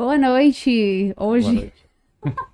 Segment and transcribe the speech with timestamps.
[0.00, 1.12] Boa noite.
[1.14, 1.86] Hoje, Boa noite.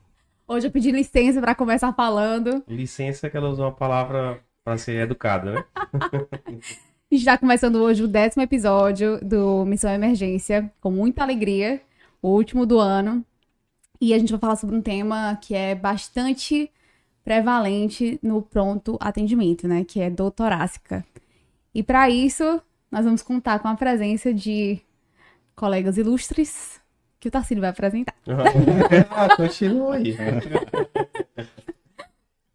[0.48, 2.60] hoje eu pedi licença para começar falando.
[2.66, 5.64] Licença que ela usou uma palavra para ser educada, né?
[5.94, 11.80] a gente está começando hoje o décimo episódio do Missão Emergência, com muita alegria,
[12.20, 13.24] o último do ano.
[14.00, 16.68] E a gente vai falar sobre um tema que é bastante
[17.22, 19.84] prevalente no pronto atendimento, né?
[19.84, 21.06] Que é dor torácica.
[21.72, 22.60] E para isso,
[22.90, 24.80] nós vamos contar com a presença de
[25.54, 26.84] colegas ilustres
[27.20, 28.14] que o Tarcílio vai apresentar.
[29.10, 30.16] ah, continua aí.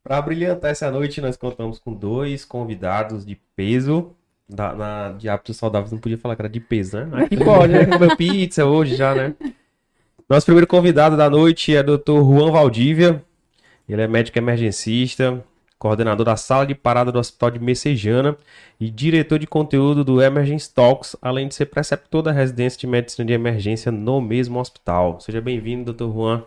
[0.04, 4.16] Para brilhantar essa noite, nós contamos com dois convidados de peso.
[4.50, 7.24] Da, na, de hábitos saudáveis, não podia falar que era de peso, né?
[7.24, 7.86] Aqui pode, né?
[7.88, 9.34] Comer pizza hoje já, né?
[10.28, 12.20] Nosso primeiro convidado da noite é o Dr.
[12.22, 13.24] Juan Valdívia.
[13.88, 15.42] Ele é médico emergencista,
[15.82, 18.38] coordenador da sala de parada do Hospital de Messejana
[18.80, 23.26] e diretor de conteúdo do Emergency Talks, além de ser preceptor da residência de medicina
[23.26, 25.20] de emergência no mesmo hospital.
[25.20, 26.44] Seja bem-vindo, doutor Juan.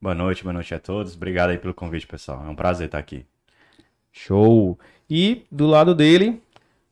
[0.00, 1.16] Boa noite, boa noite a todos.
[1.16, 2.44] Obrigado aí pelo convite, pessoal.
[2.46, 3.26] É um prazer estar aqui.
[4.12, 4.78] Show!
[5.10, 6.40] E do lado dele,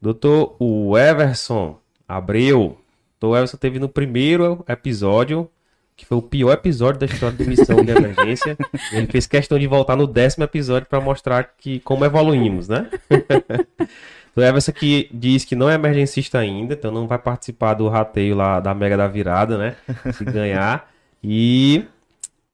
[0.03, 0.57] doutor
[0.99, 2.77] Everson Abreu.
[3.21, 5.49] Doutor Everson teve no primeiro episódio
[5.97, 8.57] que foi o pior episódio da história de missão de emergência.
[8.93, 12.91] Ele fez questão de voltar no décimo episódio para mostrar que como evoluímos, né?
[14.37, 18.37] o Everson que diz que não é emergencista ainda, então não vai participar do rateio
[18.37, 19.77] lá da Mega da Virada, né?
[20.13, 20.89] Se ganhar.
[21.29, 21.85] E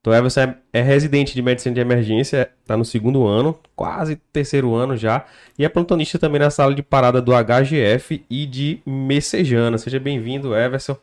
[0.05, 4.73] o Everson é, é, residente de medicina de emergência, está no segundo ano, quase terceiro
[4.73, 5.25] ano já,
[5.59, 9.77] e é plantonista também na sala de parada do HGF e de Messejana.
[9.77, 10.97] Seja bem-vindo, Everson.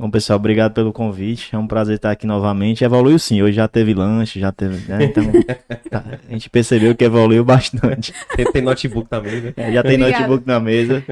[0.00, 1.52] Bom, pessoal, obrigado pelo convite.
[1.52, 2.84] É um prazer estar aqui novamente.
[2.84, 4.88] Evoluiu sim, hoje já teve lanche, já teve.
[4.88, 5.06] Né?
[5.06, 5.24] Então,
[5.90, 8.14] tá, a gente percebeu que evoluiu bastante.
[8.36, 9.52] Tem, tem notebook também, né?
[9.56, 10.20] É, já tem Obrigada.
[10.20, 11.02] notebook na mesa.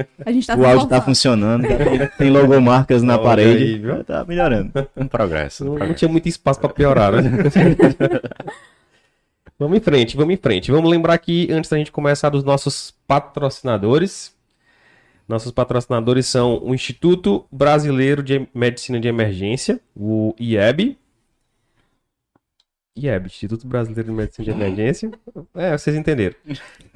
[0.47, 1.67] Tá o áudio está funcionando.
[1.67, 3.63] Tem, tem logomarcas na parede.
[3.63, 4.03] Aí, viu?
[4.05, 4.71] Tá melhorando.
[4.95, 5.63] Um progresso.
[5.63, 5.91] Um não, progresso.
[5.91, 7.23] não tinha muito espaço para piorar, né?
[9.59, 10.71] vamos em frente, vamos em frente.
[10.71, 14.36] Vamos lembrar que antes da gente começar dos nossos patrocinadores.
[15.27, 20.97] Nossos patrocinadores são o Instituto Brasileiro de Medicina de Emergência, o IEB.
[22.95, 25.11] IEB, Instituto Brasileiro de Medicina de Emergência.
[25.53, 26.35] É, vocês entenderam.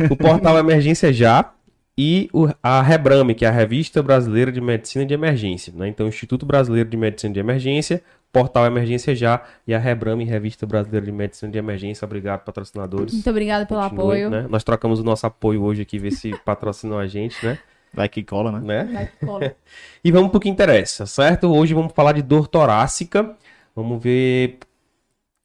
[0.10, 1.54] O portal Emergência Já
[1.98, 2.30] e
[2.64, 5.74] a Rebrame, que é a Revista Brasileira de Medicina de Emergência.
[5.76, 5.90] Né?
[5.90, 11.06] Então, Instituto Brasileiro de Medicina de Emergência, Portal Emergência Já e a Rebrame, Revista Brasileira
[11.06, 12.06] de Medicina de Emergência.
[12.06, 13.14] Obrigado, patrocinadores.
[13.14, 14.30] Muito obrigado pelo Continue, apoio.
[14.30, 14.48] Né?
[14.50, 17.60] Nós trocamos o nosso apoio hoje aqui, ver se patrocinou a gente, né?
[17.94, 18.84] Vai que cola, né?
[18.84, 18.94] né?
[18.94, 19.56] Vai que cola.
[20.04, 21.52] e vamos pro que interessa, certo?
[21.54, 23.36] Hoje vamos falar de dor torácica.
[23.76, 24.60] Vamos ver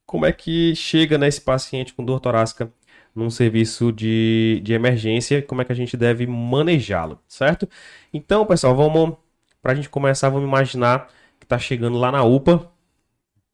[0.04, 2.72] como é que chega nesse paciente com dor torácica
[3.14, 7.66] num serviço de, de emergência, como é que a gente deve manejá-lo, certo?
[8.12, 9.16] Então, pessoal, vamos
[9.62, 11.08] para a gente começar, vamos imaginar
[11.40, 12.70] que está chegando lá na UPA,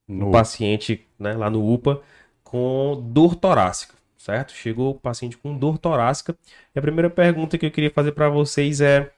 [0.09, 2.03] no um paciente, né, lá no UPA
[2.43, 4.53] com dor torácica certo?
[4.53, 6.37] Chegou o paciente com dor torácica.
[6.75, 9.11] E a primeira pergunta que eu queria fazer para vocês é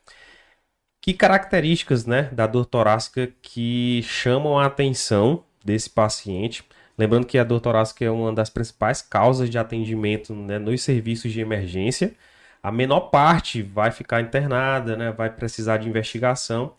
[1.00, 6.64] que características, né, da dor torácica que chamam a atenção desse paciente?
[6.96, 11.32] Lembrando que a dor torácica é uma das principais causas de atendimento né, nos serviços
[11.32, 12.14] de emergência.
[12.62, 16.74] A menor parte vai ficar internada, né, vai precisar de investigação.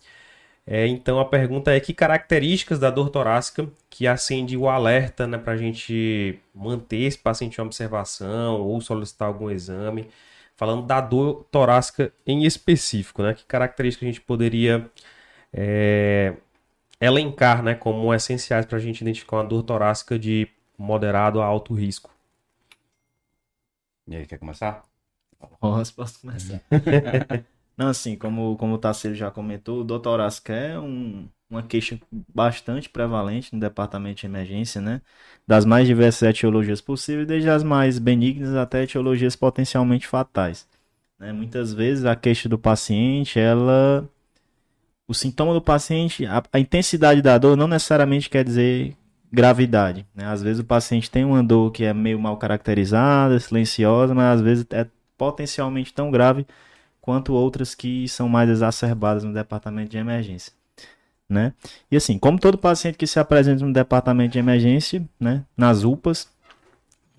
[0.67, 5.37] É, então a pergunta é que características da dor torácica que acende o alerta né,
[5.37, 10.09] para a gente manter esse paciente em observação ou solicitar algum exame.
[10.55, 13.33] Falando da dor torácica em específico, né?
[13.33, 14.89] Que características a gente poderia
[15.53, 16.33] é,
[16.99, 20.47] elencar né, como essenciais para a gente identificar uma dor torácica de
[20.77, 22.09] moderado a alto risco?
[24.07, 24.83] E aí, quer começar?
[25.59, 26.61] Posso, posso começar.
[27.77, 31.99] Não, assim, como, como o Tarcísio já comentou, o doutorácico é um, uma queixa
[32.33, 35.01] bastante prevalente no departamento de emergência, né?
[35.45, 40.67] Das mais diversas etiologias possíveis, desde as mais benignas até etiologias potencialmente fatais.
[41.19, 41.33] Né?
[41.33, 44.07] Muitas vezes a queixa do paciente, ela.
[45.07, 48.95] O sintoma do paciente, a, a intensidade da dor não necessariamente quer dizer
[49.31, 50.05] gravidade.
[50.15, 50.25] Né?
[50.25, 54.41] Às vezes o paciente tem uma dor que é meio mal caracterizada, silenciosa, mas às
[54.41, 56.45] vezes é potencialmente tão grave
[57.05, 60.51] quanto outras que são mais exacerbadas no departamento de emergência.
[61.29, 61.53] Né?
[61.91, 66.27] E assim, como todo paciente que se apresenta no departamento de emergência, né, nas UPAs,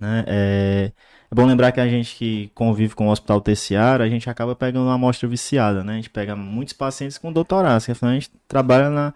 [0.00, 0.92] né, é,
[1.30, 4.56] é, bom lembrar que a gente que convive com o hospital terciário, a gente acaba
[4.56, 5.94] pegando uma amostra viciada, né?
[5.94, 9.14] A gente pega muitos pacientes com doutorado, afinal a gente trabalha na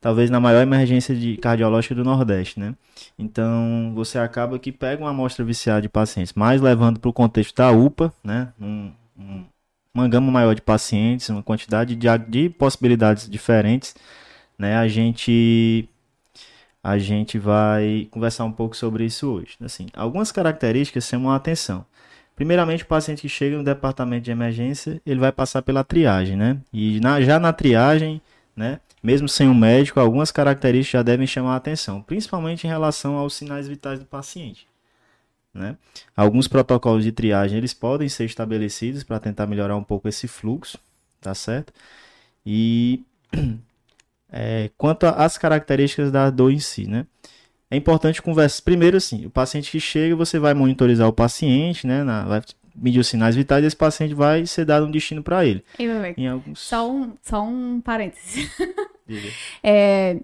[0.00, 2.74] talvez na maior emergência de cardiológica do Nordeste, né?
[3.18, 7.56] Então, você acaba que pega uma amostra viciada de pacientes, mas levando para o contexto
[7.56, 8.52] da UPA, né?
[8.60, 9.44] Um, um,
[9.94, 13.94] uma gama maior de pacientes, uma quantidade de, de possibilidades diferentes,
[14.58, 14.76] né?
[14.76, 15.88] A gente
[16.82, 19.56] a gente vai conversar um pouco sobre isso hoje.
[19.60, 21.84] Assim, algumas características chamam a atenção.
[22.36, 26.58] Primeiramente, o paciente que chega no departamento de emergência, ele vai passar pela triagem, né?
[26.72, 28.22] E na, já na triagem,
[28.54, 33.16] né, mesmo sem um médico, algumas características já devem chamar a atenção, principalmente em relação
[33.16, 34.67] aos sinais vitais do paciente.
[35.52, 35.76] Né?
[36.14, 40.78] Alguns protocolos de triagem eles podem ser estabelecidos para tentar melhorar um pouco esse fluxo,
[41.20, 41.72] tá certo?
[42.44, 43.02] E
[44.30, 47.06] é, quanto às características da dor em si, né?
[47.70, 48.62] É importante conversar.
[48.62, 52.02] Primeiro, assim, o paciente que chega, você vai monitorizar o paciente, né?
[52.02, 52.42] Na, vai
[52.74, 55.64] medir os sinais vitais e esse paciente vai ser dado um destino para ele.
[55.76, 56.60] Bem, Em alguns...
[56.60, 58.48] Só um, só um parênteses.
[59.06, 59.28] Diga.
[59.62, 60.20] É,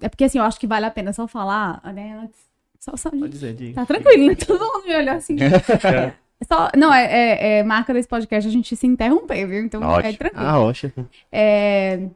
[0.00, 2.18] é porque assim, eu acho que vale a pena só falar, né?
[2.22, 2.47] Antes.
[2.78, 3.74] Só, só, Pode dizer, diga.
[3.74, 4.34] Tá tranquilo, né?
[4.34, 5.36] Todo mundo me olhou assim.
[6.46, 9.64] Só, não, é, é, é marca desse podcast a gente se interromper, viu?
[9.64, 10.18] Então é Ótimo.
[10.18, 10.46] tranquilo.
[10.46, 10.92] A rocha.
[11.32, 12.08] É,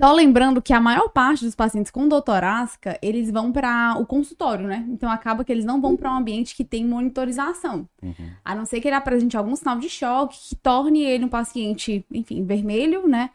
[0.00, 4.06] Só lembrando que a maior parte dos pacientes com dor torácica, eles vão para o
[4.06, 4.86] consultório, né?
[4.88, 7.88] Então acaba que eles não vão para um ambiente que tem monitorização.
[8.00, 8.30] Uhum.
[8.44, 12.06] A não ser que ele apresente algum sinal de choque que torne ele um paciente,
[12.12, 13.30] enfim, vermelho, né?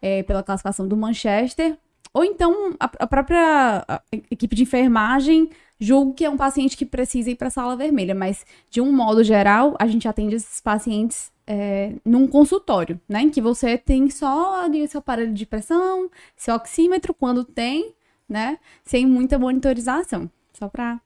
[0.00, 1.76] É, pela classificação do Manchester.
[2.14, 3.84] Ou então a, a própria
[4.30, 5.50] equipe de enfermagem
[5.82, 8.14] julga que é um paciente que precisa ir para a sala vermelha.
[8.14, 13.22] Mas, de um modo geral, a gente atende esses pacientes é, num consultório, né?
[13.22, 17.94] Em que você tem só ali seu aparelho de pressão, seu oxímetro, quando tem,
[18.28, 18.58] né?
[18.84, 20.30] Sem muita monitorização.
[20.52, 21.00] Só para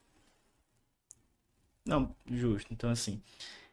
[1.87, 2.73] Não, justo.
[2.73, 3.23] Então, assim,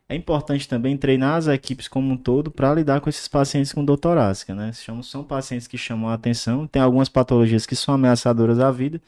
[0.09, 3.83] é importante também treinar as equipes como um todo para lidar com esses pacientes com
[3.83, 4.71] dor torácica, né?
[4.73, 9.01] São, pacientes que chamam a atenção, tem algumas patologias que são ameaçadoras à vida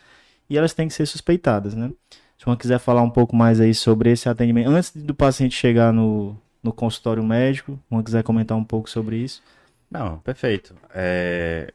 [0.50, 1.92] e elas têm que ser suspeitadas, né?
[2.38, 5.94] Se uma quiser falar um pouco mais aí sobre esse atendimento, antes do paciente chegar
[5.94, 9.42] no, no consultório médico, uma quiser comentar um pouco sobre isso.
[9.90, 10.76] Não, perfeito.
[10.94, 11.74] É,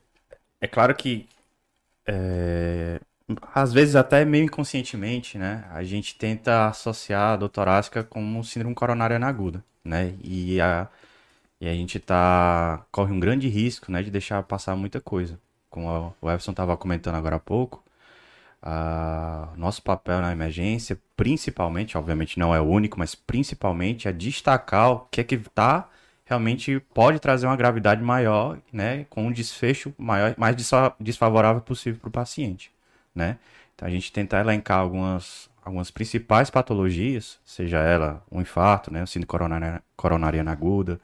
[0.61, 1.27] é claro que
[2.07, 3.01] é,
[3.55, 5.65] às vezes até meio inconscientemente, né?
[5.71, 10.15] A gente tenta associar a dor torácica com síndrome coronariana aguda, né?
[10.23, 10.89] E a,
[11.61, 14.03] e a gente tá, corre um grande risco, né?
[14.03, 15.39] De deixar passar muita coisa.
[15.71, 17.83] Como o Everson estava comentando agora há pouco,
[18.63, 24.91] a- nosso papel na emergência, principalmente, obviamente não é o único, mas principalmente é destacar
[24.93, 25.89] o que é que tá
[26.25, 31.99] realmente pode trazer uma gravidade maior, né, com um desfecho maior, mais desfa- desfavorável possível
[32.01, 32.71] para o paciente,
[33.15, 33.39] né?
[33.75, 39.07] Então a gente tenta elencar algumas, algumas principais patologias, seja ela um infarto, né, um
[39.07, 41.01] síndrome coronariana, coronariana aguda,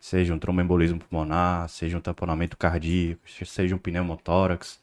[0.00, 4.80] seja um tromboembolismo pulmonar, seja um tamponamento cardíaco, seja um pneumotórax,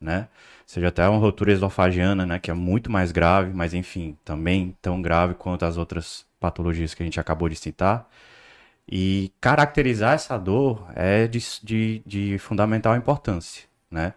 [0.00, 0.28] né?
[0.66, 5.00] Seja até uma rotura esofagiana, né, que é muito mais grave, mas enfim, também tão
[5.00, 8.08] grave quanto as outras patologias que a gente acabou de citar.
[8.88, 14.14] E caracterizar essa dor é de, de, de fundamental importância, né?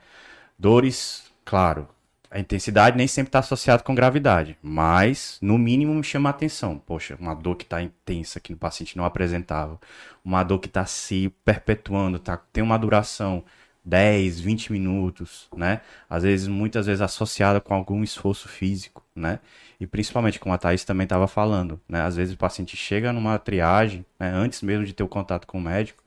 [0.58, 1.88] Dores, claro,
[2.32, 6.78] a intensidade nem sempre está associada com gravidade, mas no mínimo me chama a atenção.
[6.78, 9.80] Poxa, uma dor que está intensa que o paciente não apresentava,
[10.24, 13.44] uma dor que está se perpetuando, tá, tem uma duração
[13.84, 15.82] 10, 20 minutos, né?
[16.10, 19.40] Às vezes, muitas vezes associada com algum esforço físico, né?
[19.80, 22.02] E principalmente, como a Thaís também estava falando, né?
[22.02, 24.30] Às vezes o paciente chega numa triagem, né?
[24.32, 26.04] Antes mesmo de ter o contato com o médico,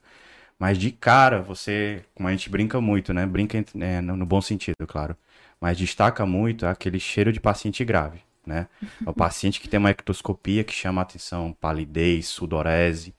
[0.59, 3.27] mas de cara você, como a gente brinca muito, né?
[3.27, 5.17] Brinca é, no bom sentido, claro.
[5.63, 8.67] Mas destaca muito aquele cheiro de paciente grave, né?
[9.07, 13.15] É o paciente que tem uma ectoscopia que chama a atenção, palidez, sudorese,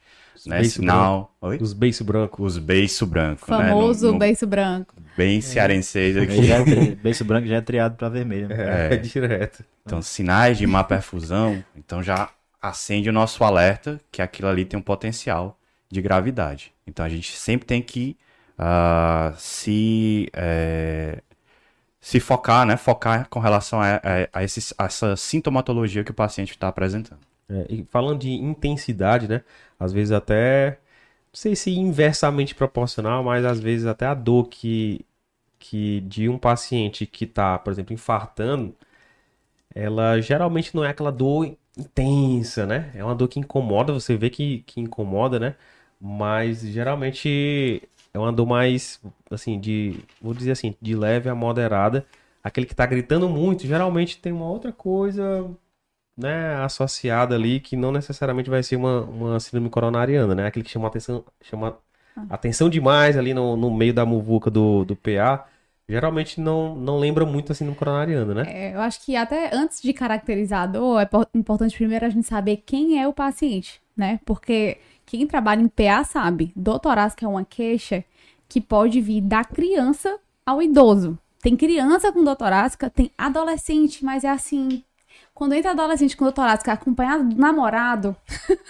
[0.45, 0.57] né?
[0.59, 1.33] beiço Sinal.
[1.39, 1.57] Oi?
[1.61, 2.57] Os beiços brancos.
[2.57, 3.69] Os beiço branco, né?
[3.69, 4.93] famoso No- no- beiço branco.
[5.15, 6.31] Bem cearense aqui.
[6.31, 8.49] Aí já é beiço branco já é triado para vermelho.
[8.49, 8.55] né?
[8.89, 9.63] É, direto.
[9.85, 12.29] Então, sinais de má perfusão, então já
[12.61, 15.57] acende o nosso alerta que aquilo ali tem um potencial
[15.89, 16.73] de gravidade.
[16.85, 18.17] Então, a gente sempre tem que
[18.57, 21.21] ah, se, eh,
[22.03, 22.77] se focar, né?
[22.77, 24.01] Focar com relação a, a,
[24.41, 27.21] a esses- a essa sintomatologia que o paciente está apresentando.
[27.49, 29.43] É, e falando de intensidade, né?
[29.79, 30.77] Às vezes até, não
[31.33, 35.05] sei se inversamente proporcional, mas às vezes até a dor que,
[35.59, 38.75] que de um paciente que tá, por exemplo, infartando,
[39.75, 42.91] ela geralmente não é aquela dor intensa, né?
[42.95, 45.55] É uma dor que incomoda, você vê que, que incomoda, né?
[45.99, 47.81] Mas geralmente
[48.13, 49.01] é uma dor mais,
[49.31, 52.05] assim, de, vou dizer assim, de leve a moderada.
[52.43, 55.49] Aquele que tá gritando muito, geralmente tem uma outra coisa
[56.17, 60.47] né, associada ali que não necessariamente vai ser uma, uma síndrome coronariana, né?
[60.47, 61.77] Aquele que chama atenção, chama
[62.29, 65.47] atenção demais ali no, no meio da muvuca do, do PA,
[65.89, 68.45] geralmente não, não lembra muito a síndrome coronariana, né?
[68.45, 72.09] É, eu acho que até antes de caracterizar a dor, é po- importante primeiro a
[72.09, 74.19] gente saber quem é o paciente, né?
[74.25, 78.03] Porque quem trabalha em PA sabe, dor torácica é uma queixa
[78.47, 81.17] que pode vir da criança ao idoso.
[81.41, 84.83] tem criança com dor torácica, tem adolescente, mas é assim.
[85.33, 88.15] Quando entra adolescente com dor torácica acompanhado do namorado,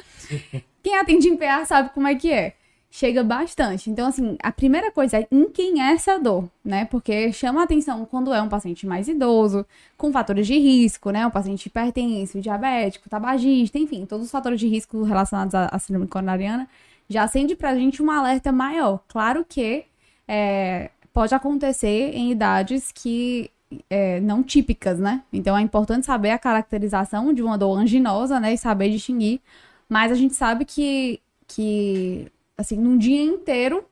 [0.81, 2.55] quem atende em PA sabe como é que é.
[2.95, 3.89] Chega bastante.
[3.89, 6.85] Então, assim, a primeira coisa é em quem é essa dor, né?
[6.85, 9.65] Porque chama a atenção quando é um paciente mais idoso,
[9.97, 11.25] com fatores de risco, né?
[11.25, 16.07] Um paciente hipertenso, diabético, tabagista, enfim, todos os fatores de risco relacionados à, à síndrome
[16.07, 16.69] coronariana
[17.09, 18.99] já acende pra gente um alerta maior.
[19.07, 19.85] Claro que
[20.27, 23.49] é, pode acontecer em idades que
[23.89, 25.23] é, não típicas, né?
[25.33, 28.53] Então é importante saber a caracterização de uma dor anginosa, né?
[28.53, 29.41] E saber distinguir.
[29.89, 33.85] Mas a gente sabe que, que assim, num dia inteiro,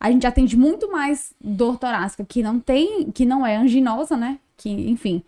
[0.00, 4.38] a gente atende muito mais dor torácica que não tem, que não é anginosa, né?
[4.56, 5.22] Que, enfim,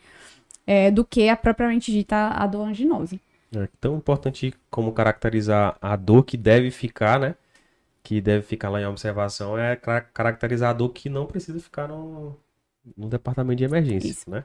[0.67, 3.19] é, do que a propriamente dita a dor anginosa.
[3.55, 7.35] É tão importante como caracterizar a dor que deve ficar, né?
[8.03, 11.89] Que deve ficar lá em observação é ca- caracterizar a dor que não precisa ficar
[11.89, 12.37] no,
[12.97, 14.31] no departamento de emergência, Isso.
[14.31, 14.45] né?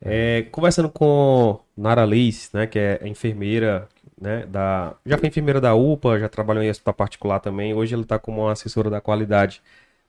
[0.00, 3.88] É, conversando com Nara Leis, né, que é enfermeira,
[4.20, 8.02] né, da, já foi enfermeira da UPA, já trabalhou em hospital particular também, hoje ela
[8.02, 9.62] está como assessora da qualidade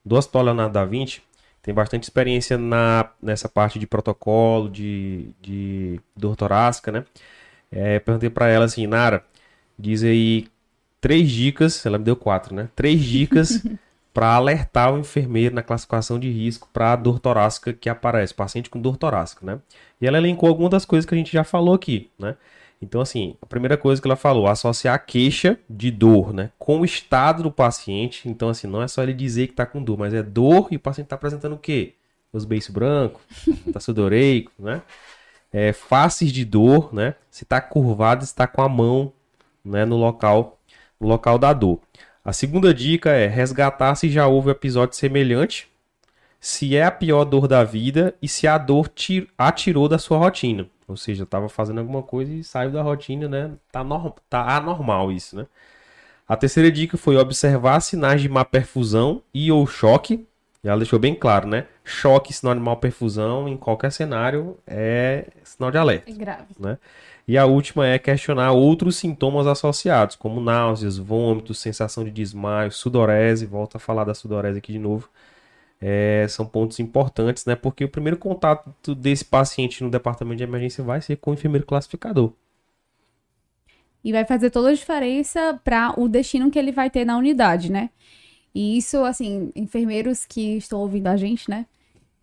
[0.03, 1.21] do Hospital Leonardo da Vinci,
[1.61, 7.03] tem bastante experiência na, nessa parte de protocolo, de, de dor torácica, né?
[7.71, 9.25] É, perguntei para ela assim, Nara,
[9.77, 10.47] diz aí
[11.01, 12.69] três dicas, ela me deu quatro, né?
[12.75, 13.63] Três dicas
[14.13, 18.69] para alertar o enfermeiro na classificação de risco para a dor torácica que aparece, paciente
[18.69, 19.59] com dor torácica, né?
[19.99, 22.37] E ela elencou algumas das coisas que a gente já falou aqui, né?
[22.85, 26.81] Então, assim, a primeira coisa que ela falou, associar a queixa de dor, né, com
[26.81, 28.29] o estado do paciente.
[28.29, 30.75] Então, assim, não é só ele dizer que tá com dor, mas é dor e
[30.75, 31.93] o paciente tá apresentando o quê?
[32.31, 33.21] Os beiços brancos,
[33.73, 34.83] tá sudoreico, né?
[35.51, 37.15] É, faces de dor, né?
[37.31, 39.11] Se tá curvado, se tá com a mão,
[39.63, 40.59] né, no local,
[40.99, 41.79] no local da dor.
[42.23, 45.67] A segunda dica é resgatar se já houve episódio semelhante,
[46.39, 49.97] se é a pior dor da vida e se a dor ti- a tirou da
[49.97, 50.67] sua rotina.
[50.87, 53.51] Ou seja, estava fazendo alguma coisa e saiu da rotina, né?
[53.71, 55.47] Tá, norm- tá anormal isso, né?
[56.27, 60.25] A terceira dica foi observar sinais de má perfusão e ou choque.
[60.63, 61.67] Ela deixou bem claro, né?
[61.83, 66.11] Choque, sinal de má perfusão, em qualquer cenário, é sinal de alerta.
[66.11, 66.55] É grave.
[67.27, 73.45] E a última é questionar outros sintomas associados, como náuseas, vômitos, sensação de desmaio, sudorese.
[73.45, 75.09] Volto a falar da sudorese aqui de novo.
[75.81, 77.55] É, são pontos importantes, né?
[77.55, 81.65] Porque o primeiro contato desse paciente no departamento de emergência vai ser com o enfermeiro
[81.65, 82.31] classificador.
[84.03, 87.71] E vai fazer toda a diferença para o destino que ele vai ter na unidade,
[87.71, 87.89] né?
[88.53, 91.65] E isso, assim, enfermeiros que estão ouvindo a gente, né?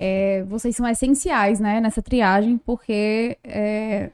[0.05, 4.11] é, vocês são essenciais, né, nessa triagem, porque é,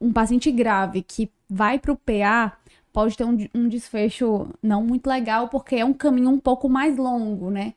[0.00, 2.56] um paciente grave que vai para o PA
[2.92, 6.96] pode ter um, um desfecho não muito legal, porque é um caminho um pouco mais
[6.96, 7.74] longo, né?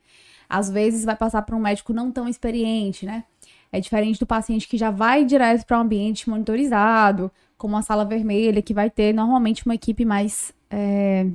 [0.49, 3.23] Às vezes vai passar por um médico não tão experiente, né?
[3.71, 8.05] É diferente do paciente que já vai direto para um ambiente monitorizado, como a sala
[8.05, 11.27] vermelha, que vai ter normalmente uma equipe mais é,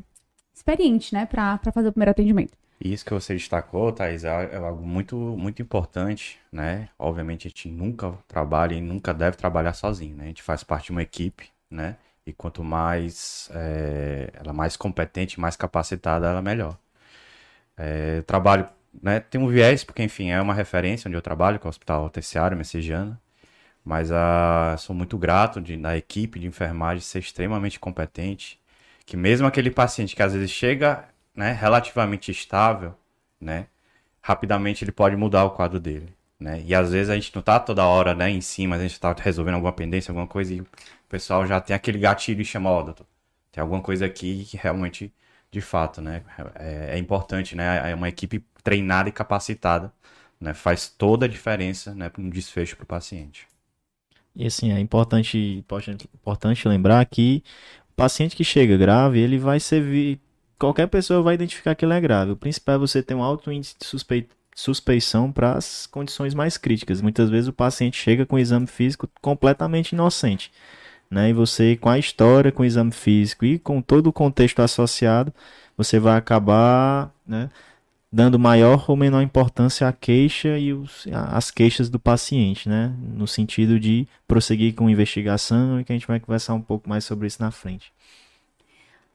[0.54, 2.52] experiente, né, para fazer o primeiro atendimento.
[2.82, 6.88] Isso que você destacou, Thais, é é algo muito, muito importante, né?
[6.98, 10.24] Obviamente a gente nunca trabalha e nunca deve trabalhar sozinho, né?
[10.24, 11.96] A gente faz parte de uma equipe, né?
[12.26, 16.78] E quanto mais é, ela mais competente, mais capacitada, ela melhor.
[17.76, 18.66] É, eu trabalho,
[19.02, 19.20] né?
[19.20, 22.10] Tem um viés, porque enfim, é uma referência onde eu trabalho, que é o Hospital
[22.10, 23.20] Terciário Messejana.
[23.84, 28.60] Mas ah, sou muito grato de, da equipe de enfermagem ser extremamente competente.
[29.06, 32.94] Que mesmo aquele paciente que às vezes chega né, relativamente estável,
[33.40, 33.66] né,
[34.20, 36.62] rapidamente ele pode mudar o quadro dele, né?
[36.66, 39.14] E às vezes a gente não tá toda hora, né, em cima, a gente tá
[39.18, 40.66] resolvendo alguma pendência, alguma coisa e o
[41.08, 43.06] pessoal já tem aquele gatilho e chama, ó, doutor,
[43.52, 45.12] tem alguma coisa aqui que realmente,
[45.50, 46.22] de fato, né,
[46.56, 47.90] é, é importante, né?
[47.90, 49.92] É uma equipe treinada e capacitada,
[50.40, 53.46] né, faz toda a diferença, né, para um desfecho para o paciente.
[54.34, 55.64] E assim, é importante,
[56.14, 57.42] importante, lembrar que
[57.90, 60.20] o paciente que chega grave, ele vai servir.
[60.58, 62.32] Qualquer pessoa vai identificar que ele é grave.
[62.32, 66.56] O principal é você ter um alto índice de suspe- suspeição para as condições mais
[66.56, 67.00] críticas.
[67.00, 70.52] Muitas vezes o paciente chega com o exame físico completamente inocente.
[71.10, 71.30] Né?
[71.30, 75.34] E você, com a história, com o exame físico e com todo o contexto associado,
[75.76, 77.50] você vai acabar né,
[78.12, 80.72] dando maior ou menor importância à queixa e
[81.12, 82.94] a- as queixas do paciente, né?
[83.00, 87.04] No sentido de prosseguir com investigação e que a gente vai conversar um pouco mais
[87.04, 87.92] sobre isso na frente.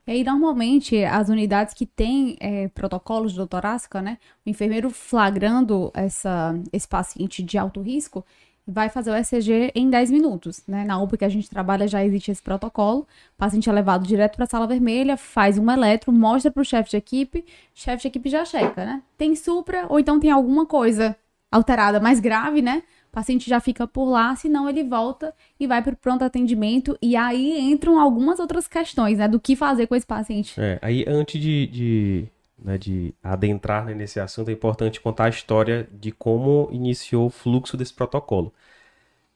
[0.08, 4.20] E aí, normalmente, as unidades que têm é, protocolos de dor torácica, né?
[4.46, 8.24] O enfermeiro flagrando essa, esse paciente de alto risco
[8.68, 10.84] vai fazer o ECG em 10 minutos, né?
[10.84, 13.02] Na UPA que a gente trabalha já existe esse protocolo.
[13.02, 16.66] O paciente é levado direto para a sala vermelha, faz um eletro, mostra para o
[16.66, 19.04] chefe de equipe, chefe de equipe já checa, né?
[19.18, 21.16] Tem supra ou então tem alguma coisa
[21.52, 22.84] alterada mais grave, né?
[23.10, 26.98] O paciente já fica por lá, senão ele volta e vai para o pronto atendimento.
[27.02, 29.28] E aí entram algumas outras questões, né?
[29.28, 30.60] Do que fazer com esse paciente.
[30.60, 35.30] É, aí antes de, de, né, de adentrar né, nesse assunto, é importante contar a
[35.30, 38.54] história de como iniciou o fluxo desse protocolo.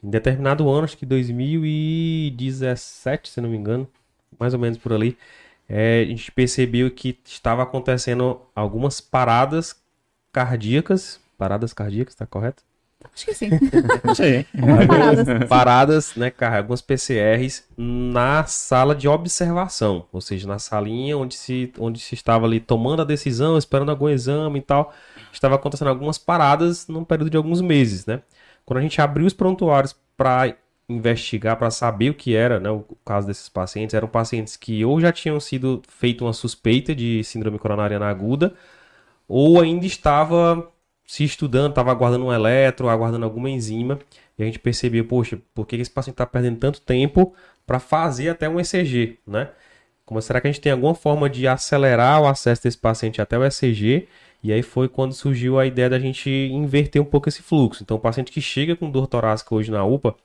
[0.04, 3.88] Em determinado ano, acho que 2017, se não me engano,
[4.40, 5.18] mais ou menos por ali,
[5.68, 9.76] é, a gente percebeu que estava acontecendo algumas paradas
[10.32, 11.20] cardíacas.
[11.38, 12.64] Paradas cardíacas, tá correto?
[13.13, 13.50] Acho que sim.
[14.15, 14.46] Sim.
[14.62, 15.48] Algumas paradas.
[15.50, 21.72] paradas, né, cara, algumas PCRs na sala de observação, ou seja, na salinha onde se,
[21.79, 24.94] onde se estava ali tomando a decisão, esperando algum exame e tal,
[25.32, 28.22] estava acontecendo algumas paradas num período de alguns meses, né?
[28.65, 30.56] Quando a gente abriu os prontuários para
[30.88, 35.00] investigar, para saber o que era, né, o caso desses pacientes, eram pacientes que ou
[35.00, 38.53] já tinham sido feito uma suspeita de síndrome coronariana aguda,
[39.27, 40.68] ou ainda estava
[41.10, 43.98] se estudando, estava aguardando um eletro, aguardando alguma enzima,
[44.38, 47.34] e a gente percebeu, poxa, por que esse paciente está perdendo tanto tempo
[47.66, 49.50] para fazer até um ECG, né?
[50.06, 53.39] Como será que a gente tem alguma forma de acelerar o acesso desse paciente até
[53.39, 54.08] o ECG?
[54.44, 57.82] E aí foi quando surgiu a ideia da gente inverter um pouco esse fluxo.
[57.82, 60.16] Então, o paciente que chega com dor torácica hoje na UPA,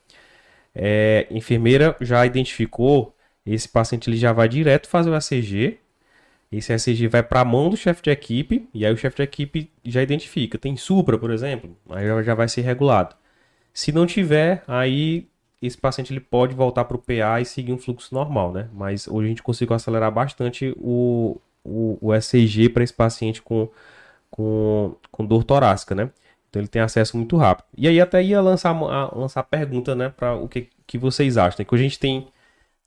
[0.75, 5.79] é, a enfermeira já identificou, esse paciente ele já vai direto fazer o ECG,
[6.59, 9.23] esse ECG vai para a mão do chefe de equipe, e aí o chefe de
[9.23, 10.59] equipe já identifica.
[10.59, 13.15] Tem supra, por exemplo, aí já- vai ser regulado.
[13.73, 15.29] Se não tiver, aí
[15.63, 18.69] esse paciente ele pode voltar para o PA e seguir um fluxo normal, né?
[18.75, 23.69] Mas hoje a gente conseguiu acelerar bastante o, o, o ECG para esse paciente com,
[24.31, 26.11] com, com dor torácica, né?
[26.51, 27.67] Então ele tem acesso muito rápido.
[27.77, 31.37] E aí até ia lançar a, lançar a pergunta, né, para o que, que vocês
[31.37, 31.57] acham.
[31.61, 31.65] né?
[31.65, 32.29] Que a gente tem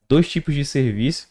[0.10, 1.30] dois tipos de serviço,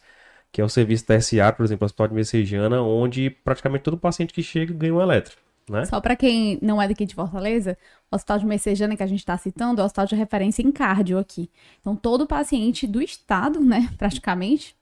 [0.57, 4.43] que é o serviço terciário, por exemplo, Hospital de Messejana, onde praticamente todo paciente que
[4.43, 5.37] chega ganha um eletro,
[5.69, 5.85] né?
[5.85, 7.77] Só para quem não é daqui de Fortaleza,
[8.11, 10.73] o Hospital de Messejana que a gente está citando é o hospital de referência em
[10.73, 11.51] cardio aqui.
[11.79, 14.75] Então, todo paciente do estado, né, praticamente,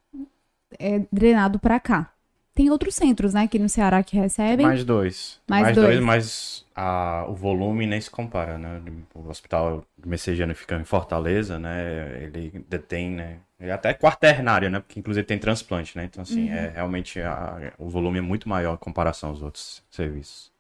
[0.79, 2.14] é drenado para cá.
[2.55, 4.65] Tem outros centros, né, aqui no Ceará que recebem.
[4.65, 5.41] Mais dois.
[5.49, 6.01] Mais dois.
[6.01, 8.81] mas a- o volume nem se compara, né?
[9.13, 12.23] O hospital de Messejana fica em Fortaleza, né?
[12.23, 13.39] Ele detém, né?
[13.59, 14.79] Ele é até quaternário, né?
[14.79, 16.05] Porque inclusive tem transplante, né?
[16.05, 20.53] Então, assim, é realmente a- o volume é muito maior em comparação aos outros serviços.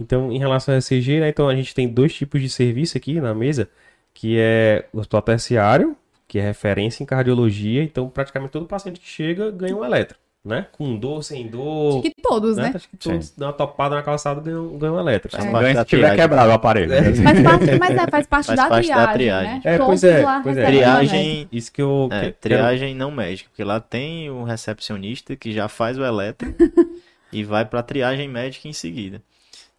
[0.00, 3.20] Então, em relação ao ECG, né, então a gente tem dois tipos de serviço aqui
[3.20, 3.68] na mesa,
[4.14, 5.96] que é o hospital terciário,
[6.28, 10.66] que é referência em cardiologia, então praticamente todo paciente que chega ganha um eletro, né?
[10.72, 12.72] Com dor, sem dor, Acho que todos, né?
[12.74, 15.30] Acho que todos dão uma topada na calçada ganham, ganham um eletro.
[15.30, 15.50] Faz É.
[15.50, 16.20] parte Ganha da se tiver triagem.
[16.22, 16.88] quebrado o aparelho.
[16.88, 17.02] né?
[17.14, 19.52] Faz parte, mas é, faz parte, Faz da, parte da triagem, triagem.
[19.54, 19.60] né?
[19.64, 20.60] É, pois é, pois é.
[20.64, 20.66] remédio.
[20.80, 25.34] Triagem, Isso que eu é, que- quero- triagem não médica, porque lá tem o recepcionista
[25.36, 26.54] que já faz o eletro
[27.32, 29.20] e vai para triagem médica em seguida.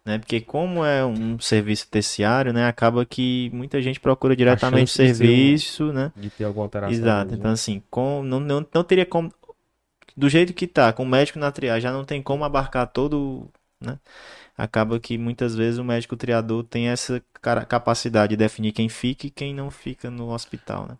[0.04, 0.16] Né?
[0.18, 5.02] Porque como é um serviço terciário, né, acaba que muita gente procura diretamente o chance
[5.04, 6.10] de um- serviço, né?
[6.16, 6.94] de ter alguma alteração.
[6.96, 7.34] Exato.
[7.34, 9.30] Então assim, com, não, não, não teria como
[10.18, 13.48] do jeito que tá, com o médico na triagem, já não tem como abarcar todo,
[13.80, 13.98] né?
[14.56, 17.22] Acaba que muitas vezes o médico triador tem essa
[17.68, 20.96] capacidade de definir quem fica e quem não fica no hospital, né?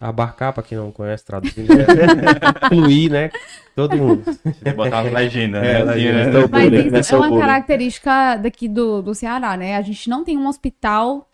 [0.00, 3.30] Abarcar, pra quem não conhece, traduzindo, é incluir, né?
[3.76, 4.24] Todo mundo.
[4.74, 5.92] Botar as legendas, É, né?
[5.92, 5.92] legenda.
[5.92, 6.28] Assim, né?
[6.28, 9.76] Então, Mas isso né, é seu uma característica daqui do, do Ceará, né?
[9.76, 11.28] A gente não tem um hospital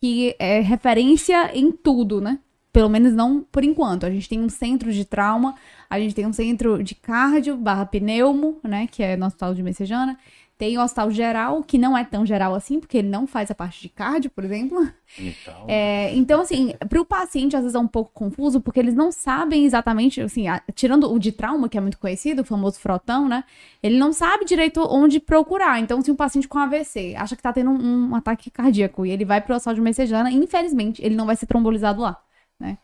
[0.00, 2.38] que é referência em tudo, né?
[2.72, 4.04] Pelo menos não por enquanto.
[4.04, 5.54] A gente tem um centro de trauma,
[5.88, 8.86] a gente tem um centro de cardio barra pneumo, né?
[8.86, 10.18] Que é no hospital de Messejana.
[10.56, 13.54] Tem o hospital geral, que não é tão geral assim, porque ele não faz a
[13.54, 14.88] parte de cardio, por exemplo.
[15.16, 18.92] Então, É, então, assim, para o paciente às vezes é um pouco confuso, porque eles
[18.94, 22.80] não sabem exatamente, assim, a- tirando o de trauma, que é muito conhecido, o famoso
[22.80, 23.44] frotão, né?
[23.80, 25.78] Ele não sabe direito onde procurar.
[25.78, 29.10] Então, se um paciente com AVC acha que tá tendo um, um ataque cardíaco e
[29.10, 32.20] ele vai pro hospital de Messejana, infelizmente, ele não vai ser trombolizado lá,
[32.60, 32.78] né?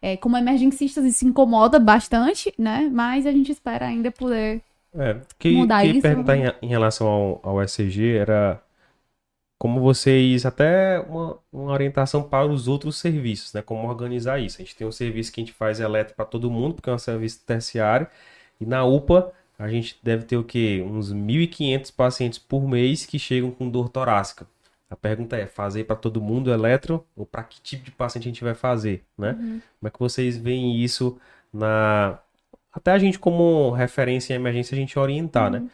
[0.00, 2.90] É, como emergencistas, isso incomoda bastante, né?
[2.92, 4.62] Mas a gente espera ainda poder
[4.94, 6.54] É, que, Mudar que isso, perguntar né?
[6.62, 8.62] em, em relação ao, ao ECG era
[9.58, 13.62] como vocês, até uma, uma orientação para os outros serviços, né?
[13.62, 14.60] Como organizar isso.
[14.60, 16.92] A gente tem um serviço que a gente faz eletro para todo mundo, porque é
[16.92, 18.06] um serviço terciário,
[18.60, 20.84] e na UPA a gente deve ter o quê?
[20.86, 24.46] Uns 1.500 pacientes por mês que chegam com dor torácica.
[24.88, 28.30] A pergunta é, fazer para todo mundo eletro ou para que tipo de paciente a
[28.30, 29.34] gente vai fazer, né?
[29.34, 31.18] Como é que vocês veem isso
[31.52, 32.18] na
[32.72, 35.68] até a gente como referência em emergência a gente orientar, né?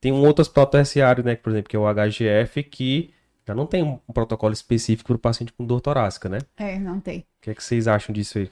[0.00, 3.12] Tem um outro hospital terciário, né, por exemplo, que é o HGF, que
[3.44, 6.38] já não tem um protocolo específico para o paciente com dor torácica, né?
[6.56, 7.20] É, não tem.
[7.20, 8.50] O que é que vocês acham disso aí?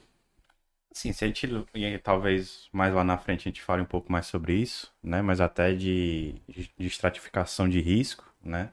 [0.91, 4.11] Sim, se a gente, e talvez mais lá na frente a gente fale um pouco
[4.11, 5.21] mais sobre isso, né?
[5.21, 8.71] Mas até de, de estratificação de risco, né?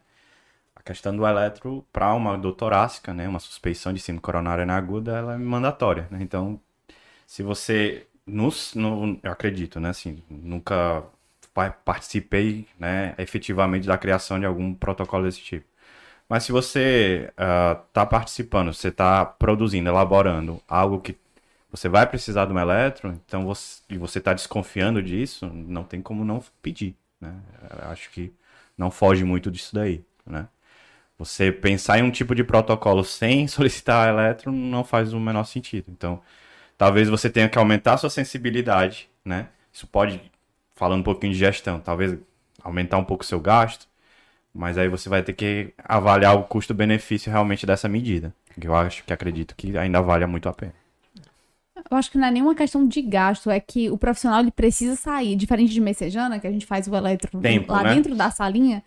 [0.85, 5.35] Questão do eletro para uma dor torácica, né, uma suspeição de síndrome coronária aguda, ela
[5.35, 6.19] é mandatória, né?
[6.21, 6.61] Então,
[7.27, 11.05] se você no, no, eu acredito, né, assim, nunca
[11.85, 15.67] participei, né, efetivamente da criação de algum protocolo desse tipo.
[16.29, 17.31] Mas se você
[17.83, 21.17] está uh, participando, você está produzindo, elaborando algo que
[21.71, 26.01] você vai precisar de um eletro, então você, e você está desconfiando disso, não tem
[26.01, 26.97] como não pedir.
[27.21, 27.35] Né?
[27.83, 28.33] Eu acho que
[28.79, 30.05] não foge muito disso daí.
[30.27, 30.49] Né?
[31.19, 35.87] Você pensar em um tipo de protocolo sem solicitar eletro não faz o menor sentido.
[35.89, 36.21] Então,
[36.77, 39.09] talvez você tenha que aumentar a sua sensibilidade.
[39.25, 39.49] Né?
[39.73, 40.21] Isso pode,
[40.75, 42.19] falando um pouquinho de gestão, talvez
[42.63, 43.87] aumentar um pouco o seu gasto,
[44.53, 48.35] mas aí você vai ter que avaliar o custo-benefício realmente dessa medida.
[48.59, 50.75] Que eu acho que acredito que ainda vale muito a pena.
[51.91, 54.97] Eu acho que não é nenhuma questão de gasto, é que o profissional ele precisa
[54.97, 57.95] sair, diferente de messejana, que a gente faz o eletro Tempo, lá né?
[57.95, 58.83] dentro da salinha,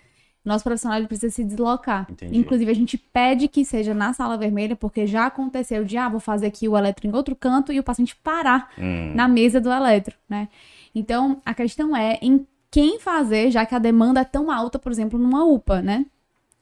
[0.47, 2.07] nosso profissional precisa se deslocar.
[2.09, 2.37] Entendi.
[2.37, 6.19] Inclusive, a gente pede que seja na sala vermelha, porque já aconteceu de, ah, vou
[6.19, 9.71] fazer aqui o eletro em outro canto e o paciente parar Hum, na mesa do
[9.71, 10.47] eletro, né?
[10.93, 14.91] Então, a questão é em quem fazer, já que a demanda é tão alta, por
[14.91, 16.05] exemplo, numa UPA, né?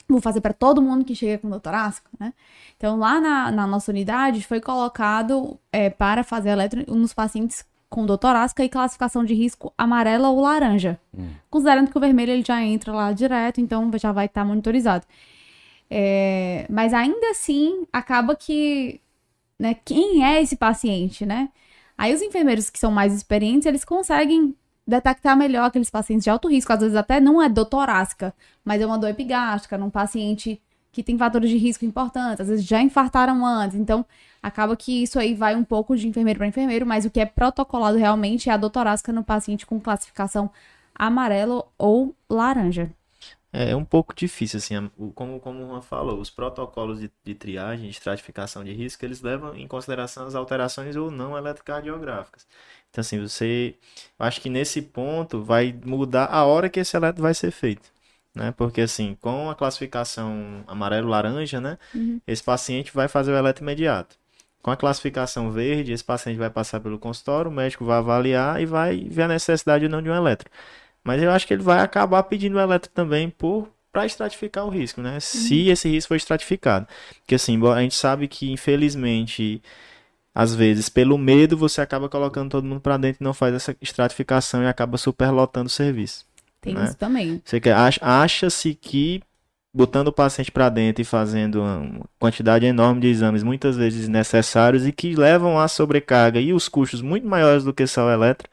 [0.07, 2.33] Vou fazer para todo mundo que chega com doutorásico, né?
[2.77, 8.05] Então, lá na, na nossa unidade, foi colocado é, para fazer eletro nos pacientes com
[8.05, 10.99] doutorásica e classificação de risco amarela ou laranja.
[11.49, 15.05] Considerando que o vermelho ele já entra lá direto, então já vai estar monitorizado.
[15.89, 18.99] É, mas ainda assim, acaba que,
[19.57, 21.47] né, quem é esse paciente, né?
[21.97, 24.53] Aí os enfermeiros que são mais experientes, eles conseguem
[24.85, 26.73] detectar melhor aqueles pacientes de alto risco.
[26.73, 30.61] Às vezes até não é dor torácica, mas é uma dor epigástrica, num paciente
[30.95, 33.77] que tem fatores de risco importantes, às vezes já infartaram antes.
[33.77, 34.05] Então,
[34.41, 37.25] acaba que isso aí vai um pouco de enfermeiro para enfermeiro, mas o que é
[37.25, 40.49] protocolado realmente é a dor torácica no paciente com classificação
[40.95, 42.89] amarelo ou laranja.
[43.51, 47.85] É um pouco difícil, assim, como, como o Juan falou, os protocolos de, de triagem,
[47.85, 52.47] de estratificação de risco, eles levam em consideração as alterações ou não eletrocardiográficas.
[52.89, 53.75] Então, assim, você,
[54.17, 57.91] acho que nesse ponto vai mudar a hora que esse eletro vai ser feito,
[58.35, 58.53] né?
[58.55, 61.77] Porque, assim, com a classificação amarelo-laranja, né,
[62.27, 64.17] esse paciente vai fazer o eletro imediato.
[64.61, 68.65] Com a classificação verde, esse paciente vai passar pelo consultório, o médico vai avaliar e
[68.65, 70.49] vai ver a necessidade ou não de um eletro.
[71.03, 74.69] Mas eu acho que ele vai acabar pedindo o eletro também por para estratificar o
[74.69, 75.21] risco, né?
[75.21, 76.85] Se esse risco for estratificado.
[77.19, 79.61] Porque assim, a gente sabe que infelizmente
[80.33, 83.75] às vezes pelo medo você acaba colocando todo mundo para dentro e não faz essa
[83.81, 86.25] estratificação e acaba superlotando o serviço.
[86.65, 86.85] Tem Né?
[86.85, 87.41] isso também.
[87.45, 89.21] Você quer ach- acha-se que
[89.73, 94.85] botando o paciente para dentro e fazendo uma quantidade enorme de exames, muitas vezes desnecessários
[94.87, 98.49] e que levam à sobrecarga e os custos muito maiores do que só o eletro,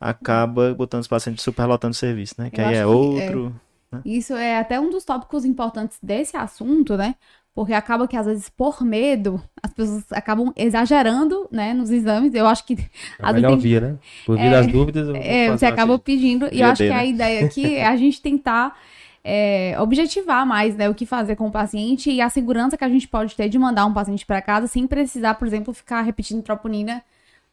[0.00, 2.50] acaba botando os pacientes superlotando o serviço, né?
[2.50, 3.60] Que Eu aí é que outro.
[4.04, 7.14] Isso é até um dos tópicos importantes desse assunto, né?
[7.54, 12.32] Porque acaba que, às vezes, por medo, as pessoas acabam exagerando, né, nos exames.
[12.32, 12.74] Eu acho que.
[12.74, 12.86] É
[13.20, 13.98] às melhor tem- via, né?
[14.24, 16.48] Por via das dúvidas, é, você acaba pedindo.
[16.52, 17.08] E eu acho que a né?
[17.08, 18.76] ideia aqui é a gente tentar
[19.22, 22.88] é, objetivar mais, né, o que fazer com o paciente e a segurança que a
[22.88, 26.42] gente pode ter de mandar um paciente para casa sem precisar, por exemplo, ficar repetindo
[26.42, 27.02] troponina.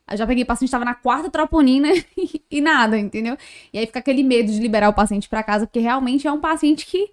[0.10, 3.38] Eu já peguei paciente estava na quarta troponina e, e nada, entendeu?
[3.74, 6.40] E aí fica aquele medo de liberar o paciente para casa, porque realmente é um
[6.40, 7.12] paciente que,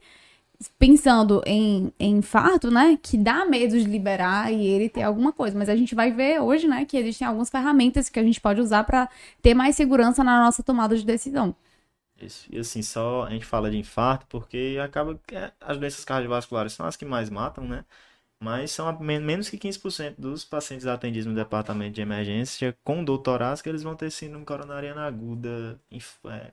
[0.78, 5.58] pensando em, em infarto, né, que dá medo de liberar e ele ter alguma coisa.
[5.58, 8.60] Mas a gente vai ver hoje, né, que existem algumas ferramentas que a gente pode
[8.60, 9.08] usar para
[9.42, 11.54] ter mais segurança na nossa tomada de decisão.
[12.16, 12.46] Isso.
[12.52, 16.72] E assim, só a gente fala de infarto porque acaba que é, as doenças cardiovasculares
[16.72, 17.84] são as que mais matam, né?
[18.40, 23.70] Mas são menos que 15% dos pacientes atendidos no departamento de emergência com dor torácica,
[23.70, 26.52] eles vão ter síndrome coronariana aguda, inf- é,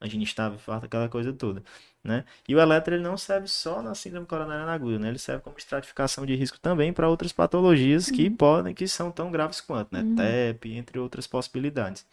[0.00, 1.64] angina estável, infarto, aquela coisa toda,
[2.02, 2.24] né?
[2.48, 5.08] E o eletro ele não serve só na síndrome coronariana aguda, né?
[5.08, 9.30] Ele serve como estratificação de risco também para outras patologias que podem, que são tão
[9.30, 10.04] graves quanto, né?
[10.16, 12.06] TEP, entre outras possibilidades.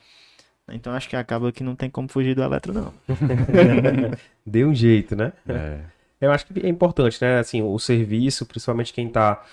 [0.70, 2.94] Então acho que acaba que não tem como fugir do eletro, não.
[4.46, 5.32] Dê um jeito, né?
[5.48, 5.80] É.
[6.20, 7.40] Eu acho que é importante, né?
[7.40, 9.46] Assim, o serviço, principalmente quem tá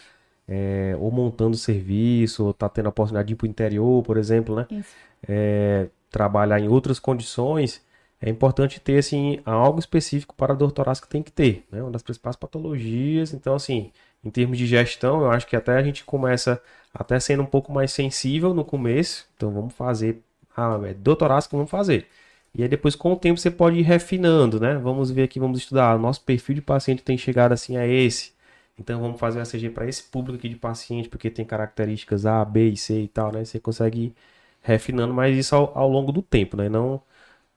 [0.48, 4.56] é, ou montando serviço, ou tá tendo a oportunidade de ir pro interior, por exemplo,
[4.56, 4.66] né?
[5.28, 7.83] É, trabalhar em outras condições,
[8.24, 11.82] é importante ter, assim, algo específico para a dor torácica tem que ter, né?
[11.82, 13.34] Uma das principais patologias.
[13.34, 13.92] Então, assim,
[14.24, 16.58] em termos de gestão, eu acho que até a gente começa
[16.94, 19.26] até sendo um pouco mais sensível no começo.
[19.36, 20.22] Então, vamos fazer.
[20.56, 22.06] Ah, é dor torácica, vamos fazer.
[22.54, 24.76] E aí depois, com o tempo, você pode ir refinando, né?
[24.76, 25.98] Vamos ver aqui, vamos estudar.
[25.98, 28.32] Nosso perfil de paciente tem chegado assim a esse.
[28.78, 32.44] Então vamos fazer o ECG para esse público aqui de paciente, porque tem características A,
[32.44, 33.44] B e C e tal, né?
[33.44, 34.14] Você consegue ir
[34.62, 36.68] refinando, mas isso ao, ao longo do tempo, né?
[36.68, 37.02] Não,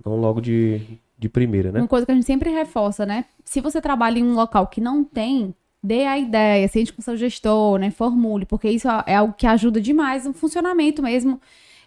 [0.05, 1.79] não logo de, de primeira, né?
[1.79, 3.25] Uma coisa que a gente sempre reforça, né?
[3.43, 7.17] Se você trabalha em um local que não tem, dê a ideia, sente com seu
[7.17, 7.91] gestor, né?
[7.91, 11.39] Formule, porque isso é algo que ajuda demais no funcionamento mesmo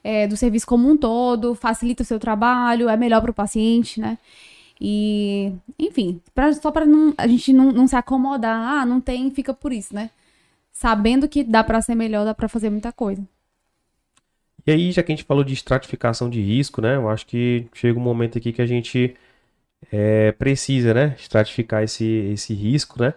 [0.02, 4.00] é, do serviço como um todo, facilita o seu trabalho, é melhor para o paciente,
[4.00, 4.18] né?
[4.80, 6.86] E, enfim, pra, só para
[7.18, 10.10] a gente não, não se acomodar, ah, não tem, fica por isso, né?
[10.72, 13.22] Sabendo que dá para ser melhor, dá para fazer muita coisa.
[14.66, 16.96] E aí, já que a gente falou de estratificação de risco, né?
[16.96, 19.16] Eu acho que chega um momento aqui que a gente
[19.92, 21.16] é, precisa, né?
[21.18, 23.14] Estratificar esse, esse risco, né?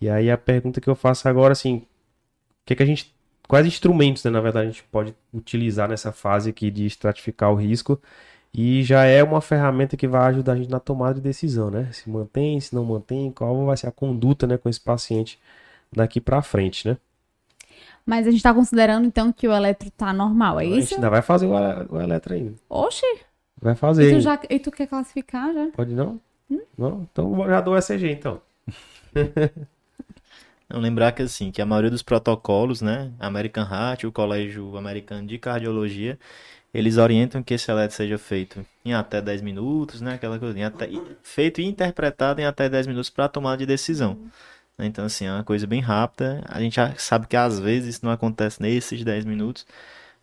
[0.00, 1.86] E aí a pergunta que eu faço agora, assim, o
[2.66, 3.14] que, é que a gente.
[3.48, 7.56] Quais instrumentos, né, na verdade, a gente pode utilizar nessa fase aqui de estratificar o
[7.56, 8.00] risco?
[8.54, 11.90] E já é uma ferramenta que vai ajudar a gente na tomada de decisão, né?
[11.92, 15.38] Se mantém, se não mantém, qual vai ser a conduta né, com esse paciente
[15.92, 16.96] daqui para frente, né?
[18.06, 20.76] Mas a gente tá considerando, então, que o eletro tá normal, é a isso?
[20.76, 21.52] A gente ainda vai fazer o,
[21.94, 22.54] o eletro ainda.
[22.68, 23.06] Oxi!
[23.60, 24.10] Vai fazer.
[24.10, 25.68] E tu, já, e tu quer classificar já?
[25.68, 26.20] Pode não?
[26.50, 26.60] Hum?
[26.76, 27.08] Não?
[27.10, 28.40] Então já dou ECG, então.
[30.68, 35.26] Não, lembrar que assim, que a maioria dos protocolos, né, American Heart, o Colégio Americano
[35.26, 36.18] de Cardiologia,
[36.72, 40.88] eles orientam que esse eletro seja feito em até 10 minutos, né, aquela coisa, até,
[41.22, 44.18] feito e interpretado em até 10 minutos para tomada de decisão.
[44.78, 46.42] Então, assim, é uma coisa bem rápida.
[46.48, 49.66] A gente já sabe que às vezes isso não acontece nesses 10 minutos,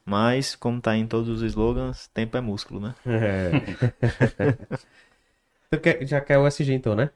[0.06, 2.96] mas, como está em todos os slogans, tempo é músculo, né?
[3.06, 3.52] É.
[5.72, 7.10] então, já quer o SG, então, né?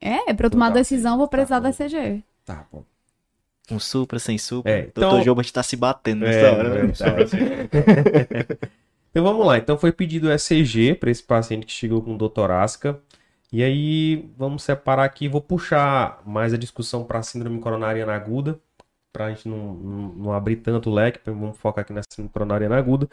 [0.00, 2.22] É, para eu tomar decisão, vou precisar tá, da SG.
[2.44, 2.84] Tá bom.
[3.70, 4.72] Um supra, sem supra.
[4.72, 5.08] É, então...
[5.08, 6.84] Doutor Joba está se batendo nessa é, hora.
[6.84, 6.92] Né?
[9.10, 9.56] então vamos lá.
[9.56, 13.00] Então foi pedido ECG para esse paciente que chegou com dor torácica.
[13.52, 15.28] E aí vamos separar aqui.
[15.28, 18.58] Vou puxar mais a discussão para a síndrome coronariana aguda.
[19.12, 21.20] Para a gente não, não, não, abrir tanto o leque.
[21.26, 23.08] Vamos focar aqui na síndrome coronariana aguda.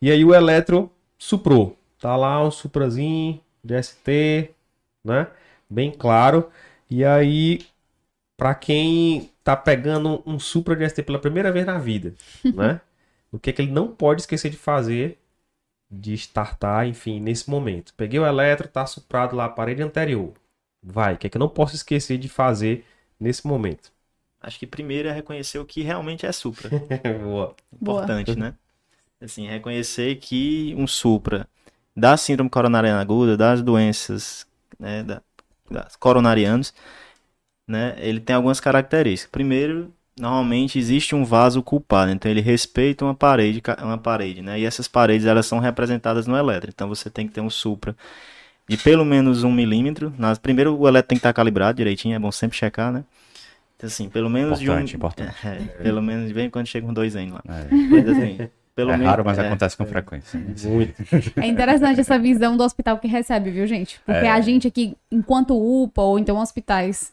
[0.00, 1.78] E aí o eletro suprou.
[2.00, 4.50] Tá lá um suprazinho de ST,
[5.04, 5.28] né?
[5.68, 6.50] Bem claro.
[6.90, 7.60] E aí
[8.36, 12.80] para quem tá pegando um Supra de ST pela primeira vez na vida, né?
[13.30, 15.18] O que é que ele não pode esquecer de fazer,
[16.00, 17.94] de startar, enfim, nesse momento.
[17.94, 20.32] Peguei o eletro, tá suprado lá a parede anterior.
[20.82, 22.84] Vai, o que é que eu não posso esquecer de fazer
[23.18, 23.92] nesse momento?
[24.40, 26.68] Acho que primeiro é reconhecer o que realmente é Supra.
[27.22, 27.54] Boa.
[27.72, 28.50] Importante, Boa.
[28.50, 28.54] né?
[29.20, 31.48] Assim, reconhecer que um Supra
[31.96, 34.46] da síndrome coronariana aguda, das doenças,
[34.78, 35.22] né, da,
[35.70, 36.74] das coronarianos,
[37.66, 39.30] né, ele tem algumas características.
[39.30, 44.58] Primeiro, normalmente existe um vaso culpado, então ele respeita uma parede, uma parede, né?
[44.58, 46.72] E essas paredes elas são representadas no elétrico.
[46.74, 47.96] Então você tem que ter um supra
[48.68, 50.12] de pelo menos um milímetro.
[50.16, 53.04] Nas, primeiro o elétrico tem que estar calibrado direitinho, é bom sempre checar, né?
[53.76, 54.98] Então, assim, pelo menos importante, de um.
[54.98, 55.34] Importante.
[55.44, 57.42] É, pelo menos de vez em quando chega um 2N lá.
[57.48, 57.74] É.
[57.74, 60.38] Mas, assim, pelo é menos, raro, mas é, acontece com frequência.
[60.38, 60.94] Muito.
[61.36, 64.00] É interessante essa visão do hospital que recebe, viu, gente?
[64.06, 64.30] Porque é.
[64.30, 67.12] a gente aqui, enquanto UPA ou então hospitais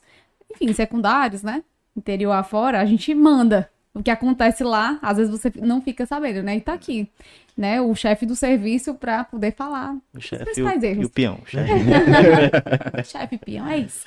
[0.51, 1.63] enfim, secundários, né?
[1.95, 3.69] Interior afora, a gente manda.
[3.93, 6.56] O que acontece lá, às vezes você não fica sabendo, né?
[6.56, 7.10] E tá aqui,
[7.58, 7.82] né?
[7.82, 9.97] O chefe do serviço para poder falar.
[10.15, 11.39] O chefe e, e, o peão.
[13.04, 14.06] Chefe peão, é isso.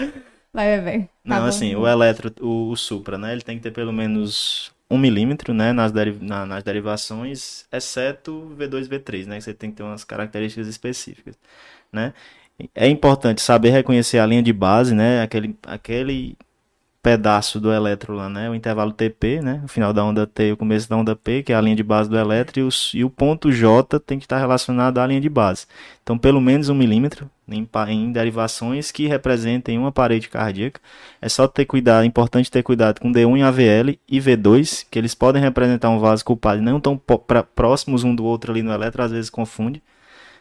[0.55, 1.01] Vai, vai, vai.
[1.01, 1.47] Tá não, bom.
[1.47, 3.33] assim, o eletro, o, o, Supra, né?
[3.33, 5.73] Ele tem que ter pelo menos um milímetro, né?
[5.73, 9.41] Nas, deri na, nas derivações, exceto V2 V3, né?
[9.41, 11.37] Você tem que ter umas características específicas,
[11.93, 12.15] né?
[12.75, 15.23] É importante saber reconhecer a linha de base, né?
[15.23, 16.39] Aquele, aquele
[17.05, 18.49] pedaço do elétron lá, né?
[18.49, 19.61] O intervalo TP, né?
[19.63, 21.77] O final da onda T e o começo da onda P, que é a linha
[21.77, 25.07] de base do elétron, e o, e o ponto J tem que estar relacionado à
[25.07, 25.67] linha de base.
[26.03, 30.81] Então, pelo menos um milímetro em, em derivações que representem uma parede cardíaca.
[31.21, 34.99] É só ter cuidado, é importante ter cuidado com D1 e AVL e V2, que
[34.99, 36.99] eles podem representar um vaso culpado não tão
[37.55, 39.83] próximos um do outro ali no elétron, às vezes confunde.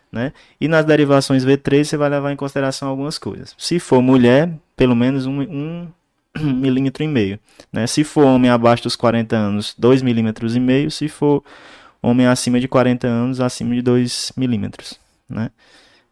[0.10, 0.32] Né?
[0.62, 3.54] E nas derivações V3 você vai levar em consideração algumas coisas.
[3.58, 5.88] Se for mulher, pelo menos um, um
[6.40, 7.40] milímetro e meio.
[7.72, 7.88] Né?
[7.88, 10.90] Se for homem abaixo dos 40 anos, 2 milímetros e meio.
[10.90, 11.44] Se for
[12.02, 15.00] homem acima de 40 anos, acima de 2 milímetros.
[15.30, 15.52] Né?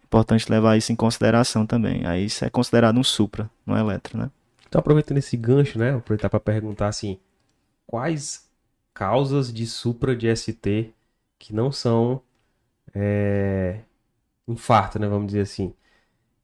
[0.03, 2.05] Importante levar isso em consideração também.
[2.05, 4.29] Aí isso é considerado um supra, não é eletro, né?
[4.67, 5.95] Então aproveitando esse gancho, né?
[5.95, 7.17] Aproveitar para perguntar assim,
[7.87, 8.49] quais
[8.93, 10.93] causas de supra de ST
[11.39, 12.21] que não são
[12.93, 13.79] é,
[14.47, 15.07] infarto, né?
[15.07, 15.73] Vamos dizer assim.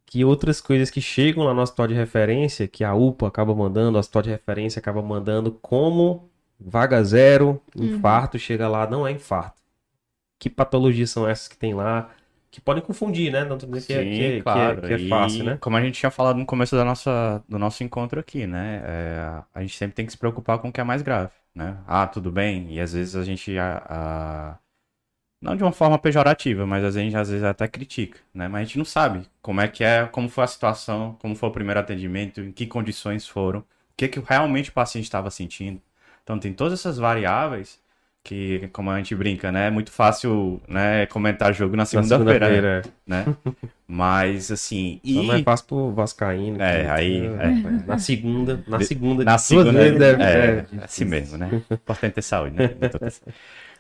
[0.08, 3.98] Que outras coisas que chegam lá no hospital de referência, que a UPA acaba mandando,
[3.98, 7.86] o hospital de referência acaba mandando, como vaga zero, uhum.
[7.86, 8.42] infarto, uhum.
[8.42, 9.62] chega lá, não é infarto.
[10.40, 12.10] Que patologias são essas que tem lá?
[12.50, 13.44] Que podem confundir, né?
[13.44, 14.82] Não tô dizendo que, é, que, é, claro.
[14.82, 15.58] que, é, que é fácil, né?
[15.60, 18.82] Como a gente tinha falado no começo da nossa, do nosso encontro aqui, né?
[18.86, 21.78] É, a gente sempre tem que se preocupar com o que é mais grave, né?
[21.86, 22.74] Ah, tudo bem.
[22.74, 24.58] E às vezes a gente a, a
[25.42, 28.48] não de uma forma pejorativa, mas a gente às vezes até critica, né?
[28.48, 31.50] Mas a gente não sabe como é que é, como foi a situação, como foi
[31.50, 35.82] o primeiro atendimento, em que condições foram, o que, que realmente o paciente estava sentindo.
[36.24, 37.80] Então tem todas essas variáveis
[38.24, 39.68] que, como a gente brinca, né?
[39.68, 43.26] É muito fácil né, comentar jogo na segunda-feira, segunda-feira, né?
[43.88, 46.62] Mas assim, Só não é e fácil pro Vascaíno.
[46.62, 51.06] É, que- aí, é, Na segunda, na segunda, na segunda vezes é, é, é assim
[51.06, 51.50] mesmo, né?
[51.72, 52.64] Importante ter saúde, né?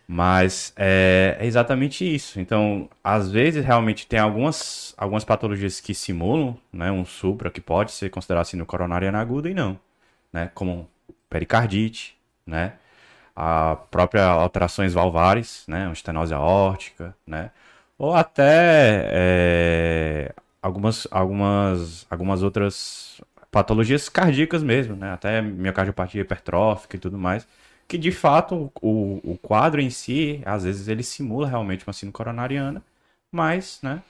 [0.07, 2.39] Mas é, é exatamente isso.
[2.39, 7.91] Então, às vezes, realmente tem algumas, algumas patologias que simulam né, um supra, que pode
[7.91, 9.77] ser considerado síndrome coronariana aguda e não.
[10.31, 10.49] Né?
[10.55, 10.89] Como
[11.29, 12.73] pericardite, né?
[13.35, 15.85] A própria alterações valvares, né?
[15.85, 17.51] Uma estenose aórtica, né?
[17.97, 25.11] Ou até é, algumas, algumas, algumas outras patologias cardíacas mesmo, né?
[25.13, 27.47] Até miocardiopatia hipertrófica e tudo mais
[27.87, 32.13] que de fato o, o quadro em si, às vezes ele simula realmente uma síndrome
[32.13, 32.83] coronariana,
[33.31, 34.01] mas né,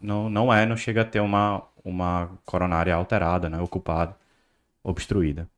[0.00, 4.16] não, não é, não chega a ter uma, uma coronária alterada, né, ocupada,
[4.84, 5.48] obstruída.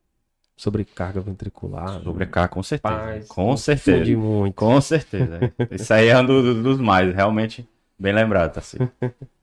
[0.56, 2.02] Sobrecarga ventricular.
[2.02, 3.00] Sobrecarga, com certeza.
[3.00, 4.16] Paz, com certeza.
[4.16, 4.54] muito.
[4.56, 5.52] Com certeza.
[5.70, 8.78] Isso aí é um do- dos mais, realmente bem lembrado, tá assim.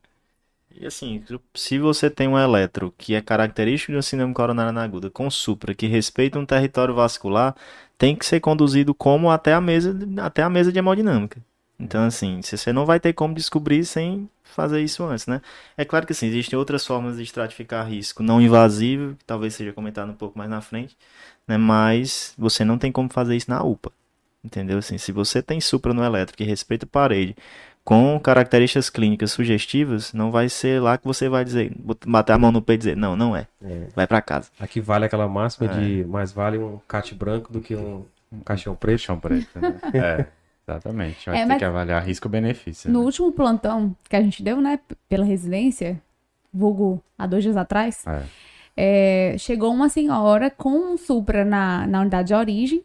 [0.76, 1.22] E assim,
[1.54, 5.74] se você tem um eletro que é característico de uma síndrome coronariana aguda com supra
[5.74, 7.54] que respeita um território vascular,
[7.96, 11.40] tem que ser conduzido como até a mesa, até a mesa de hemodinâmica.
[11.78, 15.40] Então, assim, se você não vai ter como descobrir sem fazer isso antes, né?
[15.76, 19.72] É claro que assim, existem outras formas de estratificar risco não invasivo, que talvez seja
[19.72, 20.96] comentado um pouco mais na frente,
[21.46, 21.56] né?
[21.56, 23.92] Mas você não tem como fazer isso na UPA.
[24.44, 24.78] Entendeu?
[24.78, 27.34] Assim, se você tem supra no elétrico que respeita a parede,
[27.84, 31.70] com características clínicas sugestivas, não vai ser lá que você vai dizer,
[32.06, 33.46] bater a mão no peito e dizer, não, não é.
[33.62, 33.88] É.
[33.94, 34.50] Vai pra casa.
[34.58, 38.74] Aqui vale aquela máxima de mais vale um cate branco do que um, um caixão
[38.74, 39.00] preto.
[39.00, 39.74] Chão preto, né?
[39.92, 40.26] É,
[40.66, 41.26] exatamente.
[41.26, 42.90] Vai É, ter que avaliar risco-benefício.
[42.90, 43.04] No né?
[43.04, 46.00] último plantão que a gente deu, né, pela residência,
[46.52, 48.22] vulgo há dois dias atrás, É.
[49.34, 52.82] é, chegou uma senhora com um supra na, na unidade de origem.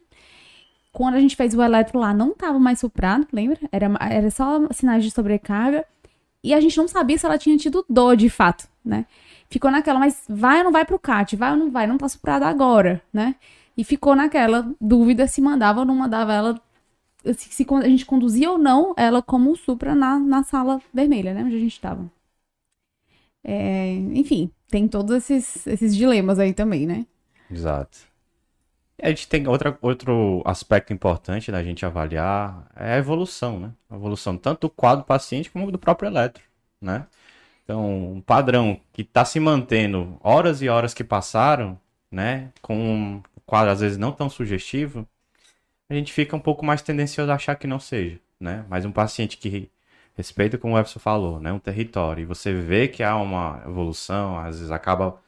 [0.92, 3.58] Quando a gente fez o eletro lá, não tava mais suprado, lembra?
[3.70, 5.84] Era, era só sinais de sobrecarga.
[6.42, 9.06] E a gente não sabia se ela tinha tido dor de fato, né?
[9.48, 11.36] Ficou naquela, mas vai ou não vai pro CAT?
[11.36, 11.86] Vai ou não vai?
[11.86, 13.34] Não tá suprado agora, né?
[13.76, 16.60] E ficou naquela dúvida se mandava ou não mandava ela,
[17.24, 21.44] se, se a gente conduzia ou não ela como supra na, na sala vermelha, né?
[21.44, 22.10] Onde a gente tava.
[23.44, 27.06] É, enfim, tem todos esses, esses dilemas aí também, né?
[27.50, 28.09] Exato.
[29.02, 33.72] A gente tem outra, outro aspecto importante da gente avaliar é a evolução, né?
[33.88, 36.42] A evolução tanto do quadro do paciente como do próprio eletro,
[36.80, 37.06] né?
[37.64, 41.78] Então, um padrão que está se mantendo horas e horas que passaram,
[42.10, 42.52] né?
[42.60, 45.06] Com um quadro às vezes não tão sugestivo,
[45.88, 48.64] a gente fica um pouco mais tendencioso a achar que não seja, né?
[48.68, 49.70] Mas um paciente que
[50.16, 51.52] respeita, como o Everson falou, né?
[51.52, 55.20] Um território, e você vê que há uma evolução, às vezes acaba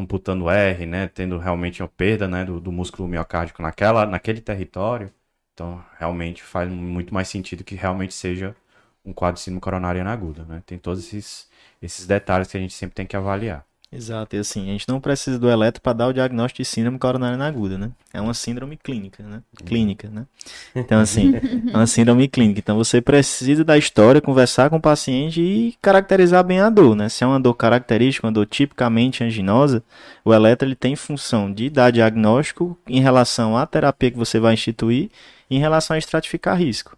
[0.00, 5.12] amputando R, né, tendo realmente uma perda, né, do, do músculo miocárdico naquela, naquele território,
[5.54, 8.56] então realmente faz muito mais sentido que realmente seja
[9.04, 10.62] um quadro de síndrome coronariana aguda, né?
[10.66, 11.48] Tem todos esses,
[11.82, 13.66] esses detalhes que a gente sempre tem que avaliar.
[13.92, 16.96] Exato, e assim, a gente não precisa do eletro para dar o diagnóstico de síndrome
[16.96, 17.90] coronariana aguda, né?
[18.12, 19.42] É uma síndrome clínica, né?
[19.66, 20.26] Clínica, né?
[20.76, 22.60] Então, assim, é uma síndrome clínica.
[22.60, 27.08] Então, você precisa da história, conversar com o paciente e caracterizar bem a dor, né?
[27.08, 29.82] Se é uma dor característica, uma dor tipicamente anginosa,
[30.24, 34.54] o eletro ele tem função de dar diagnóstico em relação à terapia que você vai
[34.54, 35.10] instituir
[35.50, 36.96] em relação a estratificar risco.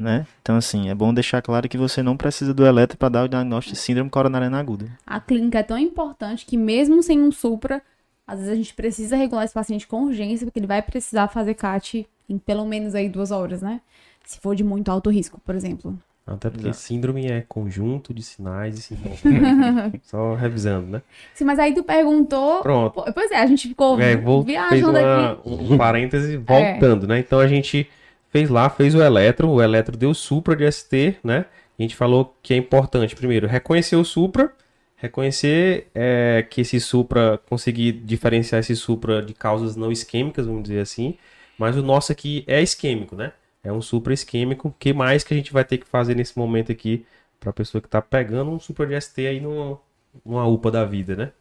[0.00, 0.26] Né?
[0.40, 3.28] Então, assim, é bom deixar claro que você não precisa do eletro para dar o
[3.28, 4.86] diagnóstico de síndrome coronariana aguda.
[5.06, 7.82] A clínica é tão importante que mesmo sem um supra,
[8.26, 11.52] às vezes a gente precisa regular esse paciente com urgência, porque ele vai precisar fazer
[11.52, 13.82] CAT em pelo menos aí duas horas, né?
[14.24, 15.98] Se for de muito alto risco, por exemplo.
[16.26, 16.82] Até porque Exato.
[16.82, 19.20] síndrome é conjunto de sinais e sintomas.
[20.04, 21.02] Só revisando, né?
[21.34, 22.62] Sim, mas aí tu perguntou.
[22.62, 23.04] Pronto.
[23.12, 25.40] Pois é, a gente ficou É, vou, fez viajando uma, aqui.
[25.44, 27.18] um parêntese voltando, né?
[27.18, 27.86] Então a gente
[28.30, 31.46] fez lá, fez o eletro, o eletro deu supra de ST, né?
[31.78, 34.52] A gente falou que é importante, primeiro, reconhecer o supra,
[34.96, 40.80] reconhecer é, que esse supra, conseguir diferenciar esse supra de causas não isquêmicas, vamos dizer
[40.80, 41.16] assim,
[41.58, 43.32] mas o nosso aqui é isquêmico, né?
[43.62, 44.68] É um supra isquêmico.
[44.68, 47.06] O que mais que a gente vai ter que fazer nesse momento aqui
[47.38, 49.78] para a pessoa que tá pegando um supra de ST aí numa,
[50.24, 51.32] numa UPA da vida, né?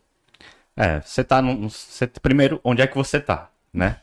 [0.76, 4.02] É, você tá num, você, primeiro, onde é que você tá, né?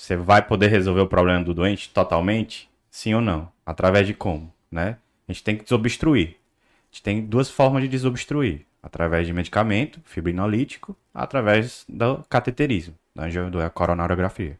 [0.00, 2.70] Você vai poder resolver o problema do doente totalmente?
[2.90, 3.52] Sim ou não?
[3.66, 4.96] Através de como, né?
[5.28, 6.28] A gente tem que desobstruir.
[6.30, 8.62] A gente tem duas formas de desobstruir.
[8.82, 14.58] Através de medicamento, fibrinolítico, através do cateterismo, da, coronariografia.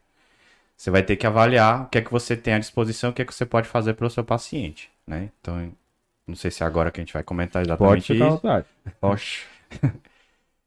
[0.77, 3.23] você vai ter que avaliar o que é que você tem à disposição, o que
[3.23, 5.31] é que você pode fazer para o seu paciente, né?
[5.41, 5.73] Então,
[6.27, 8.35] não sei se é agora que a gente vai comentar Pode exatamente ficar à isso.
[8.35, 8.65] vontade.
[9.01, 9.45] Oxe.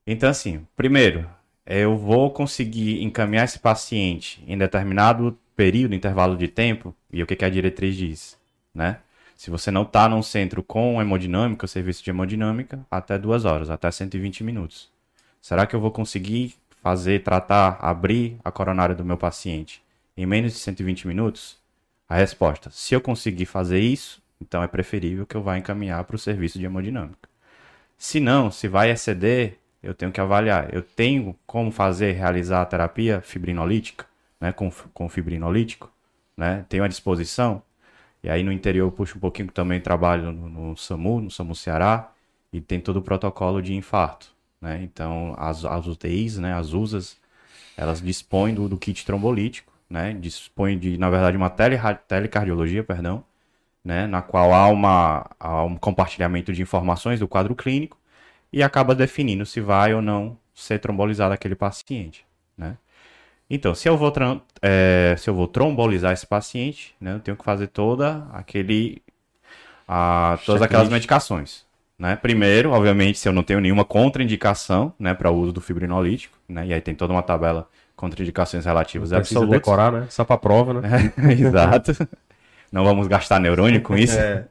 [0.06, 1.26] Então, assim, primeiro,
[1.66, 7.36] eu vou conseguir encaminhar esse paciente em determinado período, intervalo de tempo, e o que,
[7.36, 8.38] que a diretriz diz,
[8.74, 8.98] né?
[9.36, 13.90] Se você não está num centro com hemodinâmica, serviço de hemodinâmica, até duas horas, até
[13.90, 14.88] 120 minutos.
[15.40, 19.82] Será que eu vou conseguir fazer, tratar, abrir a coronária do meu paciente
[20.16, 21.58] em menos de 120 minutos?
[22.08, 26.16] A resposta: se eu conseguir fazer isso, então é preferível que eu vá encaminhar para
[26.16, 27.28] o serviço de hemodinâmica.
[27.98, 30.72] Se não, se vai exceder, eu tenho que avaliar.
[30.72, 34.06] Eu tenho como fazer, realizar a terapia fibrinolítica,
[34.40, 35.90] né, com, com fibrinolítico,
[36.36, 36.64] né?
[36.68, 37.62] Tenho à disposição.
[38.22, 41.54] E aí no interior eu puxo um pouquinho também trabalho no, no SAMU, no SAMU
[41.54, 42.10] Ceará,
[42.52, 44.28] e tem todo o protocolo de infarto,
[44.60, 44.80] né?
[44.82, 47.16] Então as, as UTIs, né, as USAs,
[47.76, 50.14] elas dispõem do, do kit trombolítico, né?
[50.14, 51.78] Dispõem de, na verdade, uma tele,
[52.08, 53.24] telecardiologia, perdão,
[53.84, 54.06] né?
[54.06, 57.98] Na qual há, uma, há um compartilhamento de informações do quadro clínico
[58.54, 62.24] e acaba definindo se vai ou não ser trombolizado aquele paciente,
[62.56, 62.76] né?
[63.50, 64.12] Então, se eu vou,
[64.62, 69.02] eh, se eu vou trombolizar esse paciente, né, eu tenho que fazer toda aquele,
[69.88, 71.66] a, todas aquelas medicações,
[71.98, 72.14] né?
[72.14, 76.68] Primeiro, obviamente, se eu não tenho nenhuma contraindicação, né, para o uso do fibrinolítico, né?
[76.68, 79.62] E aí tem toda uma tabela contraindicações relativas Não precisa absolutas.
[79.62, 80.06] decorar, né?
[80.10, 81.12] Só pra prova, né?
[81.36, 81.92] Exato.
[82.70, 84.16] Não vamos gastar neurônio com isso.
[84.16, 84.46] É.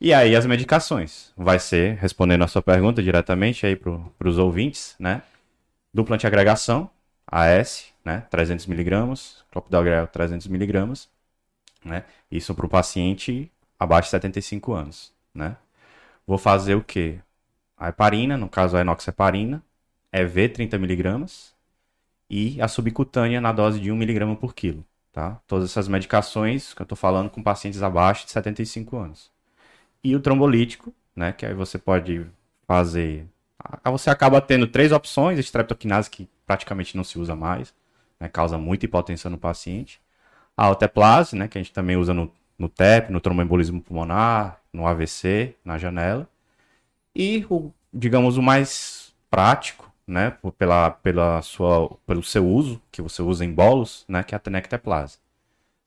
[0.00, 1.32] E aí as medicações.
[1.36, 5.22] Vai ser, respondendo a sua pergunta diretamente aí para os ouvintes, né?
[5.92, 6.88] Dupla antiagregação,
[7.26, 8.24] AS, né?
[8.30, 11.08] 300mg, clopidogrel 300mg,
[11.84, 12.04] né?
[12.30, 15.56] Isso para o paciente abaixo de 75 anos, né?
[16.26, 17.18] Vou fazer o quê?
[17.76, 19.62] A heparina, no caso a enoxaparina,
[20.12, 21.52] EV 30mg
[22.30, 25.40] e a subcutânea na dose de 1mg por quilo, tá?
[25.46, 29.37] Todas essas medicações que eu tô falando com pacientes abaixo de 75 anos.
[30.02, 31.32] E o trombolítico, né?
[31.32, 32.26] Que aí você pode
[32.66, 33.26] fazer.
[33.84, 37.74] Você acaba tendo três opções: streptokinase, que praticamente não se usa mais,
[38.20, 38.28] né?
[38.28, 40.00] Causa muita hipotensão no paciente.
[40.56, 41.48] A alteplase, né?
[41.48, 46.28] Que a gente também usa no, no TEP, no tromboembolismo pulmonar, no AVC, na janela.
[47.14, 50.36] E o, digamos, o mais prático, né?
[50.58, 54.22] Pela, pela sua, pelo seu uso, que você usa em bolos, né?
[54.22, 55.18] Que é a tenecteplase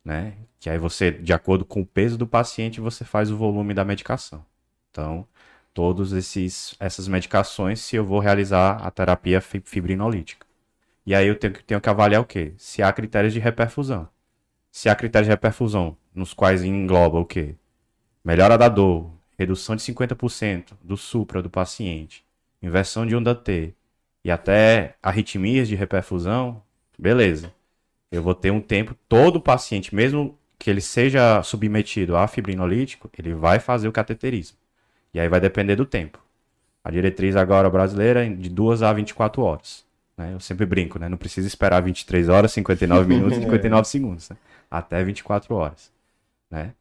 [0.04, 0.34] né?
[0.60, 3.86] Que aí você, de acordo com o peso do paciente, você faz o volume da
[3.86, 4.46] medicação.
[4.92, 5.28] Então,
[5.74, 10.46] todos esses essas medicações, se eu vou realizar a terapia fi- fibrinolítica.
[11.06, 12.54] E aí eu tenho, que- tenho que avaliar o quê?
[12.58, 14.08] Se há critérios de reperfusão.
[14.72, 17.56] Se há critérios de reperfusão, nos quais engloba o quê?
[18.24, 22.26] Melhora da dor, redução de 50% do supra do paciente,
[22.62, 23.74] inversão de onda T
[24.24, 26.64] e até arritmias de reperfusão,
[26.98, 27.54] beleza.
[28.12, 33.34] Eu vou ter um tempo, todo paciente, mesmo que ele seja submetido a fibrinolítico, ele
[33.34, 34.58] vai fazer o cateterismo.
[35.14, 36.20] E aí vai depender do tempo.
[36.84, 39.86] A diretriz agora brasileira é de 2 a 24 horas.
[40.18, 40.34] né?
[40.34, 41.08] Eu sempre brinco, né?
[41.08, 44.30] Não precisa esperar 23 horas, 59 minutos e 59 segundos.
[44.30, 44.38] né?
[44.70, 45.92] Até 24 horas.
[46.50, 46.74] Né?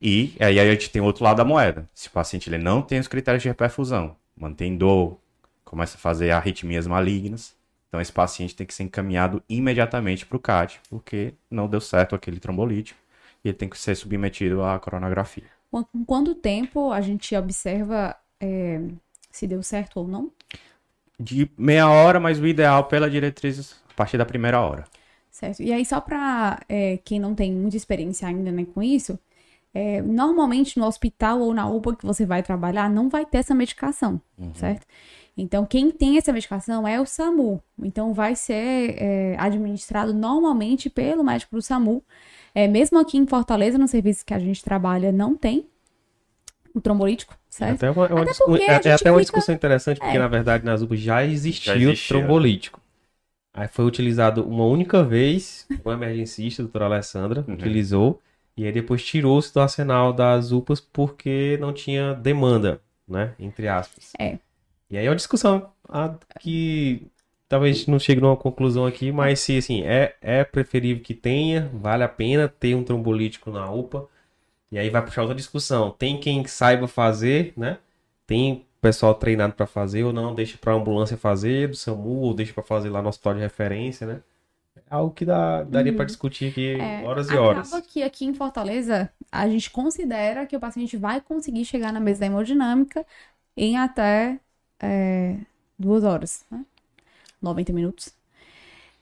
[0.00, 1.88] E aí a gente tem o outro lado da moeda.
[1.94, 5.18] Se o paciente ele não tem os critérios de reperfusão, mantém dor,
[5.64, 7.54] começa a fazer arritmias malignas,
[7.92, 12.14] então esse paciente tem que ser encaminhado imediatamente para o CAT, porque não deu certo
[12.14, 12.98] aquele trombolítico
[13.44, 15.44] e ele tem que ser submetido à coronografia.
[15.70, 18.80] Com quanto tempo a gente observa é,
[19.30, 20.32] se deu certo ou não?
[21.20, 24.84] De meia hora, mas o ideal pela diretriz a partir da primeira hora.
[25.30, 25.62] Certo.
[25.62, 26.60] E aí, só para
[27.04, 29.18] quem não tem muita experiência ainda né, com isso,
[29.74, 33.54] é, normalmente no hospital ou na UPA que você vai trabalhar, não vai ter essa
[33.54, 34.18] medicação,
[34.54, 34.86] certo?
[35.36, 37.62] Então, quem tem essa medicação é o SAMU.
[37.82, 42.02] Então, vai ser é, administrado normalmente pelo médico do SAMU.
[42.54, 45.66] É, mesmo aqui em Fortaleza, no serviço que a gente trabalha, não tem
[46.74, 47.74] o trombolítico, É certo?
[47.76, 50.16] até uma, é uma Até discu- porque é- é até uma fica- discussão interessante, porque
[50.16, 50.20] É.
[50.20, 52.18] na verdade nas UPAs já existia Já o existia.
[52.18, 52.80] trombolítico.
[53.54, 57.54] Aí foi utilizado uma única vez, o emergencista, a doutora Alessandra, Uhum.
[57.54, 58.20] utilizou,
[58.56, 63.34] e aí depois tirou-se do arsenal das UPAs porque não tinha demanda, né?
[63.38, 64.12] Entre aspas.
[64.18, 64.38] É.
[64.92, 67.10] E aí é uma discussão ah, que
[67.48, 72.04] talvez não chegue numa conclusão aqui, mas se assim, é, é preferível que tenha, vale
[72.04, 74.06] a pena ter um trombolítico na UPA.
[74.70, 75.90] E aí vai puxar outra discussão.
[75.92, 77.78] Tem quem saiba fazer, né?
[78.26, 82.52] Tem pessoal treinado para fazer ou não, deixa para ambulância fazer, do SAMU, ou deixa
[82.52, 84.22] para fazer lá no hospital de referência, né?
[84.76, 87.72] É algo que dá, daria para discutir aqui É, horas e horas.
[87.72, 92.00] Acaba que aqui em Fortaleza, a gente considera que o paciente vai conseguir chegar na
[92.00, 93.06] mesa da hemodinâmica
[93.56, 94.40] em até
[94.82, 95.36] é,
[95.78, 96.60] duas horas, né?
[97.40, 98.12] 90 minutos.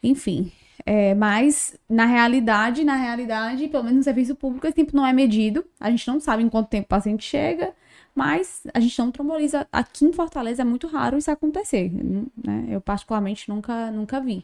[0.03, 0.51] Enfim,
[0.87, 5.13] É, mas na realidade, na realidade, pelo menos no serviço público, esse tempo não é
[5.13, 5.63] medido.
[5.79, 7.75] A gente não sabe em quanto tempo o paciente chega,
[8.15, 9.67] mas a gente não tromboliza.
[9.71, 11.91] Aqui em Fortaleza é muito raro isso acontecer.
[11.93, 12.65] Né?
[12.71, 14.43] Eu particularmente nunca, nunca vi.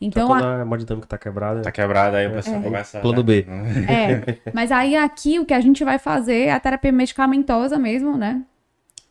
[0.00, 1.60] Então, Só a- quando a hemodinâmica tá quebrada.
[1.60, 2.62] Tá quebrado aí o pessoal É.
[2.62, 3.00] começa.
[3.00, 3.44] Plano B.
[3.86, 8.16] É, mas aí aqui o que a gente vai fazer é a terapia medicamentosa mesmo,
[8.16, 8.42] né?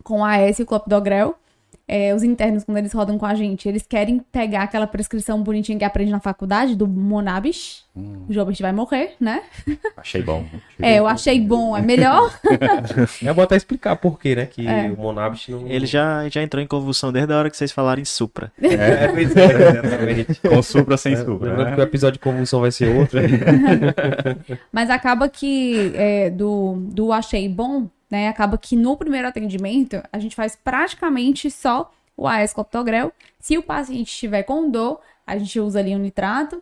[0.04, 1.38] Com a AS e o clopidogrel.
[1.88, 5.78] É, os internos, quando eles rodam com a gente, eles querem pegar aquela prescrição bonitinha
[5.78, 7.86] que aprende na faculdade, do Monabis.
[8.28, 9.44] O Jobert vai morrer, né?
[9.96, 10.44] Achei bom.
[10.82, 12.38] É, eu achei bom, é melhor.
[13.24, 14.46] É bom até explicar por quê, né?
[14.46, 14.92] Que É.
[14.92, 15.66] o Monabis não.
[15.68, 18.52] Ele já, já entrou em convulsão desde a hora que vocês falaram em Supra.
[18.62, 20.42] É, pois é, exatamente.
[20.42, 21.50] Com supra sem É, supra.
[21.50, 21.76] Lembrando né?
[21.76, 23.20] que o episódio de convulsão vai ser outro.
[24.72, 28.28] Mas acaba que é, do, do achei bom, né?
[28.28, 33.12] Acaba que no primeiro atendimento a gente faz praticamente só o AS clopidogrel.
[33.40, 36.62] Se o paciente estiver com dor, a gente usa ali o nitrato.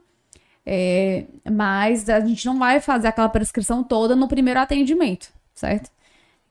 [0.66, 5.91] É, mas a gente não vai fazer aquela prescrição toda no primeiro atendimento, certo?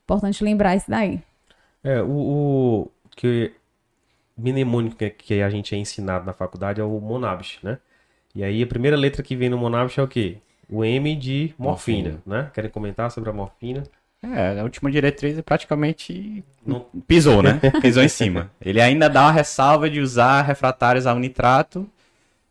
[0.04, 1.20] Importante lembrar isso daí.
[1.82, 3.52] É, o, o que
[4.36, 7.78] mnemônico que, que a gente é ensinado na faculdade é o Monabis, né?
[8.34, 10.38] E aí a primeira letra que vem no Monabis é o quê?
[10.68, 12.50] O M de morfina, né?
[12.54, 13.82] Querem comentar sobre a morfina?
[14.22, 17.60] É, a última diretriz é praticamente Não- pisou, né?
[17.82, 18.50] Pisou em cima.
[18.60, 21.88] Ele ainda dá uma ressalva de usar refratários ao nitrato,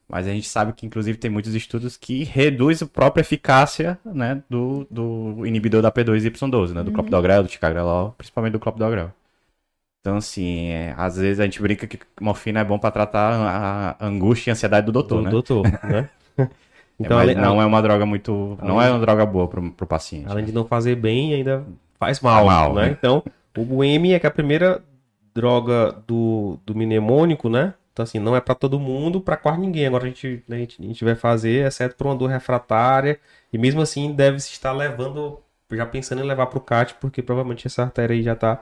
[0.08, 4.44] mas a gente sabe que, inclusive, tem muitos estudos que reduz a própria eficácia, né,
[4.50, 6.84] do, do inibidor da P2Y12, né?
[6.84, 9.14] Do clopidogrel, do ticagrelol, principalmente do clopidogrel.
[10.02, 13.96] Então, assim, é, às vezes a gente brinca que morfina é bom pra tratar a
[13.98, 15.30] a angústia e ansiedade do doutor, do né?
[15.30, 16.10] doutor, né?
[17.02, 18.58] Então, além- não é uma droga muito...
[18.62, 20.30] Não Além- é uma droga boa pro, pro paciente.
[20.30, 21.66] Além de não fazer bem, ainda
[22.00, 22.86] faz mal, Faz mal, né?
[22.86, 22.92] né?
[22.98, 23.24] Então,
[23.58, 24.82] o M é que é a primeira
[25.34, 27.74] droga do, do mnemônico, né?
[27.94, 29.86] Então, assim, não é pra todo mundo, pra quase ninguém.
[29.88, 33.20] Agora a gente, né, a gente, a gente vai fazer, exceto pra uma dor refratária.
[33.52, 35.40] E mesmo assim, deve se estar levando,
[35.72, 38.62] já pensando em levar pro CAT, porque provavelmente essa artéria aí já tá,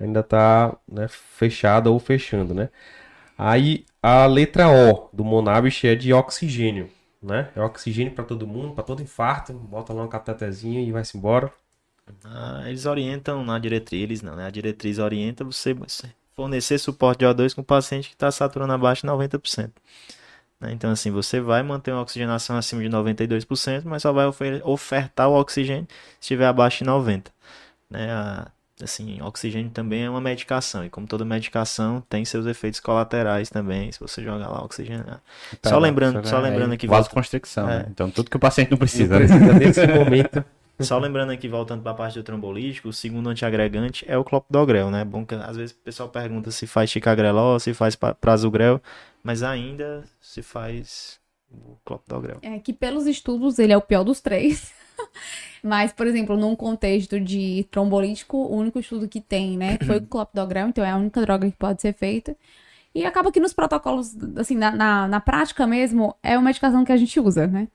[0.00, 2.70] ainda tá né, fechada ou fechando, né?
[3.36, 6.88] Aí, a letra O do Monabis é de oxigênio,
[7.22, 7.50] né?
[7.54, 9.52] É oxigênio pra todo mundo, pra todo infarto.
[9.54, 11.52] Bota lá um catetezinho e vai-se embora.
[12.24, 14.46] Ah, eles orientam na diretriz, eles não, né?
[14.46, 15.74] A diretriz orienta você
[16.34, 19.72] fornecer suporte de O2 com o paciente que está saturando abaixo de 90%.
[20.60, 20.72] né?
[20.72, 25.28] Então, assim, você vai manter uma oxigenação acima de 92%, mas só vai ofer- ofertar
[25.28, 27.32] o oxigênio se estiver abaixo de 90%.
[27.90, 28.12] Né?
[28.12, 28.50] A-
[28.82, 33.90] assim, oxigênio também é uma medicação, e como toda medicação, tem seus efeitos colaterais também,
[33.92, 35.04] se você jogar lá oxigênio.
[35.60, 37.78] Tá, só lembrando, isso só é lembrando aqui, Vasoconstricção, É.
[37.80, 37.86] né?
[37.90, 39.26] Então, tudo que o paciente não precisa, Não né?
[39.26, 40.44] precisa nesse momento.
[40.80, 44.90] Só lembrando aqui, voltando para a parte do trombolítico, o segundo antiagregante é o clopidogrel,
[44.90, 45.04] né?
[45.04, 48.80] Bom que às vezes o pessoal pergunta se faz ticagrelol, se faz prasugrel,
[49.22, 51.20] mas ainda se faz
[51.52, 52.38] o clopidogrel.
[52.42, 54.72] É que pelos estudos ele é o pior dos três.
[55.62, 60.02] Mas, por exemplo, num contexto de trombolítico, o único estudo que tem, né, foi o
[60.06, 62.36] clopidogrel, então é a única droga que pode ser feita.
[62.94, 66.92] E acaba que nos protocolos, assim, na, na, na prática mesmo, é uma medicação que
[66.92, 67.68] a gente usa, né?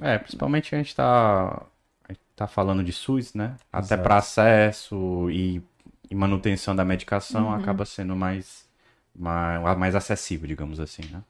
[0.00, 1.62] É, principalmente a gente tá,
[2.08, 3.54] a gente tá falando de SUS, né?
[3.72, 5.62] Até para acesso e,
[6.10, 8.66] e manutenção da medicação acaba sendo mais,
[9.14, 11.22] mais, mais acessível, digamos assim, né?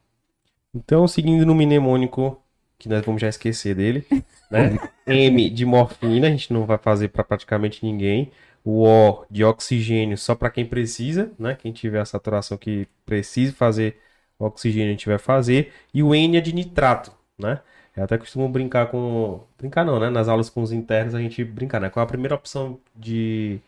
[0.73, 2.41] Então, seguindo no mnemônico,
[2.77, 4.05] que nós vamos já esquecer dele,
[4.51, 4.77] né?
[5.07, 8.31] M de morfina, a gente não vai fazer para praticamente ninguém.
[8.63, 11.55] O O de oxigênio só para quem precisa, né?
[11.55, 13.97] Quem tiver a saturação que precisa fazer
[14.39, 15.71] oxigênio, a gente vai fazer.
[15.93, 17.61] E o N é de nitrato, né?
[17.95, 19.41] Eu até costumo brincar com.
[19.57, 20.09] Brincar não, né?
[20.09, 21.89] Nas aulas com os internos a gente brincar, né?
[21.89, 23.59] Qual a primeira opção de,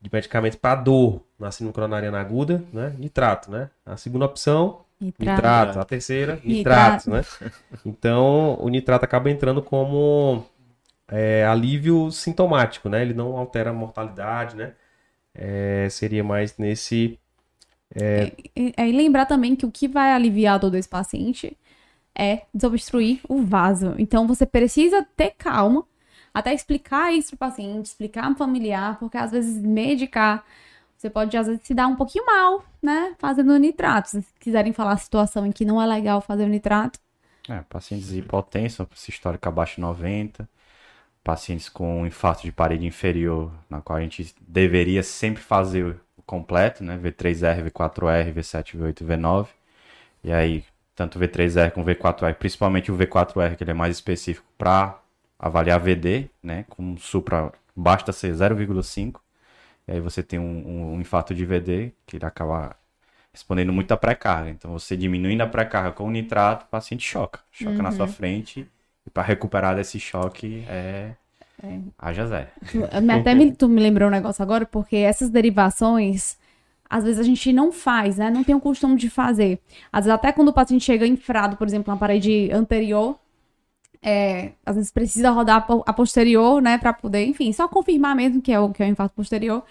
[0.00, 2.94] de medicamento para dor na síndrome coronariana aguda, né?
[2.98, 3.70] Nitrato, né?
[3.86, 5.80] A segunda opção, Nitrato.
[5.80, 7.24] A terceira, nitrato, né?
[7.84, 10.44] Então, o nitrato acaba entrando como
[11.08, 13.02] é, alívio sintomático, né?
[13.02, 14.72] Ele não altera a mortalidade, né?
[15.34, 17.18] É, seria mais nesse...
[18.56, 21.56] E, e lembrar também que o que vai aliviar a dor desse paciente
[22.14, 23.94] é desobstruir o vaso.
[23.98, 25.84] Então você precisa ter calma
[26.32, 30.44] até explicar isso pro paciente, explicar pro familiar, porque às vezes medicar,
[31.02, 33.16] você pode às vezes se dar um pouquinho mal, né?
[33.18, 34.10] Fazendo nitrato.
[34.10, 37.00] Se quiserem falar a situação em que não é legal fazer o nitrato,
[37.48, 40.48] É, pacientes hipotensos, esse histórico abaixo de 90,
[41.24, 46.84] pacientes com infarto de parede inferior, na qual a gente deveria sempre fazer o completo,
[46.84, 46.96] né?
[46.96, 49.48] V3R, V4R, V7, V8, V9.
[50.22, 53.96] E aí, tanto o V3R como o V4R, principalmente o V4R, que ele é mais
[53.96, 55.00] específico para
[55.36, 56.64] avaliar VD, né?
[56.68, 59.20] Com supra, basta ser 0,5.
[59.92, 62.74] E aí você tem um, um- infarto de VD, que ele acaba
[63.32, 64.50] respondendo muito à pré-carga.
[64.50, 67.40] Então, você diminuindo a pré-carga com o nitrato, o paciente choca.
[67.52, 67.96] Choca na Uhum.
[67.96, 68.66] sua frente.
[69.06, 71.14] E para recuperar desse choque é.
[71.62, 71.78] É.
[71.98, 72.26] Haja
[73.20, 76.36] Até me, tu me lembrou um negócio agora, porque essas derivações,
[76.88, 78.30] às vezes a gente não faz, né?
[78.30, 79.60] Não tem o costume de fazer.
[79.92, 83.18] Às vezes, até quando o paciente chega infrado, por exemplo, na parede anterior,
[84.02, 86.78] é, às vezes precisa rodar a po- a posterior, né?
[86.78, 89.62] Pra poder, enfim, só confirmar mesmo que é o, que é o infarto posterior.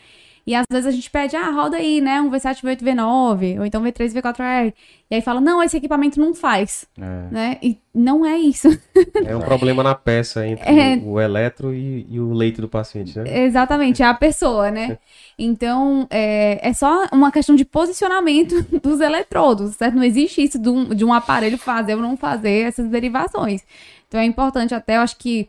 [0.48, 2.20] E às vezes a gente pede, ah, roda aí, né?
[2.20, 4.74] Um V7, V8, V9, ou então V3, V4R.
[5.12, 7.28] E aí fala, não, esse equipamento não faz, É.
[7.32, 7.58] né?
[7.62, 8.68] E não é isso.
[9.24, 10.96] É um problema na peça entre É.
[10.96, 13.44] o, o eletro e, e o leito do paciente, né?
[13.44, 14.98] Exatamente, é a pessoa, né?
[15.38, 19.96] Então, é, é só uma questão de posicionamento dos eletrodos, certo?
[19.96, 23.64] Não existe isso de um, de um aparelho fazer ou não fazer essas derivações.
[24.12, 25.48] Então, é importante até, eu acho que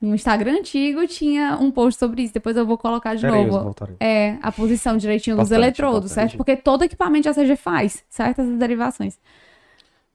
[0.00, 3.74] no Instagram antigo tinha um post sobre isso, depois eu vou colocar de novo.
[4.00, 6.30] É, a posição direitinho dos Importante, eletrodos, importante.
[6.30, 6.36] certo?
[6.38, 8.40] Porque todo equipamento de ACG faz, certo?
[8.40, 9.18] Essas derivações.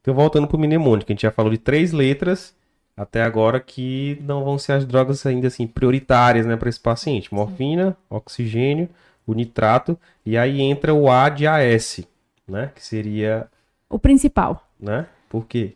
[0.00, 2.52] Então, voltando pro mnemônico, a gente já falou de três letras
[2.96, 7.32] até agora que não vão ser as drogas ainda assim prioritárias, né, para esse paciente.
[7.32, 8.88] Morfina, oxigênio,
[9.24, 12.00] o nitrato e aí entra o A de AS,
[12.48, 13.46] né, que seria,
[13.88, 14.66] O principal.
[14.80, 15.06] né?
[15.28, 15.74] Por quê?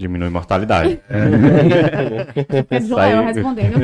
[0.00, 0.98] Diminui mortalidade.
[2.70, 3.76] É Joel aí- respondendo.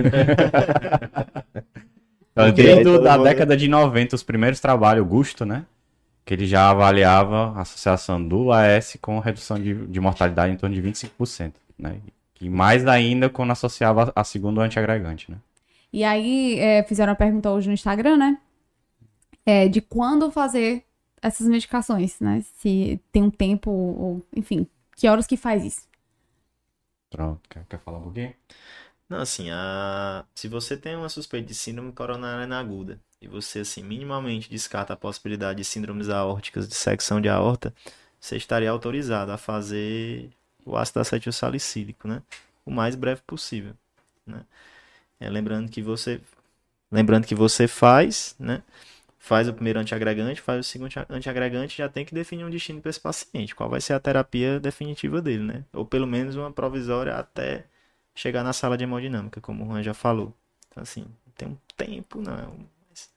[2.33, 5.45] Então, Ok, desde então o- da vou- década de 90, os primeiros trabalhos, o Gusto,
[5.45, 5.65] né?
[6.25, 10.75] Que ele já avaliava a associação do AS com redução de, de mortalidade em torno
[10.75, 11.97] de 25%, né?
[12.41, 15.37] E mais ainda quando associava a segundo antiagregante, né?
[15.93, 18.39] E aí, é, fizeram uma pergunta hoje no Instagram, né?
[19.47, 20.83] É, de quando fazer
[21.23, 22.43] essas medicações, né?
[22.59, 25.83] Se tem um tempo, ou, enfim, que horas que faz isso?
[27.11, 28.35] Pronto, quer, quer falar um pouquinho?
[29.09, 30.25] Não, assim, a...
[30.35, 34.97] se você tem uma suspeita de síndrome coronariana aguda e você, assim, minimamente descarta a
[34.97, 37.75] possibilidade de síndromes aórticas de secção de aorta,
[38.21, 40.31] você estaria autorizado a fazer
[40.65, 42.23] o ácido acetil salicílico, né?
[42.67, 43.75] O mais breve possível,
[44.27, 44.45] né?
[45.21, 46.21] É, lembrando que você,
[46.93, 48.63] lembrando que você faz, né?
[49.27, 52.91] Faz o primeiro antiagregante, faz o segundo antiagregante, já tem que definir um destino para
[52.91, 53.57] esse paciente.
[53.57, 55.65] Qual vai ser a terapia definitiva dele, né?
[55.73, 57.65] Ou pelo menos uma provisória até
[58.15, 60.33] chegar na sala de hemodinâmica, como o Juan já falou.
[60.71, 61.07] Então, assim,
[61.37, 62.55] tem um tempo, não.
[62.89, 63.11] Mas...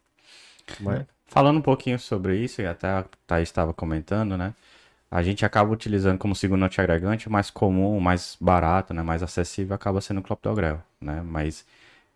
[0.80, 4.56] Mas- Falando um pouquinho sobre isso, e até a Thaís estava comentando, né?
[5.12, 9.04] A gente acaba utilizando como segundo antiagregante o mais comum, o mais barato, né?
[9.04, 11.22] Mais acessível, acaba sendo o clopidogrel, né?
[11.24, 11.66] Mas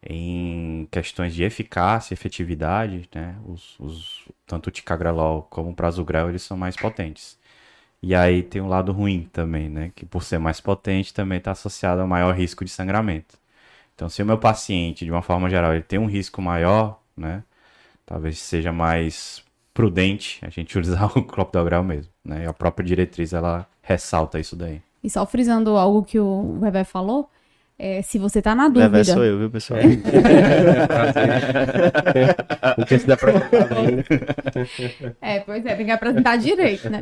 [0.10, 3.36] em questões de eficácia e efetividade, né?
[3.46, 7.38] Os, os- tanto o ticagrelol como o prasugrel, eles são mais potentes.
[8.02, 9.92] E aí tem um lado ruim também, né?
[9.96, 13.38] Que por ser mais potente também está associado a maior risco de sangramento.
[13.96, 17.44] Então, se o meu paciente, de uma forma geral, ele tem um risco maior, né?
[18.06, 19.44] Talvez seja mais
[19.74, 22.44] prudente a gente utilizar o clopidogrel mesmo, né?
[22.44, 24.82] E a própria diretriz, ela ressalta isso daí.
[25.04, 27.30] E só frisando algo que o Bebé falou,
[27.78, 28.90] é, se você tá na dúvida.
[28.90, 29.80] Bebé sou eu, viu, pessoal?
[32.78, 34.06] Não tinha sido apresentado ainda.
[35.22, 37.02] É, pois é, tem que apresentar direito, né?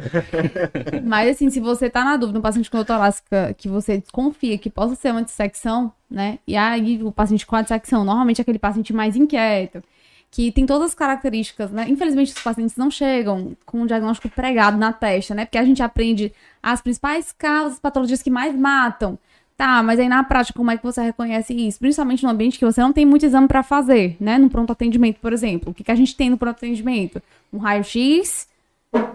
[1.03, 4.57] Mas assim, se você tá na dúvida, um paciente com dor torácica que você desconfia
[4.57, 6.39] que possa ser uma dissecção, né?
[6.47, 9.83] E aí o paciente com a dissecção, normalmente é aquele paciente mais inquieto,
[10.31, 11.85] que tem todas as características, né?
[11.89, 15.45] Infelizmente os pacientes não chegam com um diagnóstico pregado na testa, né?
[15.45, 19.19] Porque a gente aprende as principais causas, patologias que mais matam.
[19.61, 21.77] Tá, mas aí na prática, como é que você reconhece isso?
[21.77, 24.39] Principalmente no ambiente que você não tem muito exame pra fazer, né?
[24.39, 25.69] No pronto atendimento, por exemplo.
[25.69, 27.21] O que, que a gente tem no pronto atendimento?
[27.53, 28.47] Um raio-x,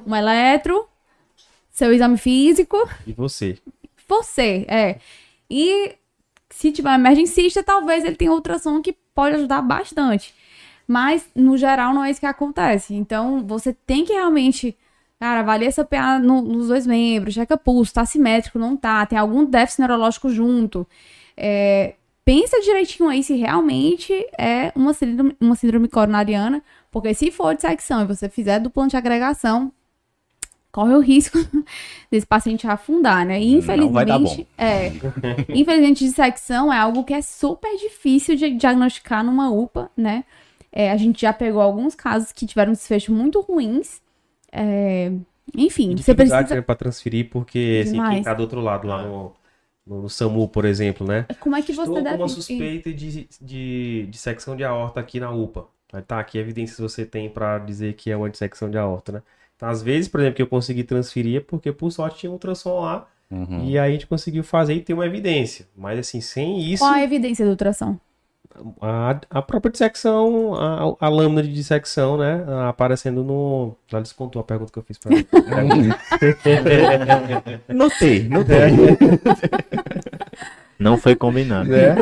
[0.07, 0.87] um eletro,
[1.69, 3.59] seu exame físico, E você?
[4.09, 5.01] você, é.
[5.51, 5.97] E
[6.49, 10.33] se tiver um emergencista, talvez ele tenha ultrassom que pode ajudar bastante.
[10.87, 12.95] Mas, no geral, não é isso que acontece.
[12.95, 14.77] Então, você tem que realmente,
[15.19, 19.19] cara, avaliar essa PA no- nos dois membros, checa pulso, tá simétrico, não tá, tem
[19.19, 20.87] algum déficit neurológico junto.
[21.37, 21.95] É,
[22.25, 28.03] pensa direitinho aí se realmente é uma síndrome, uma síndrome coronariana, porque se for dissecção
[28.03, 29.73] e você fizer dupla agregação,
[30.71, 31.39] corre o risco
[32.11, 33.41] desse paciente afundar, né?
[33.41, 34.93] E, infelizmente, é,
[35.55, 40.25] infelizmente dissecção é algo que é super difícil de diagnosticar numa UPA, né?
[40.71, 44.03] É, a gente já pegou alguns casos que tiveram desfechos muito ruins.
[44.57, 45.13] É,
[45.55, 46.55] enfim, você precisa.
[46.57, 48.25] né, pra transferir, porque assim, quem Demais.
[48.25, 49.33] tá do outro lado, lá no,
[49.87, 51.27] no, no SAMU, por exemplo, né?
[51.41, 52.17] Como é que você Estou deve.
[52.17, 55.67] com uma suspeita de, de dissecção de aorta aqui na UPA.
[56.07, 59.23] Tá, que evidências você tem pra dizer que é uma dissecção de aorta, né?
[59.55, 62.35] Então, às vezes, por exemplo, que eu consegui transferir é porque, por sorte, tinha um
[62.35, 63.65] ultrassom lá Uhum.
[63.65, 65.67] e aí a gente conseguiu fazer e ter uma evidência.
[65.77, 67.97] Mas, assim, sem isso, Qual a evidência do ultrassom?
[68.81, 72.45] A, a própria dissecção, a, a lâmina de dissecção, né?
[72.69, 73.75] Aparecendo no.
[73.89, 75.27] Já descontou a pergunta que eu fiz pra ele.
[77.69, 78.59] Notei, notei.
[80.79, 81.71] Não foi combinado.
[81.71, 81.95] né?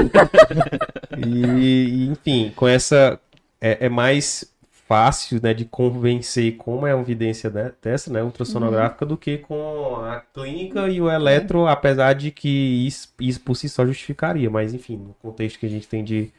[1.26, 3.20] E, enfim, com essa.
[3.60, 4.52] É, é mais
[4.86, 9.96] fácil né, de convencer como é uma evidência de- dessa, né, ultrassonográfica, do que com
[9.96, 14.50] a clínica e o eletro, apesar de que isso, isso por si só justificaria.
[14.50, 16.30] Mas, enfim, no contexto que a gente tem de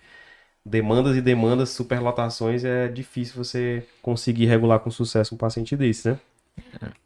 [0.66, 6.20] demandas e demandas, superlotações, é difícil você conseguir regular com sucesso um paciente desse, né?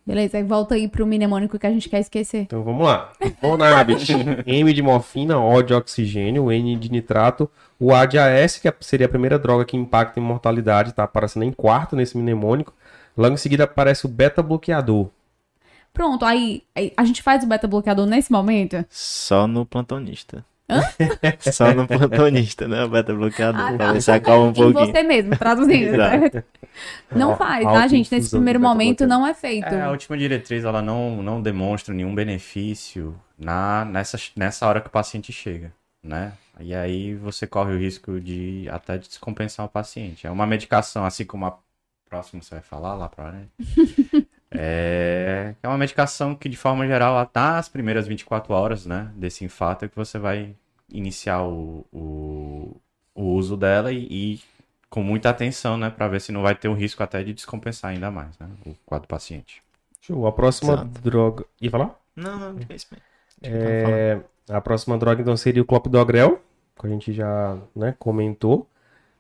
[0.06, 2.42] Beleza, aí volta aí pro mnemônico que a gente quer esquecer.
[2.42, 3.12] Então vamos lá.
[3.42, 4.12] Monabit,
[4.46, 7.50] M de morfina, O de oxigênio, N de nitrato,
[7.80, 11.44] o A de AS, que seria a primeira droga que impacta em mortalidade, tá aparecendo
[11.44, 12.74] em quarto nesse mnemônico.
[13.18, 15.10] Logo em seguida aparece o beta-bloqueador.
[15.94, 18.84] Pronto, aí, aí a gente faz o beta-bloqueador nesse momento?
[18.90, 20.46] Só no plantonista.
[21.52, 22.84] Só no plantonista, né?
[22.84, 23.62] O beta bloqueador.
[23.62, 23.94] Ah, pra tá.
[23.94, 24.86] ver se acalma um Em pouquinho.
[24.86, 26.44] você mesmo, traduzindo, certo?
[27.12, 28.12] Não faz, tá, gente?
[28.12, 29.68] Nesse primeiro momento não é feito.
[29.68, 34.88] É, a última diretriz ela não, não demonstra nenhum benefício na, nessa, nessa hora que
[34.88, 36.34] o paciente chega, né?
[36.60, 40.28] E aí você corre o risco de até de descompensar o paciente.
[40.28, 41.58] É uma medicação, assim como a
[42.10, 43.46] próxima você vai falar lá pra né?
[44.52, 49.86] é, é uma medicação que, de forma geral, nas primeiras 24 horas, né, desse infarto,
[49.86, 50.56] é que você vai
[50.90, 52.76] iniciar o, o,
[53.14, 54.42] o uso dela e, e
[54.90, 57.92] com muita atenção, né, pra ver se não vai ter um risco até de descompensar
[57.92, 59.62] ainda mais, né, o quadro do paciente.
[60.02, 60.26] Show.
[60.26, 61.02] A próxima Exato.
[61.02, 61.46] droga.
[61.62, 62.00] Ia falar?
[62.16, 63.06] Não, não, é isso mesmo.
[63.42, 64.20] É,
[64.50, 66.42] a próxima droga então seria o clopidogrel,
[66.78, 68.68] que a gente já né, comentou.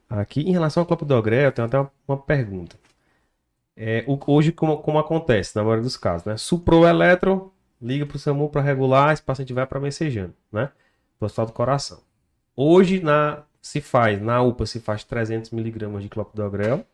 [0.09, 2.75] Aqui, em relação ao clopidogrel, eu tenho até uma, uma pergunta.
[3.81, 6.35] É, hoje, como, como acontece na maioria dos casos, né?
[6.35, 10.69] O eletro, liga para o SAMU para regular, esse paciente vai para messejano, né?
[11.17, 12.01] Do hospital do coração.
[12.57, 16.85] Hoje, na, se faz, na UPA, se faz 300 miligramas de clopidogrel,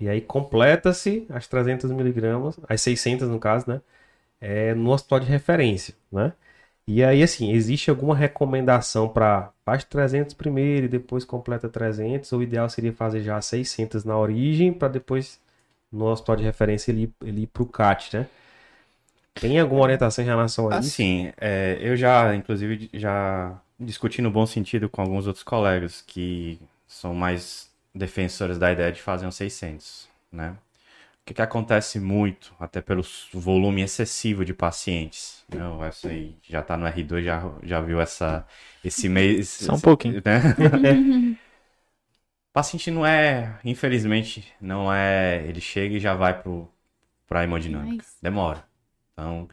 [0.00, 3.80] e aí completa-se as 300 miligramas, as 600 no caso, né?
[4.40, 6.32] É, no hospital de referência, né?
[6.86, 12.32] E aí, assim, existe alguma recomendação para faz 300 primeiro e depois completa 300?
[12.32, 15.40] Ou o ideal seria fazer já 600 na origem para depois,
[15.92, 18.28] no hospital de referência, ele, ir- ele ir para o CAT, né?
[19.38, 21.06] Tem alguma orientação em relação a isso?
[21.08, 26.58] Assim, é, eu já, inclusive, já discuti no bom sentido com alguns outros colegas que
[26.86, 30.56] são mais defensores da ideia de fazer um 600, né?
[31.22, 33.02] O que, que acontece muito, até pelo
[33.34, 35.66] volume excessivo de pacientes, né?
[35.68, 38.46] O aí já tá no R2, já, já viu essa,
[38.84, 39.48] esse mês...
[39.60, 40.22] Só um pouquinho.
[40.24, 40.40] Né?
[42.52, 46.68] O paciente não é, infelizmente, não é, ele chega e já vai pro,
[47.26, 47.96] pra hemodinâmica.
[47.96, 48.62] Mas- Demora.
[49.14, 49.48] Então,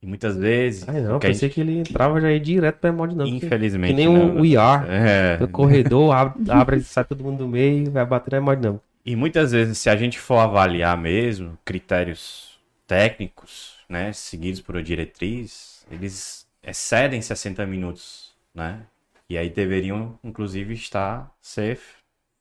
[0.00, 2.90] e muitas vezes, Ai, não, a pensei gente- que ele entrava já ia direto para
[2.90, 3.44] hemodinâmica.
[3.46, 4.36] Infelizmente, que nem não.
[4.36, 4.58] o, o IR.
[4.88, 5.38] É.
[5.42, 8.84] O corredor abre, abre, sai todo mundo do meio, vai bater na hemodinâmica.
[9.04, 14.82] E muitas vezes, se a gente for avaliar mesmo critérios técnicos, né, seguidos por uma
[14.84, 18.82] diretriz, eles excedem 60 minutos, né?
[19.28, 21.80] E aí deveriam, inclusive, estar ser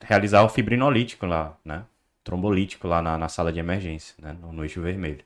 [0.08, 1.86] realizar o fibrinolítico lá, né?
[2.24, 4.34] Trombolítico lá na, na sala de emergência, né?
[4.42, 5.24] No, no eixo vermelho.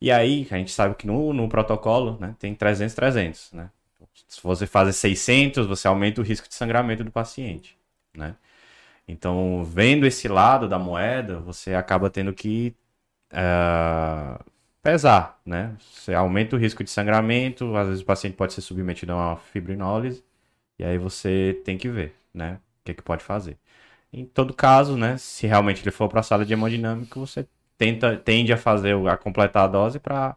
[0.00, 3.70] E aí, a gente sabe que no, no protocolo, né, tem 300, 300, né?
[4.28, 7.76] Se você fazer 600, você aumenta o risco de sangramento do paciente,
[8.16, 8.36] né?
[9.08, 12.74] Então, vendo esse lado da moeda, você acaba tendo que
[13.32, 14.38] eh,
[14.82, 15.76] pesar, né?
[15.80, 19.36] Você aumenta o risco de sangramento, às vezes o paciente pode ser submetido a uma
[19.36, 20.24] fibrinólise,
[20.78, 22.60] e aí você tem que ver, né?
[22.88, 23.58] Que, que pode fazer.
[24.12, 25.16] Em todo caso, né?
[25.18, 29.16] Se realmente ele for para a sala de hemodinâmica, você tenta, tende a fazer, a
[29.16, 30.36] completar a dose para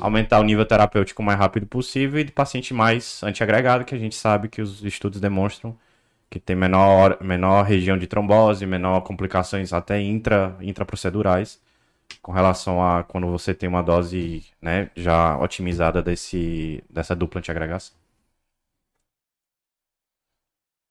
[0.00, 3.98] aumentar o nível terapêutico o mais rápido possível e do paciente mais antiagregado, que a
[3.98, 5.76] gente sabe que os estudos demonstram
[6.30, 11.60] que tem menor, menor região de trombose, menor complicações até intra, intraprocedurais,
[12.22, 17.94] com relação a quando você tem uma dose né, já otimizada desse, dessa dupla antiagregação.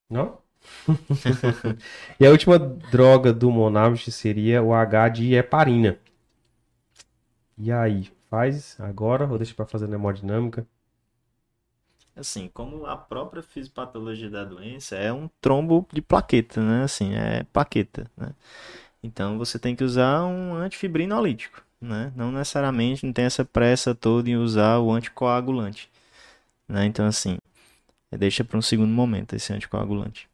[0.09, 0.41] Não?
[2.19, 5.97] e a última droga do Monavich seria o H de heparina.
[7.57, 10.65] E aí, faz agora ou deixa pra fazer na hemodinâmica?
[12.15, 16.83] Assim, como a própria fisiopatologia da doença é um trombo de plaqueta, né?
[16.83, 18.33] Assim, é plaqueta, né?
[19.03, 22.11] Então você tem que usar um antifibrinolítico, né?
[22.15, 25.89] Não necessariamente não tem essa pressa toda em usar o anticoagulante,
[26.67, 26.85] né?
[26.85, 27.37] Então assim,
[28.11, 30.30] deixa para um segundo momento esse anticoagulante.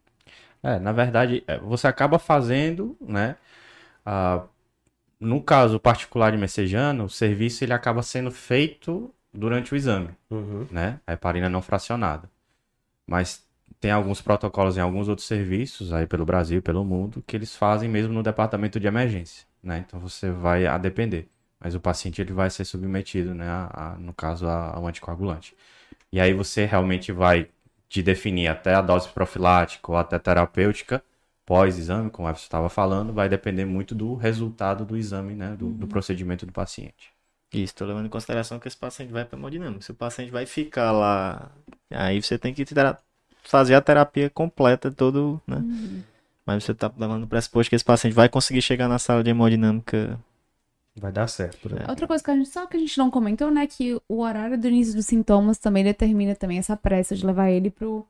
[0.68, 3.38] É, na verdade, é, você acaba fazendo, né?
[4.06, 4.44] ah,
[5.20, 10.10] no caso particular de messejano, o serviço ele acaba sendo feito durante o exame.
[10.30, 10.68] Uhum.
[10.70, 11.00] né?
[11.08, 12.30] A heparina não fracionada.
[13.06, 13.46] Mas
[13.80, 17.90] tem alguns protocolos em alguns outros serviços aí pelo Brasil, pelo mundo, que eles fazem
[17.90, 19.84] mesmo no departamento de emergência, né?
[19.88, 23.96] Então você vai a depender, mas o paciente ele vai ser submetido, né, a, a,
[23.98, 25.56] no caso ao anticoagulante.
[26.12, 27.50] E aí você realmente vai
[27.90, 31.04] de definir até a dose profilática ou até terapêutica
[31.48, 35.88] pós-exame, como você estava falando, vai depender muito do resultado do exame, né, do, do
[35.88, 37.14] procedimento do paciente.
[37.54, 39.82] Isso, tô levando em consideração que esse paciente vai para hemodinâmica.
[39.82, 41.50] Se o paciente vai ficar lá,
[41.90, 42.66] aí você tem que
[43.44, 45.64] fazer a terapia completa todo, né?
[46.46, 49.30] Mas você tá levando o pressuposto que esse paciente vai conseguir chegar na sala de
[49.30, 50.20] hemodinâmica.
[51.00, 51.86] Vai dar certo, né?
[51.88, 54.58] Outra coisa que a gente, só que a gente não comentou, né, que o horário
[54.58, 58.06] do início dos sintomas também determina também essa pressa de levar ele pro,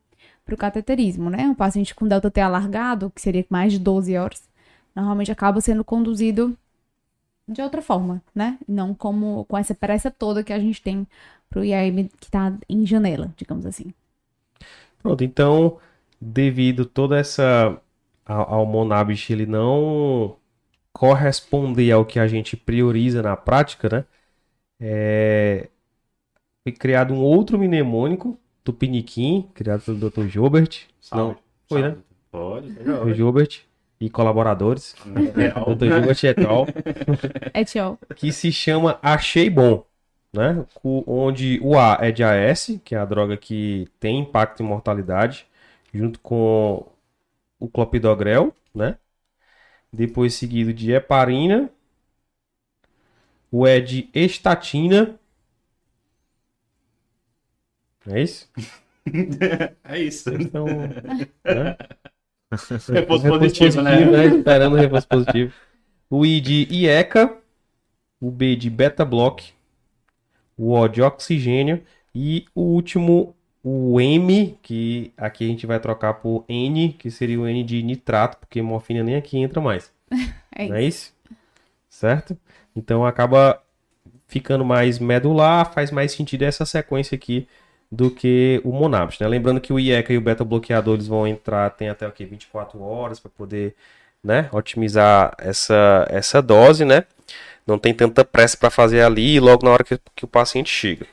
[0.46, 1.44] pro cateterismo, né?
[1.44, 4.48] Um paciente com delta T alargado, que seria mais de 12 horas,
[4.96, 6.58] normalmente acaba sendo conduzido
[7.48, 8.58] de outra forma, né?
[8.68, 11.06] Não como com essa pressa toda que a gente tem
[11.50, 13.94] pro IAM que tá em janela, digamos assim.
[15.02, 15.78] Pronto, então,
[16.20, 17.80] devido toda essa
[18.26, 20.36] ao, Monabis ele não
[20.98, 24.06] corresponder ao que a gente prioriza na prática, né?
[24.80, 25.70] É,
[26.64, 30.28] Foi criado um outro mnemônico, Tupiniquim, criado pelo Dr.
[30.28, 30.88] Gilbert.
[31.12, 31.38] Não,
[31.70, 31.98] foi, né?
[32.32, 33.14] Pode, Dr.
[33.14, 33.60] Gilbert
[34.02, 34.96] e colaboradores.
[35.06, 35.86] Dr.
[35.86, 36.66] Gilbert et al.
[37.54, 38.00] É tchau.
[38.16, 39.86] que se chama Achei Bom,
[40.34, 40.66] né?
[40.84, 45.46] Onde o A é de AS, que é a droga que tem impacto em mortalidade,
[45.94, 46.88] junto com
[47.60, 48.98] o clopidogrel, né?
[49.92, 51.70] Depois seguido de heparina,
[53.52, 55.20] o E de estatina.
[58.08, 58.50] É isso?
[59.86, 60.30] É isso.
[60.36, 60.66] Então,
[61.48, 61.78] né?
[62.90, 64.26] Reforço positivo, né?
[64.26, 65.54] Esperando o reforço positivo.
[66.10, 67.38] O I de IECA,
[68.22, 69.54] o B de beta block,
[70.58, 71.84] o O de oxigênio
[72.14, 73.36] e o último,
[73.70, 77.84] o M, que aqui a gente vai trocar por N, que seria o N de
[77.84, 79.92] nitrato, porque morfina nem aqui entra mais.
[80.60, 81.14] É Não é isso?
[81.88, 82.36] Certo?
[82.76, 83.62] Então acaba
[84.28, 87.48] ficando mais medular, faz mais sentido essa sequência aqui
[87.92, 89.28] do que o Monabis, né?
[89.28, 92.26] Lembrando que o IECA e o beta bloqueador eles vão entrar, tem até o que
[92.26, 93.76] 24 horas para poder,
[94.24, 97.04] né, otimizar essa essa dose, né?
[97.68, 101.06] Não tem tanta pressa para fazer ali logo na hora que, que o paciente chega.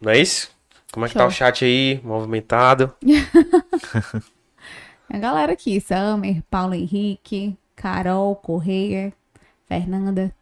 [0.00, 0.56] Não é isso?
[0.92, 2.92] Como é que tá o chat aí, movimentado?
[5.10, 9.12] A galera aqui, Summer, Paulo Henrique, Carol, Correia,
[9.66, 10.34] Fernanda.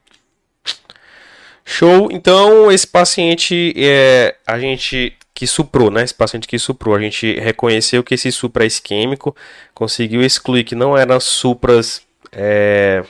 [1.64, 2.08] Show.
[2.10, 6.02] Então, esse paciente, é, a gente que suprou, né?
[6.02, 9.36] Esse paciente que suprou, a gente reconheceu que esse supra é isquêmico,
[9.74, 13.04] conseguiu excluir que não eram supras é,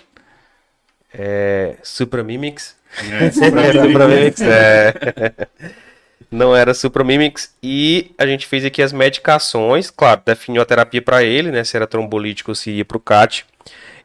[1.14, 2.76] é, supramimics.
[2.98, 4.92] É, supramimics, é.
[6.30, 7.54] Não era supramimics.
[7.62, 11.62] E a gente fez aqui as medicações, claro, definiu a terapia para ele, né?
[11.64, 13.46] Se era trombolítico, se ia para o CAT.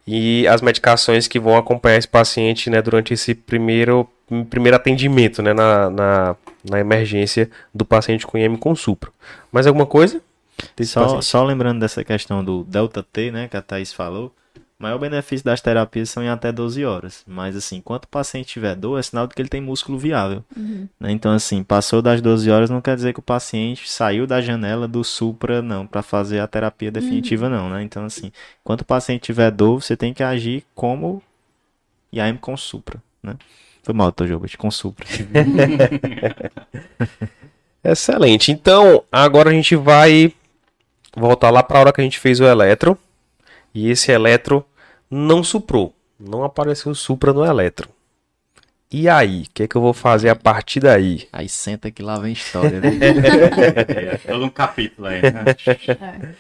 [0.06, 4.10] E as medicações que vão acompanhar esse paciente, né, durante esse primeiro,
[4.50, 6.36] primeiro atendimento, né, na, na,
[6.70, 9.12] na emergência do paciente com IM com supra.
[9.52, 10.20] Mais alguma coisa?
[10.84, 11.26] Só, paciente?
[11.26, 14.34] só lembrando dessa questão do delta T, né, que a Thaís falou,
[14.82, 17.24] o maior benefício das terapias são em até 12 horas.
[17.28, 20.44] Mas, assim, enquanto o paciente tiver dor, é sinal de que ele tem músculo viável.
[21.00, 21.12] né?
[21.12, 24.88] Então, assim, passou das 12 horas não quer dizer que o paciente saiu da janela
[24.88, 27.84] do supra, não, para fazer a terapia definitiva, não, né?
[27.84, 28.32] Então, assim,
[28.64, 31.22] enquanto o paciente tiver dor, você tem que agir como
[32.12, 33.36] IAM com supra, né?
[33.84, 35.06] Foi mal, tô Gilbert, com supra.
[37.86, 38.52] Excelente.
[38.52, 40.34] Então, agora a gente vai
[41.16, 42.98] voltar lá para a hora que a gente fez o eletro.
[43.74, 44.66] E esse eletro
[45.12, 45.94] não suprou.
[46.18, 47.90] Não apareceu supra no eletro.
[48.90, 49.44] E aí?
[49.44, 51.28] O que é que eu vou fazer a partir daí?
[51.32, 52.90] Aí senta que lá vem história, né?
[54.14, 55.22] É todo um capítulo aí.
[55.22, 56.36] né?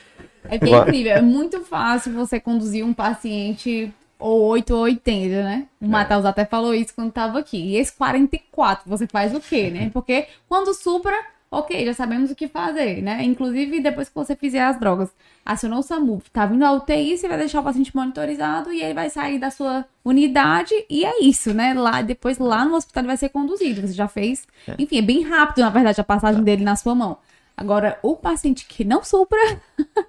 [0.45, 0.81] É bem Vai.
[0.81, 1.11] incrível.
[1.13, 5.67] É muito fácil você conduzir um paciente ou 8 ou 80, né?
[5.79, 7.57] O Matheus até falou isso quando tava aqui.
[7.57, 9.89] E esse 44, você faz o quê, né?
[9.91, 11.15] Porque quando supra,
[11.51, 13.21] ok, já sabemos o que fazer, né?
[13.23, 15.09] Inclusive, depois que você fizer as drogas,
[15.45, 18.93] acionou o SAMU, tá vindo a UTI, você vai deixar o paciente monitorizado e ele
[18.93, 21.73] vai sair da sua unidade e é isso, né?
[21.73, 23.81] Lá, depois lá no hospital ele vai ser conduzido.
[23.81, 24.47] Você já fez.
[24.79, 27.17] Enfim, é bem rápido, na verdade, a passagem dele na sua mão.
[27.57, 29.37] Agora, o paciente que não supra,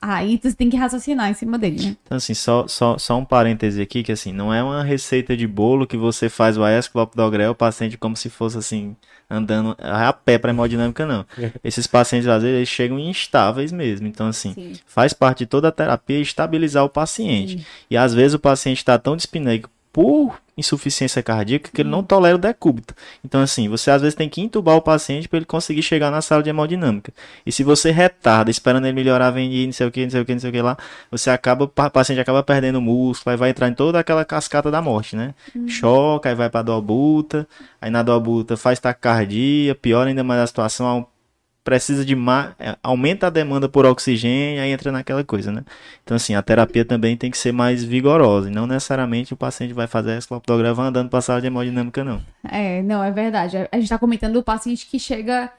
[0.00, 1.96] aí você tem que raciocinar em cima dele, né?
[2.04, 5.46] Então, assim, só, só, só um parêntese aqui, que assim, não é uma receita de
[5.46, 8.96] bolo que você faz o AES clopidogrel, o paciente como se fosse assim,
[9.28, 11.26] andando a pé para hemodinâmica, não.
[11.62, 14.06] Esses pacientes, às vezes, eles chegam instáveis mesmo.
[14.06, 14.72] Então, assim, Sim.
[14.86, 17.66] faz parte de toda a terapia estabilizar o paciente.
[17.90, 22.36] E às vezes o paciente está tão dispineico por insuficiência cardíaca que ele não tolera
[22.36, 22.94] o decúbito.
[23.24, 26.20] Então, assim, você às vezes tem que intubar o paciente para ele conseguir chegar na
[26.20, 27.12] sala de hemodinâmica.
[27.44, 30.24] E se você retarda, esperando ele melhorar, vem não sei o que, não sei o
[30.24, 30.76] que, não sei o que lá,
[31.10, 34.82] você acaba, o paciente acaba perdendo músculo, aí vai entrar em toda aquela cascata da
[34.82, 35.34] morte, né?
[35.54, 35.66] Uhum.
[35.68, 37.48] Choca, aí vai para a dobuta,
[37.80, 41.06] aí na dobuta faz taquicardia, piora ainda mais a situação,
[41.62, 45.64] precisa de mais, é, aumenta a demanda por oxigênio, aí entra naquela coisa, né?
[46.02, 49.74] Então, assim, a terapia também tem que ser mais vigorosa, e não necessariamente o paciente
[49.74, 52.22] vai fazer a esclopidograma andando para sala de hemodinâmica, não.
[52.48, 53.56] É, não, é verdade.
[53.56, 55.52] A gente está comentando o paciente que chega...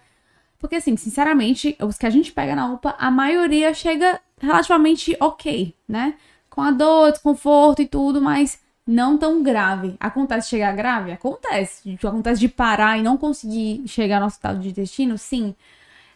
[0.57, 5.73] Porque, assim, sinceramente, os que a gente pega na UPA, a maioria chega relativamente ok,
[5.87, 6.13] né?
[6.49, 9.95] Com a dor, desconforto e tudo, mas não tão grave.
[9.99, 11.11] Acontece chegar grave?
[11.11, 11.97] Acontece.
[12.03, 15.17] Acontece de parar e não conseguir chegar no hospital de intestino?
[15.17, 15.55] Sim.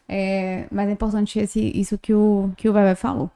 [0.07, 3.29] É, mas é importante esse, isso que o, que o Bebê falou.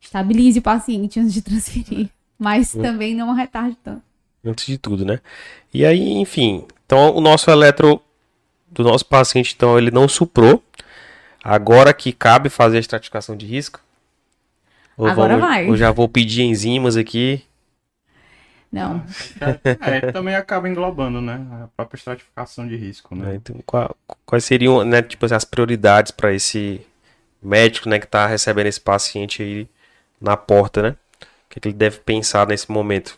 [0.00, 2.08] Estabilize o paciente antes de transferir.
[2.38, 4.02] Mas também não retarde tanto.
[4.44, 5.20] Antes de tudo, né?
[5.72, 6.66] E aí, enfim.
[6.84, 8.00] Então, o nosso eletro
[8.70, 10.62] do nosso paciente, então, ele não suprou.
[11.42, 13.80] Agora que cabe fazer a estratificação de risco.
[14.98, 15.68] Agora vamos, vai.
[15.68, 17.42] Eu já vou pedir enzimas aqui.
[18.74, 19.04] Não.
[19.80, 21.46] É, também acaba englobando, né?
[21.62, 23.32] A própria estratificação de risco, né?
[23.32, 23.96] É, então, qual,
[24.26, 26.80] quais seriam, né, tipo assim, as prioridades para esse
[27.40, 29.68] médico, né, que está recebendo esse paciente aí
[30.20, 30.88] na porta, né?
[30.90, 33.16] O que, é que ele deve pensar nesse momento?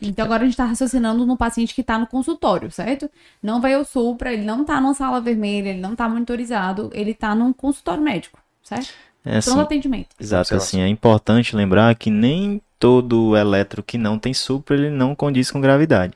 [0.00, 3.10] Então agora a gente está raciocinando no paciente que está no consultório, certo?
[3.42, 7.10] Não vai ao supra, ele não está numa sala vermelha, ele não está monitorizado, ele
[7.10, 8.90] está num consultório médico, certo?
[9.24, 10.08] É assim, atendimento.
[10.18, 15.14] Exato, assim, é importante lembrar que nem todo eletro que não tem supra, ele não
[15.14, 16.14] condiz com gravidade.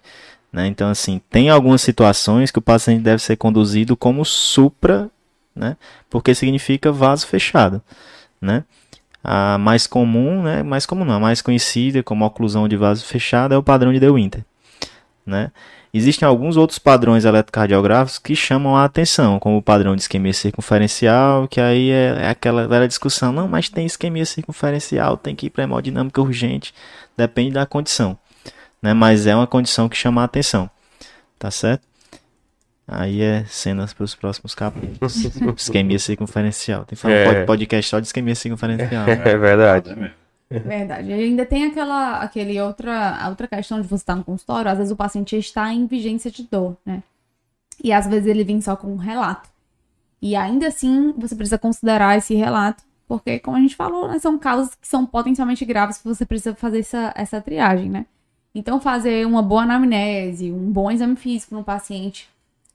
[0.52, 0.66] Né?
[0.66, 5.10] Então, assim, tem algumas situações que o paciente deve ser conduzido como supra,
[5.54, 5.76] né?
[6.10, 7.82] porque significa vaso fechado.
[8.40, 8.64] Né?
[9.24, 10.62] A mais comum, né?
[10.62, 13.98] mais comum não, a mais conhecida como oclusão de vaso fechado é o padrão de
[14.00, 14.44] De Winter.
[15.24, 15.50] Né?
[15.94, 21.46] Existem alguns outros padrões eletrocardiográficos que chamam a atenção, como o padrão de isquemia circunferencial,
[21.46, 25.50] que aí é, é aquela velha discussão, não, mas tem isquemia circunferencial, tem que ir
[25.50, 26.72] para hemodinâmica urgente,
[27.14, 28.18] depende da condição,
[28.80, 28.94] né?
[28.94, 30.70] Mas é uma condição que chama a atenção,
[31.38, 31.86] tá certo?
[32.88, 35.16] Aí é cenas para os próximos capítulos.
[35.56, 36.84] isquemia circunferencial.
[36.84, 37.42] Tem que falar é.
[37.42, 39.06] um podcast só de isquemia circunferencial.
[39.08, 39.90] É verdade.
[39.90, 40.21] É
[40.60, 41.10] Verdade.
[41.10, 44.92] E ainda tem aquela aquele outra, outra questão de você estar no consultório, às vezes
[44.92, 47.02] o paciente está em vigência de dor, né?
[47.82, 49.48] E às vezes ele vem só com um relato.
[50.20, 54.38] E ainda assim, você precisa considerar esse relato, porque, como a gente falou, né, são
[54.38, 58.06] casos que são potencialmente graves você precisa fazer essa, essa triagem, né?
[58.54, 62.28] Então, fazer uma boa anamnese, um bom exame físico no paciente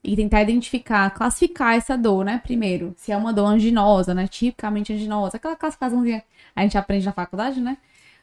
[0.04, 2.40] e tentar identificar, classificar essa dor, né?
[2.44, 4.28] Primeiro, se é uma dor anginosa, né?
[4.28, 6.24] Tipicamente anginosa, aquela classificaçãozinha
[6.56, 7.78] a gente aprende na faculdade, né?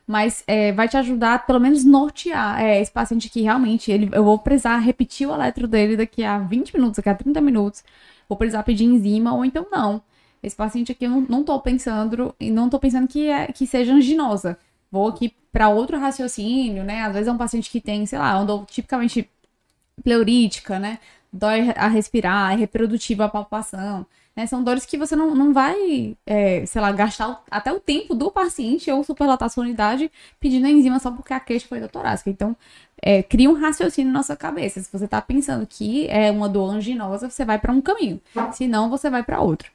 [0.07, 4.23] Mas é, vai te ajudar, pelo menos, nortear é, esse paciente que realmente ele, eu
[4.25, 7.85] vou precisar repetir o eletro dele daqui a 20 minutos, daqui a 30 minutos.
[8.29, 10.03] Vou precisar pedir enzima, ou então não.
[10.43, 13.95] Esse paciente aqui eu não, não tô pensando, não tô pensando que, é, que seja
[13.95, 14.59] anginosa.
[14.91, 17.03] Vou aqui para outro raciocínio, né?
[17.03, 19.31] Às vezes é um paciente que tem, sei lá, andou tipicamente
[20.03, 20.99] pleurítica, né?
[21.37, 24.07] Dói a respirar, é reprodutiva a palpação.
[24.37, 24.47] Né?
[24.47, 28.31] São dores que você não, não vai, é, sei lá, gastar até o tempo do
[28.31, 32.31] paciente ou superlotar sua unidade pedindo a enzima só porque a queixa foi da torácica.
[32.31, 32.57] Então,
[33.03, 34.81] é, cria um raciocínio na sua cabeça.
[34.81, 38.21] Se você está pensando que é uma dor anginosa, você vai para um caminho.
[38.53, 39.73] Se não, você vai para outro.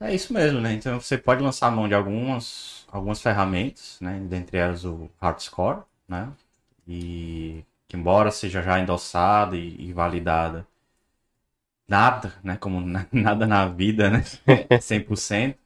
[0.00, 0.72] É isso mesmo, né?
[0.74, 4.20] Então você pode lançar a mão de algumas, algumas ferramentas, né?
[4.28, 6.32] Dentre elas o Hardscore, né?
[6.86, 10.66] E que embora seja já endossada e, e validada
[11.86, 12.56] nada, né?
[12.56, 12.80] Como
[13.12, 14.22] nada na vida, né?
[14.80, 15.58] 100%.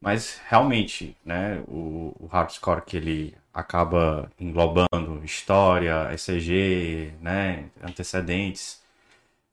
[0.00, 1.62] Mas realmente, né?
[1.68, 7.66] O, o hardcore que ele acaba englobando história, ECG, né?
[7.82, 8.82] Antecedentes,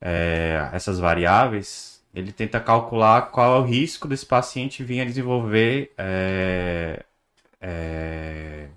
[0.01, 5.93] é, essas variáveis, ele tenta calcular qual é o risco desse paciente vir a desenvolver
[5.97, 7.03] é,
[7.61, 8.69] é,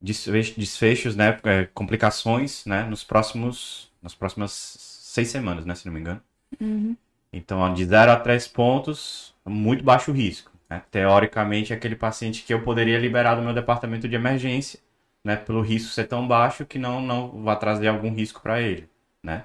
[0.00, 1.38] desfechos, né?
[1.44, 2.84] É, complicações, né?
[2.84, 5.74] Nos próximos, nas próximas seis semanas, né?
[5.74, 6.20] Se não me engano.
[6.60, 6.96] Uhum.
[7.32, 10.50] Então, de 0 a 3 pontos, muito baixo risco.
[10.68, 10.82] Né?
[10.90, 14.80] Teoricamente, é aquele paciente que eu poderia liberar do meu departamento de emergência,
[15.24, 15.36] né?
[15.36, 18.88] Pelo risco ser tão baixo que não, não vai trazer algum risco para ele,
[19.22, 19.44] né?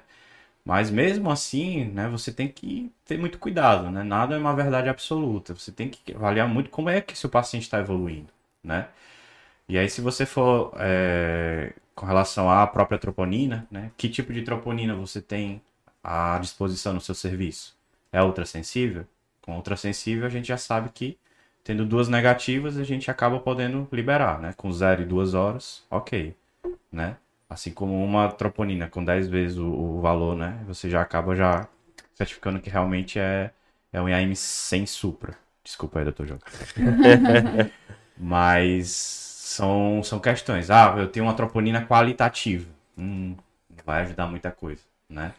[0.64, 4.02] Mas mesmo assim, né, você tem que ter muito cuidado, né?
[4.02, 5.54] Nada é uma verdade absoluta.
[5.54, 8.32] Você tem que avaliar muito como é que seu paciente está evoluindo,
[8.64, 8.88] né?
[9.68, 13.90] E aí, se você for é, com relação à própria troponina, né?
[13.96, 15.62] Que tipo de troponina você tem
[16.02, 17.76] à disposição no seu serviço?
[18.12, 19.06] É ultrassensível?
[19.42, 21.18] Com ultrassensível a gente já sabe que
[21.66, 24.54] Tendo duas negativas, a gente acaba podendo liberar, né?
[24.56, 26.32] Com zero e duas horas, ok,
[26.92, 27.16] né?
[27.50, 30.62] Assim como uma troponina com 10 vezes o, o valor, né?
[30.68, 31.66] Você já acaba já
[32.14, 33.50] certificando que realmente é,
[33.92, 35.36] é um IAM sem supra.
[35.64, 36.40] Desculpa aí, doutor João.
[38.16, 40.70] Mas são, são questões.
[40.70, 42.68] Ah, eu tenho uma troponina qualitativa.
[42.98, 43.36] Hum,
[43.84, 45.32] vai ajudar muita coisa, né?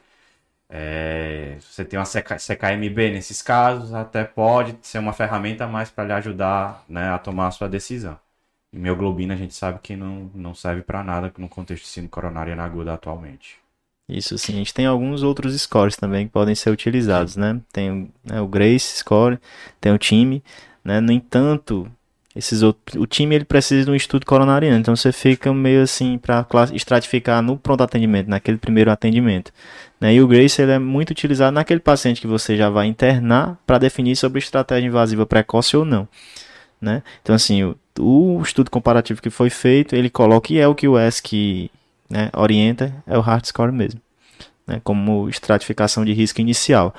[0.69, 6.05] É, você tem uma CK, CKMB nesses casos, até pode ser uma ferramenta mais para
[6.05, 8.19] lhe ajudar né, a tomar a sua decisão.
[8.73, 12.09] E mioglobina a gente sabe que não, não serve para nada no contexto de síndrome
[12.09, 13.59] coronária aguda atualmente.
[14.09, 17.61] Isso sim, a gente tem alguns outros scores também que podem ser utilizados, né?
[17.73, 19.39] Tem né, o Grace Score,
[19.81, 20.43] tem o time,
[20.83, 21.01] né?
[21.01, 21.91] No entanto,
[22.37, 26.17] esses outros, o time ele precisa de um estudo coronariano, então você fica meio assim
[26.19, 29.51] para estratificar no pronto atendimento, naquele primeiro atendimento.
[29.99, 30.13] Né?
[30.13, 33.79] E o Grace ele é muito utilizado naquele paciente que você já vai internar para
[33.79, 36.07] definir sobre estratégia invasiva precoce ou não.
[36.79, 37.01] Né?
[37.23, 40.87] Então assim, o, o, estudo comparativo que foi feito, ele coloca e é o que
[40.87, 41.71] o ESC
[42.07, 43.99] né, orienta, é o Heart Score mesmo,
[44.67, 44.79] né?
[44.83, 46.93] como estratificação de risco inicial.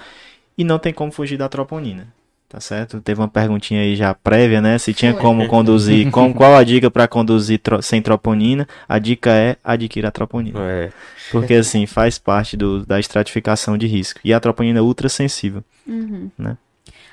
[0.57, 2.18] E não tem como fugir da troponina.
[2.49, 2.99] Tá certo?
[3.03, 4.79] Teve uma perguntinha aí já prévia, né?
[4.79, 8.67] Se tinha como conduzir, com, qual a dica para conduzir tro, sem troponina?
[8.89, 10.59] A dica é adquira a troponina.
[10.63, 10.91] É.
[11.31, 14.19] Porque assim, faz parte do, da estratificação de risco.
[14.25, 16.31] E a troponina é ultra sensível, uhum.
[16.39, 16.57] né?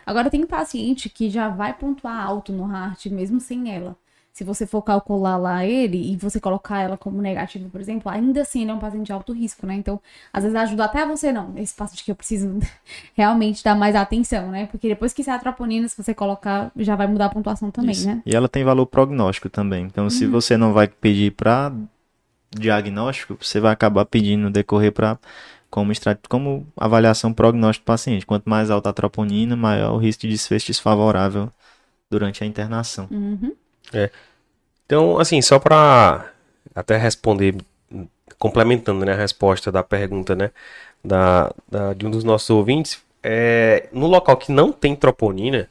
[0.06, 3.98] Agora tem paciente que já vai pontuar alto no heart mesmo sem ela
[4.36, 8.42] se você for calcular lá ele e você colocar ela como negativo, por exemplo, ainda
[8.42, 9.76] assim ele é um paciente de alto risco, né?
[9.76, 9.98] Então,
[10.34, 12.60] às vezes ajuda até você, não, esse paciente que eu preciso
[13.16, 14.66] realmente dar mais atenção, né?
[14.66, 17.94] Porque depois que sai a troponina, se você colocar, já vai mudar a pontuação também,
[17.94, 18.08] Isso.
[18.08, 18.22] né?
[18.26, 19.86] E ela tem valor prognóstico também.
[19.86, 20.10] Então, uhum.
[20.10, 21.72] se você não vai pedir para
[22.52, 25.18] diagnóstico, você vai acabar pedindo decorrer para
[25.70, 25.94] como,
[26.28, 28.26] como avaliação prognóstico do paciente.
[28.26, 31.50] Quanto mais alta a troponina, maior o risco de desfecho desfavorável
[32.12, 33.08] durante a internação.
[33.10, 33.54] Uhum.
[33.94, 34.10] É.
[34.86, 36.32] Então, assim, só para
[36.74, 37.56] até responder,
[38.38, 40.52] complementando né, a resposta da pergunta né,
[41.04, 45.70] da, da, de um dos nossos ouvintes, é, no local que não tem troponina,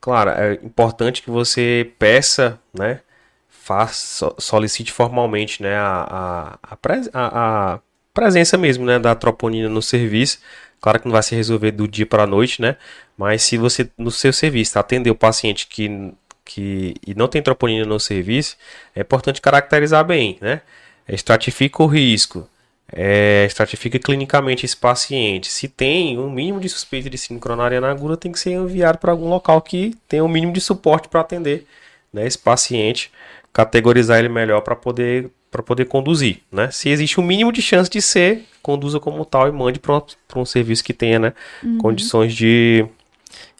[0.00, 3.00] claro, é importante que você peça, né,
[3.48, 6.78] faça, solicite formalmente né, a, a,
[7.14, 7.80] a, a
[8.12, 10.40] presença mesmo né, da troponina no serviço.
[10.80, 12.76] Claro que não vai se resolver do dia para a noite, né?
[13.16, 16.12] Mas se você, no seu serviço, atender o paciente que
[16.54, 18.56] que e não tem troponina no serviço,
[18.94, 20.60] é importante caracterizar bem, né?
[21.08, 22.48] Estratifica o risco,
[22.92, 25.50] é, estratifica clinicamente esse paciente.
[25.50, 29.12] Se tem um mínimo de suspeita de síndrome coronariana aguda, tem que ser enviado para
[29.12, 31.66] algum local que tenha um mínimo de suporte para atender
[32.12, 33.10] né, esse paciente,
[33.52, 36.70] categorizar ele melhor para poder para poder conduzir, né?
[36.70, 40.02] Se existe um mínimo de chance de ser, conduza como tal e mande para
[40.34, 41.76] um serviço que tenha, né, uhum.
[41.76, 42.86] condições de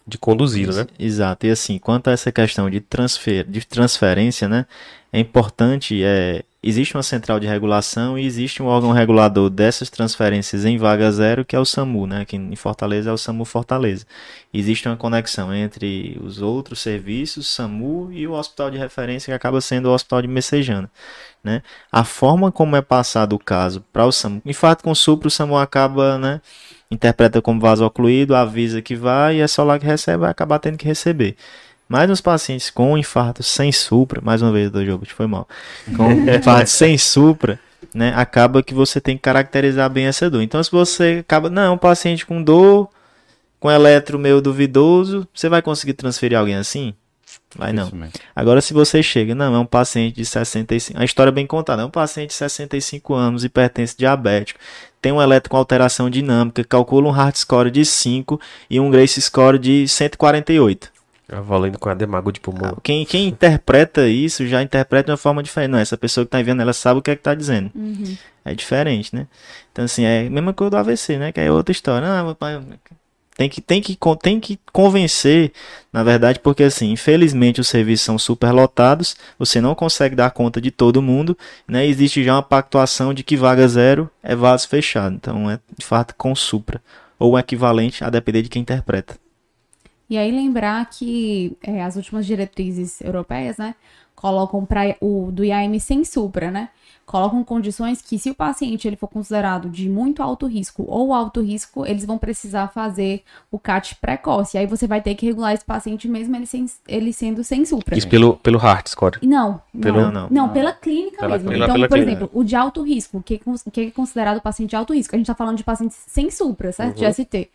[0.07, 0.86] de conduzi-lo, né?
[0.98, 1.46] Exato.
[1.46, 4.66] E assim, quanto a essa questão de, transfer, de transferência, né?
[5.12, 10.64] É importante, é, existe uma central de regulação e existe um órgão regulador dessas transferências
[10.64, 12.24] em vaga zero, que é o SAMU, né?
[12.24, 14.07] Que em Fortaleza é o SAMU Fortaleza.
[14.55, 19.61] Existe uma conexão entre os outros serviços, SAMU e o hospital de referência, que acaba
[19.61, 20.90] sendo o hospital de Messejana.
[21.44, 21.62] Né?
[21.90, 25.28] A forma como é passado o caso para o SAMU, em fato, com o SUPRO,
[25.28, 26.40] o SAMU acaba, né?
[26.93, 30.59] Interpreta como vaso ocluído, avisa que vai e é só lá que recebe, vai acabar
[30.59, 31.36] tendo que receber.
[31.88, 35.49] Mas nos pacientes com infarto sem supra, mais uma vez do jogo, foi mal,
[35.97, 37.59] com infarto sem supra,
[37.95, 40.42] né, acaba que você tem que caracterizar bem essa dor.
[40.42, 42.88] Então, se você acaba, não, é um paciente com dor,
[43.58, 46.95] com eletro meio duvidoso, você vai conseguir transferir alguém assim?
[47.57, 47.91] Vai não.
[48.34, 51.83] Agora, se você chega, não, é um paciente de 65, a história é bem contada,
[51.83, 54.59] é um paciente de 65 anos, hipertenso diabético,
[55.00, 58.41] tem um eletro com alteração dinâmica, calcula um hard score de 5
[58.71, 60.92] e um Grace score de 148.
[61.26, 62.76] Tá valendo com a demago de pulmão.
[62.83, 65.71] Quem, quem interpreta isso já interpreta de uma forma diferente.
[65.71, 67.71] Não, essa pessoa que está vendo, ela sabe o que é que está dizendo.
[67.75, 68.17] Uhum.
[68.45, 69.26] É diferente, né?
[69.72, 71.33] Então, assim, é a mesma coisa do AVC, né?
[71.33, 72.07] Que é outra história.
[72.07, 72.61] Ah, meu pai,
[73.37, 75.53] tem que, tem, que, tem que convencer,
[75.92, 80.71] na verdade, porque assim, infelizmente os serviços são superlotados, você não consegue dar conta de
[80.71, 81.37] todo mundo,
[81.67, 81.87] né?
[81.87, 85.14] Existe já uma pactuação de que vaga zero é vaso fechado.
[85.14, 86.83] Então é de fato com supra,
[87.18, 89.17] ou equivalente a depender de quem interpreta.
[90.11, 93.75] E aí lembrar que é, as últimas diretrizes europeias, né,
[94.14, 96.68] colocam para o do IAM sem supra, né?
[97.13, 101.43] Colocam condições que, se o paciente ele for considerado de muito alto risco ou alto
[101.43, 104.57] risco, eles vão precisar fazer o CAT precoce.
[104.57, 107.99] Aí você vai ter que regular esse paciente mesmo ele, sem, ele sendo sem supra.
[107.99, 109.18] Isso pelo, pelo heart score?
[109.22, 111.51] Não, pelo, não, não, não, pela clínica pela, mesmo.
[111.51, 112.18] Pela, então, pela por clínica.
[112.18, 113.39] exemplo, o de alto risco, o que,
[113.71, 115.14] que é considerado paciente de alto risco?
[115.14, 116.99] A gente está falando de pacientes sem supra, certo?
[116.99, 117.11] Uhum.
[117.11, 117.51] De ST.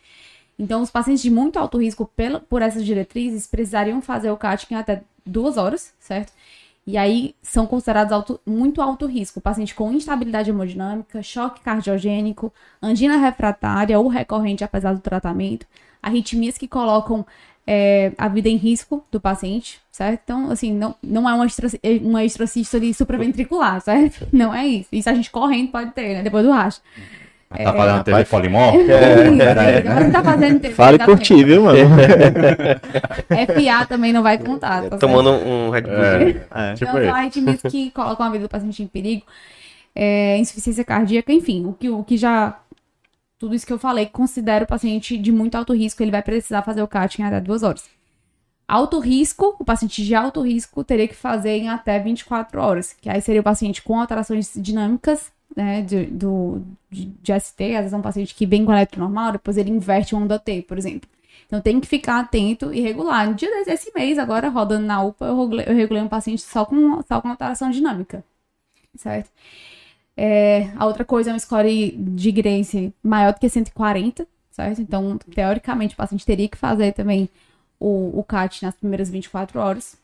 [0.60, 4.68] Então, os pacientes de muito alto risco pela, por essas diretrizes precisariam fazer o CAT
[4.70, 6.32] em até duas horas, certo?
[6.88, 9.42] E aí são considerados alto, muito alto risco.
[9.42, 12.52] Paciente com instabilidade hemodinâmica, choque cardiogênico,
[12.82, 15.68] angina refratária ou recorrente apesar do tratamento,
[16.02, 17.26] arritmias que colocam
[17.68, 20.22] é, a vida em risco do paciente, certo?
[20.24, 21.68] Então, assim, não, não é uma, extra,
[22.02, 24.26] uma extracístole supraventricular, certo?
[24.32, 24.88] Não é isso.
[24.94, 26.24] Isso a gente correndo pode ter, né?
[26.24, 26.80] Depois do racha.
[27.50, 28.74] Tá fazendo TV Polimor?
[28.76, 31.78] É, tá fazendo TV, Fale tá por ti, viu, mano?
[33.30, 34.76] FA também não vai contar.
[34.76, 35.00] Tá certo?
[35.00, 35.94] Tomando um Red Bull.
[35.94, 36.74] É, É.
[36.74, 37.08] tipo Então, isso.
[37.08, 39.26] são arritmias que colocam a vida do paciente em perigo,
[39.96, 42.60] é, insuficiência cardíaca, enfim, o que, o que já.
[43.40, 46.64] Tudo isso que eu falei, considera o paciente de muito alto risco, ele vai precisar
[46.64, 47.84] fazer o CAT em até duas horas.
[48.68, 53.10] Alto risco, o paciente de alto risco teria que fazer em até 24 horas, que
[53.10, 57.94] aí seria o paciente com alterações dinâmicas, né, de, do, de, de ST, às vezes
[57.94, 60.78] é um paciente que vem com eletro normal, depois ele inverte o onda T, por
[60.78, 61.10] exemplo.
[61.46, 63.28] Então tem que ficar atento e regular.
[63.28, 66.42] No dia desse esse mês, agora, rodando na UPA, eu regulei, eu regulei um paciente
[66.42, 68.24] só com, só com alteração dinâmica.
[68.96, 69.30] Certo?
[70.16, 74.82] É, a outra coisa é um score de Grace maior do que 140, certo?
[74.82, 77.30] Então, teoricamente, o paciente teria que fazer também
[77.80, 79.98] o, o CAT nas primeiras 24 horas.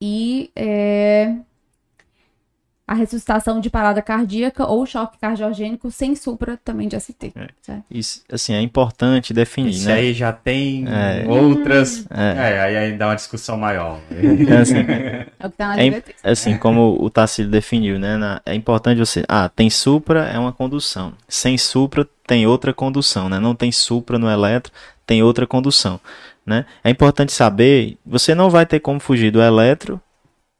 [0.00, 1.34] E é,
[2.88, 7.32] a ressuscitação de parada cardíaca ou choque cardiogênico sem supra também de ST.
[7.36, 7.76] É.
[7.90, 9.92] Isso, assim, é importante definir, Isso né?
[9.94, 11.24] aí já tem É.
[11.28, 12.06] outras.
[12.10, 12.32] É.
[12.54, 14.00] É, aí, aí dá uma discussão maior.
[14.10, 14.74] Então, assim,
[15.38, 18.16] É o que tá na É assim como o Tassilo definiu, né?
[18.16, 19.22] na- é importante você.
[19.28, 21.12] Ah, tem supra, é uma condução.
[21.28, 23.38] Sem supra, tem outra condução, né?
[23.38, 24.72] Não tem supra no eletro,
[25.06, 26.00] tem outra condução,
[26.44, 26.64] né?
[26.82, 30.00] É importante saber, você não vai ter como fugir do eletro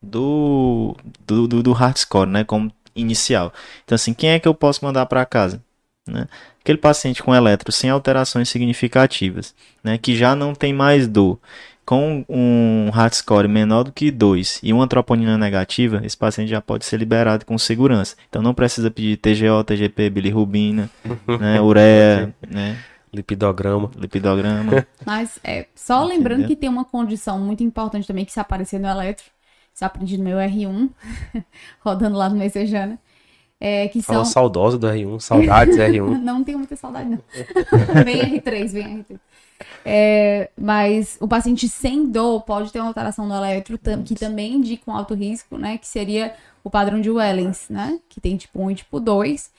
[0.02, 0.96] do
[1.26, 2.44] do, do, do hard score, né?
[2.44, 3.52] Como inicial.
[3.84, 5.62] Então, assim, quem é que eu posso mandar para casa?
[6.06, 6.26] Né?
[6.60, 9.98] Aquele paciente com eletro sem alterações significativas, né?
[9.98, 11.38] Que já não tem mais dor
[11.88, 16.60] com um hard score menor do que 2 e uma troponina negativa, esse paciente já
[16.60, 18.14] pode ser liberado com segurança.
[18.28, 20.90] Então não precisa pedir TGO, TGP, bilirrubina,
[21.40, 22.76] né, ureia, né,
[23.10, 23.90] Lipidograma.
[23.96, 24.86] lipidograma.
[25.06, 26.48] Mas é, só lembrando Entendeu?
[26.48, 29.24] que tem uma condição muito importante também que se aparecer no eletro,
[29.84, 30.90] aprendi no meu R1,
[31.80, 32.98] rodando lá no Messejana,
[33.60, 34.32] é, que Fala são...
[34.32, 36.18] saudosa do R1, saudades R1.
[36.22, 37.18] Não tenho muita saudade, não.
[38.04, 39.18] vem R3, vem R3.
[39.84, 44.88] É, mas o paciente sem dor pode ter uma alteração no eletro, que também indica
[44.88, 45.78] um alto risco, né?
[45.78, 47.98] Que seria o padrão de Wellens, né?
[48.08, 49.50] Que tem tipo 1 e tipo 2.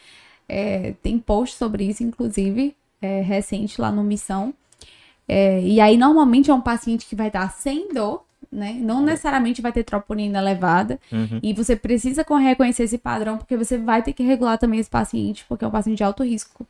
[0.47, 4.53] É, tem post sobre isso, inclusive, é, recente lá no Missão.
[5.27, 8.73] É, e aí, normalmente, é um paciente que vai estar sem dor, né?
[8.73, 10.99] Não necessariamente vai ter troponina elevada.
[11.11, 11.39] Uhum.
[11.41, 14.89] E você precisa co- reconhecer esse padrão, porque você vai ter que regular também esse
[14.89, 16.65] paciente, porque é um paciente de alto risco.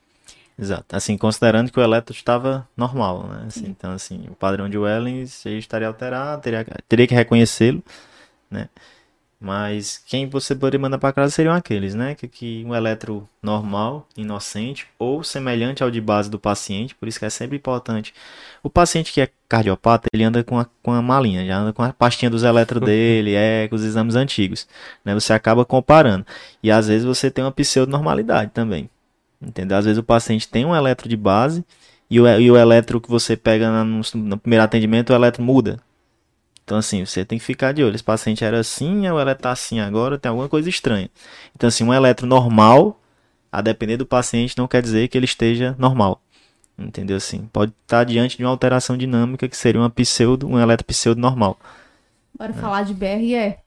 [0.57, 0.93] Exato.
[0.93, 3.45] Assim, considerando que o eletro estava normal, né?
[3.47, 7.81] Assim, então, assim, o padrão de Wellens ele estaria alterado, teria, teria que reconhecê-lo,
[8.51, 8.67] né?
[9.41, 12.13] Mas quem você poderia mandar para casa seriam aqueles, né?
[12.13, 17.17] Que, que um eletro normal, inocente ou semelhante ao de base do paciente, por isso
[17.17, 18.13] que é sempre importante.
[18.61, 21.81] O paciente que é cardiopata, ele anda com a, com a malinha, já anda com
[21.81, 24.67] a pastinha dos eletros dele, é, com os exames antigos,
[25.05, 25.13] né?
[25.13, 26.25] Você acaba comparando.
[26.61, 28.89] E às vezes você tem uma pseudonormalidade também.
[29.41, 29.77] Entendeu?
[29.77, 31.63] Às vezes o paciente tem um eletro de base
[32.09, 35.41] e o, e o eletro que você pega na- no, no primeiro atendimento, o eletro
[35.41, 35.79] muda.
[36.69, 37.95] Então, assim, você tem que ficar de olho.
[37.95, 41.09] Esse paciente era assim, o eletro tá assim agora, tem alguma coisa estranha.
[41.55, 43.01] Então, assim, um eletro normal,
[43.51, 46.21] a depender do paciente, não quer dizer que ele esteja normal.
[46.77, 47.17] Entendeu?
[47.17, 51.19] Assim, pode estar diante de uma alteração dinâmica que seria uma pseudo, um eletro pseudo
[51.19, 51.59] normal.
[52.37, 53.57] Bora falar de BRE.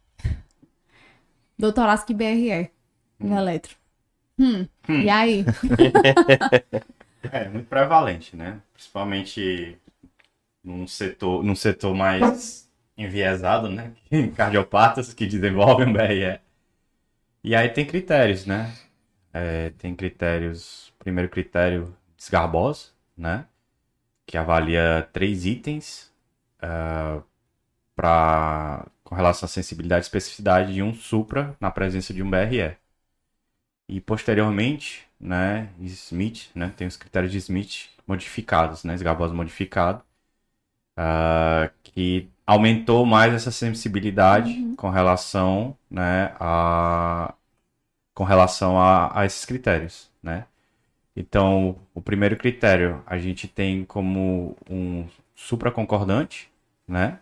[1.59, 2.71] Doutorasco BRE.
[3.19, 3.75] No eletro.
[4.39, 4.65] Hum.
[4.89, 5.45] E aí?
[7.31, 8.59] É, muito prevalente, né?
[8.75, 9.79] Principalmente
[10.65, 13.93] num setor, num setor mais enviesado, né?
[14.37, 16.41] Cardiopatas que desenvolvem BRE.
[17.45, 18.73] E aí tem critérios, né?
[19.33, 20.93] É, tem critérios.
[20.99, 23.47] Primeiro critério, desgarbosa, né?
[24.27, 26.13] Que avalia três itens
[26.61, 27.23] ah,
[27.97, 32.77] pra, com relação à sensibilidade e especificidade de um supra na presença de um BRE.
[33.89, 40.03] E posteriormente, né, Smith, né, tem os critérios de Smith modificados, né, esgabosa modificado,
[40.97, 47.35] ah, que aumentou mais essa sensibilidade com relação, né, a
[48.15, 50.45] com relação a, a esses critérios, né?
[51.17, 56.51] Então, o primeiro critério a gente tem como um supraconcordante,
[56.87, 57.19] né?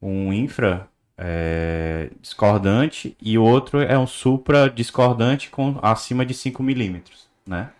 [0.00, 0.88] Um infra
[1.18, 7.70] é, discordante e outro é um supra discordante com acima de 5 milímetros, né?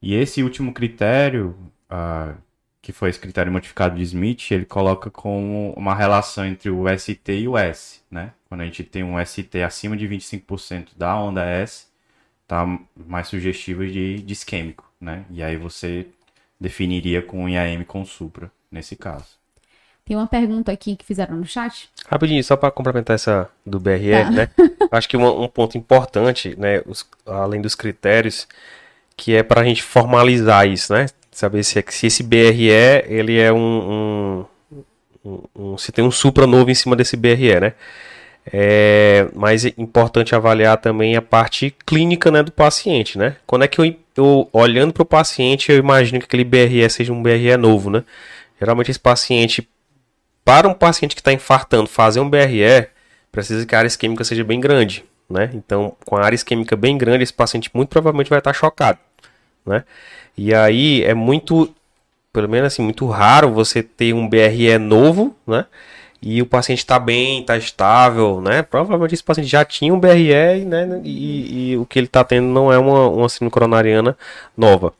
[0.00, 1.56] E esse último critério,
[1.90, 2.34] ah,
[2.84, 7.32] que foi esse critério modificado de Smith, ele coloca como uma relação entre o ST
[7.32, 8.32] e o S, né?
[8.46, 11.86] Quando a gente tem um ST acima de 25% da onda S,
[12.46, 15.24] tá mais sugestivo de, de isquêmico, né?
[15.30, 16.06] E aí você
[16.60, 19.42] definiria com IAM com supra, nesse caso.
[20.04, 21.88] Tem uma pergunta aqui que fizeram no chat.
[22.06, 24.30] Rapidinho, só para complementar essa do BRE, Tá.
[24.30, 24.48] né?
[24.92, 28.46] Acho que um, um ponto importante, né, os- além dos critérios,
[29.16, 31.06] que é para a gente formalizar isso, né?
[31.34, 32.70] Saber se, é- se esse BRE
[33.08, 34.46] ele é um,
[35.24, 37.72] um- um- se tem um supra novo em cima desse BRE, né?
[38.52, 43.36] É, mas é importante avaliar também a parte clínica, né, do paciente, né?
[43.46, 47.12] Quando é que eu, eu olhando para o paciente, eu imagino que aquele BRE seja
[47.12, 48.04] um BRE novo, né?
[48.60, 49.68] Geralmente esse paciente
[50.44, 52.86] para um paciente que está infartando fazer um BRE,
[53.32, 55.50] precisa que a área isquêmica seja bem grande, né?
[55.54, 58.98] Então, com a área isquêmica bem grande, esse paciente muito provavelmente vai estar chocado,
[59.64, 59.84] né?
[60.36, 61.72] E aí é muito,
[62.32, 65.66] pelo menos assim, muito raro você ter um BRE novo, né?
[66.20, 68.62] E o paciente está bem, está estável, né?
[68.62, 71.00] Provavelmente esse paciente já tinha um BRE, né?
[71.04, 74.16] E, e o que ele está tendo não é uma, uma síndrome coronariana
[74.56, 74.92] nova.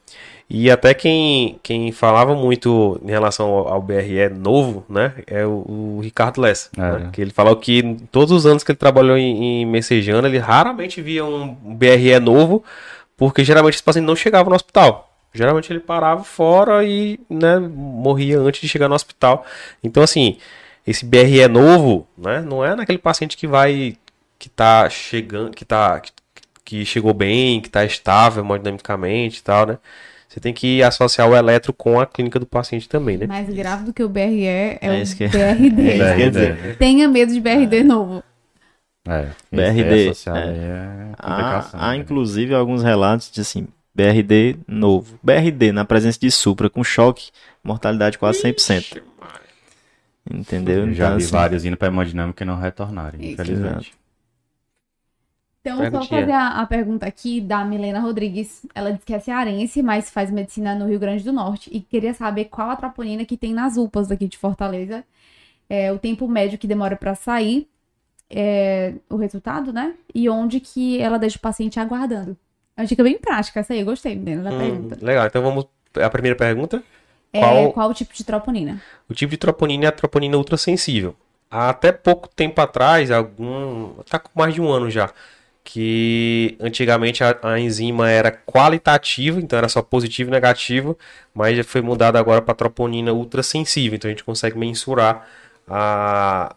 [0.48, 5.96] E até quem, quem falava muito em relação ao, ao BRE novo, né, é o,
[5.96, 6.68] o Ricardo Lessa.
[6.76, 6.80] É.
[6.80, 10.38] né, que ele falou que todos os anos que ele trabalhou em, em Messejana, ele
[10.38, 12.62] raramente via um BRE novo,
[13.28, 15.10] porque geralmente esse paciente não chegava no hospital.
[15.32, 19.44] Geralmente ele parava fora e né, morria antes de chegar no hospital.
[19.82, 20.36] Então, assim,
[20.86, 23.96] esse BRE novo, né, não é naquele paciente que vai,
[24.38, 26.12] que tá chegando, que tá, que,
[26.64, 29.78] que chegou bem, que tá estável hemodinamicamente e tal, né.
[30.28, 33.26] Você tem que associar o eletro com a clínica do paciente também, né?
[33.26, 35.90] Mais grave do que o BRE é, É o que- BRD.
[36.00, 36.76] É dizer.
[36.76, 38.22] Tenha medo de BRD novo.
[39.06, 40.32] É, BRD, é.
[40.34, 41.96] é Há, né?
[41.96, 45.18] inclusive alguns relatos de assim, BRD novo.
[45.22, 47.30] BRD na presença de supra com choque,
[47.62, 49.02] mortalidade quase 100%.
[50.30, 50.86] Entendeu?
[50.86, 53.32] Eu já Então, vi assim, vários indo para hemodinâmica e não retornarem, Isso.
[53.32, 53.94] infelizmente.
[55.60, 56.20] Então, só Perguntinha.
[56.20, 58.66] fazer a, a pergunta aqui da Milena Rodrigues.
[58.74, 61.70] Ela diz que é cearense, mas faz medicina no Rio Grande do Norte.
[61.72, 65.04] E queria saber qual a troponina que tem nas UPAs daqui de Fortaleza.
[65.68, 67.68] É, o tempo médio que demora pra sair.
[68.34, 69.94] É, o resultado, né?
[70.14, 72.36] E onde que ela deixa o paciente aguardando.
[72.76, 73.80] É uma dica bem prática essa aí.
[73.80, 74.98] Eu gostei, Milena, da Hum, pergunta.
[75.00, 75.66] legal, então vamos.
[75.94, 76.82] A primeira pergunta.
[77.32, 78.82] É, qual- qual o tipo de troponina?
[79.08, 81.14] O tipo de troponina é a troponina ultrassensível.
[81.50, 83.90] Há até pouco tempo atrás, algum.
[84.10, 85.10] tá com mais de um ano já.
[85.62, 90.98] Que antigamente a, a enzima era qualitativa, então era só positivo e negativo,
[91.32, 93.96] mas já foi mudada agora para troponina ultrassensível.
[93.96, 95.26] Então a gente consegue mensurar
[95.66, 96.54] a,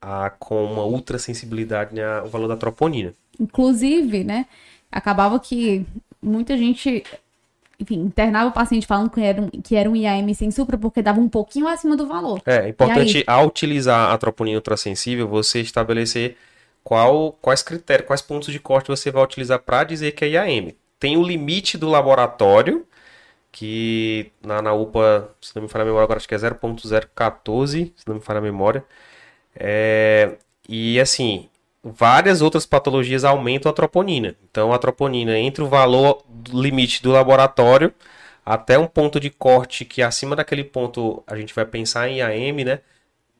[0.00, 3.12] a, com uma ultrassensibilidade né, o valor da troponina.
[3.38, 4.46] Inclusive, né?
[4.90, 5.86] Acabava que
[6.22, 7.04] muita gente,
[7.78, 11.02] enfim, internava o paciente falando que era um, que era um IAM sem supra porque
[11.02, 12.40] dava um pouquinho acima do valor.
[12.46, 16.36] É importante, ao utilizar a troponina ultrassensível, você estabelecer
[16.82, 20.72] qual, quais critérios, quais pontos de corte você vai utilizar para dizer que é IAM.
[20.98, 22.86] Tem o limite do laboratório,
[23.52, 27.92] que na, na UPA, se não me falha a memória, agora acho que é 0.014,
[27.96, 28.84] se não me falha a memória.
[29.56, 30.36] É,
[30.68, 31.48] e assim,
[31.82, 34.34] várias outras patologias aumentam a troponina.
[34.50, 37.92] Então, a troponina, entre o valor limite do laboratório
[38.44, 42.64] até um ponto de corte que acima daquele ponto a gente vai pensar em AM,
[42.64, 42.80] né?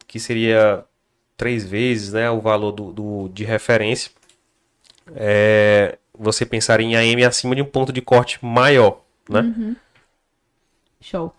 [0.06, 0.84] Que seria
[1.36, 4.10] três vezes né, o valor do, do- de referência.
[5.14, 9.46] É, você pensar em AM acima de um ponto de corte maior, né?
[11.00, 11.32] Show.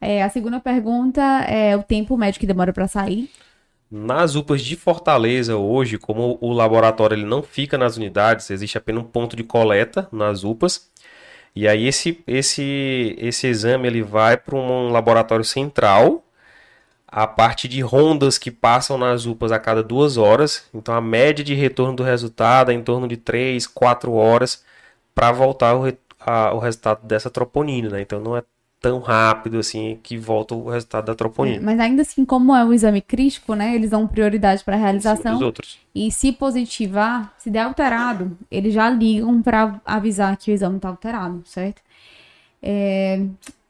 [0.00, 3.28] É, a segunda pergunta é o tempo médio que demora pra sair.
[3.90, 9.02] Nas UPAs de Fortaleza hoje, como o laboratório ele não fica nas unidades, existe apenas
[9.02, 10.90] um ponto de coleta nas UPAs.
[11.56, 16.24] E aí esse, esse, esse exame ele vai para um laboratório central,
[17.08, 20.68] a parte de rondas que passam nas UPAs a cada duas horas.
[20.74, 24.64] Então a média de retorno do resultado é em torno de 3, 4 horas
[25.14, 25.84] para voltar o,
[26.20, 27.90] a- o resultado dessa troponina.
[27.90, 28.02] Né?
[28.02, 28.42] Então não é
[28.80, 31.60] tão rápido assim que volta o resultado da É, troponina.
[31.60, 33.74] mas ainda assim, como é um exame crítico, né?
[33.74, 35.32] Eles dão prioridade Em cima realização.
[35.32, 35.78] dos outros.
[35.94, 40.88] E se positivar, se der alterado, eles já ligam pra avisar que o exame tá
[40.88, 41.82] alterado, certo?
[42.62, 43.20] É,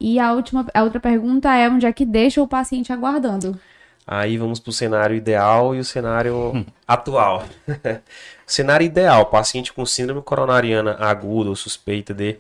[0.01, 3.59] E a última, a outra pergunta é onde é que deixa o paciente aguardando?
[4.07, 7.45] Aí vamos para o cenário ideal e o cenário atual.
[8.47, 12.39] cenário ideal, paciente com síndrome coronariana aguda ou suspeita de.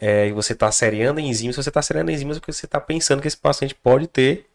[0.00, 2.80] É, e você está seriando enzimas, se você está seriando enzimas é porque você está
[2.80, 4.46] pensando que esse paciente pode ter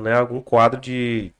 [0.00, 1.32] né, algum quadro de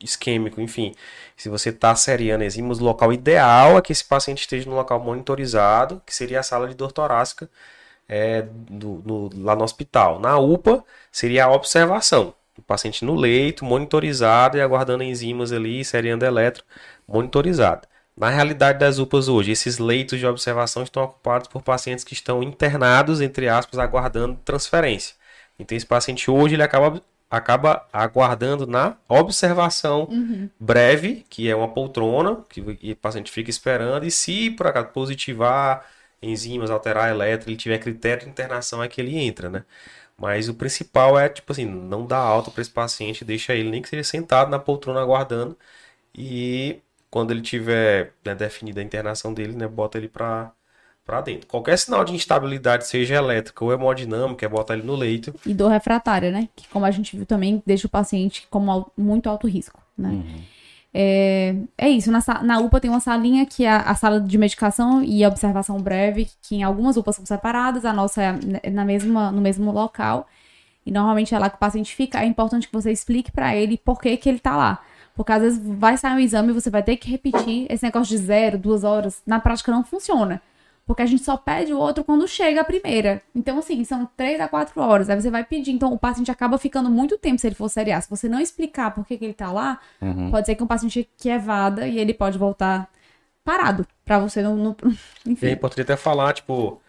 [0.00, 0.94] isquêmico, enfim.
[1.36, 5.00] Se você está seriando enzimas, o local ideal é que esse paciente esteja no local
[5.00, 7.48] monitorizado, que seria a sala de dor torácica,
[8.08, 10.18] é, do- no- lá no hospital.
[10.20, 12.34] Na UPA, seria a observação.
[12.58, 16.64] O paciente no leito, monitorizado e aguardando enzimas ali, seriando eletro,
[17.06, 17.86] monitorizado.
[18.16, 22.42] Na realidade das UPAs hoje, esses leitos de observação estão ocupados por pacientes que estão
[22.42, 25.14] internados, entre aspas, aguardando transferência.
[25.58, 30.08] Então, esse paciente hoje ele acaba, acaba aguardando na observação
[30.58, 35.84] breve, que é uma poltrona, que o paciente fica esperando, e se por acaso positivar
[36.22, 39.64] enzimas, alterar elétrico, ele tiver critério de internação, é que ele entra, né?
[40.18, 43.82] Mas o principal é, tipo assim, não dar alta para esse paciente, deixa ele nem
[43.82, 45.56] que seja sentado na poltrona aguardando,
[46.14, 46.80] e
[47.10, 50.52] quando ele tiver né, definida a internação dele, né, bota ele para
[51.04, 51.46] para dentro.
[51.46, 55.32] Qualquer sinal de instabilidade, seja elétrica ou hemodinâmica, é botar ele no leito.
[55.46, 56.48] E dor refratária, né?
[56.56, 60.24] Que como a gente viu também, deixa o paciente como al- muito alto risco, né?
[60.92, 65.02] É, é isso, na, na UPA tem uma salinha que é a, sala de medicação
[65.02, 68.22] e a observação breve, que em algumas UPAs são separadas, a nossa
[68.62, 70.26] é na- mesma, no mesmo local.
[70.86, 72.20] E normalmente é lá que o paciente fica.
[72.22, 74.80] É importante que você explique pra ele por que, que ele tá lá.
[75.16, 77.66] Porque às vezes vai sair um exame e você vai ter que repetir.
[77.70, 80.40] Esse negócio de zero, duas horas, na prática não funciona.
[80.86, 83.20] Porque a gente só pede o outro quando chega a primeira.
[83.34, 85.10] Então, assim, são três a quatro horas.
[85.10, 85.72] Aí você vai pedir.
[85.72, 88.00] Então, o paciente acaba ficando muito tempo se ele for seriar.
[88.02, 90.30] Se você não explicar por que, que ele tá lá, Uhum.
[90.30, 92.88] pode ser que um paciente que evada e ele pode voltar
[93.44, 93.84] parado.
[94.04, 94.54] Pra você não.
[94.56, 94.76] não-
[95.26, 95.50] E é Enfim.
[95.50, 96.80] importante até falar, tipo,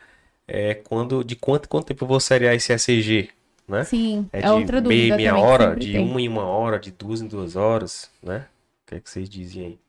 [0.48, 3.30] é, quando, de quanto, quanto tempo eu vou seriar esse ECG,
[3.68, 3.88] né?
[3.90, 5.16] Sim, é, É de outra dúvida.
[5.16, 6.00] meia, meia hora, de tem.
[6.00, 8.48] uma em uma hora, de duas em duas horas, né?
[8.84, 9.80] O que é que vocês dizem aí?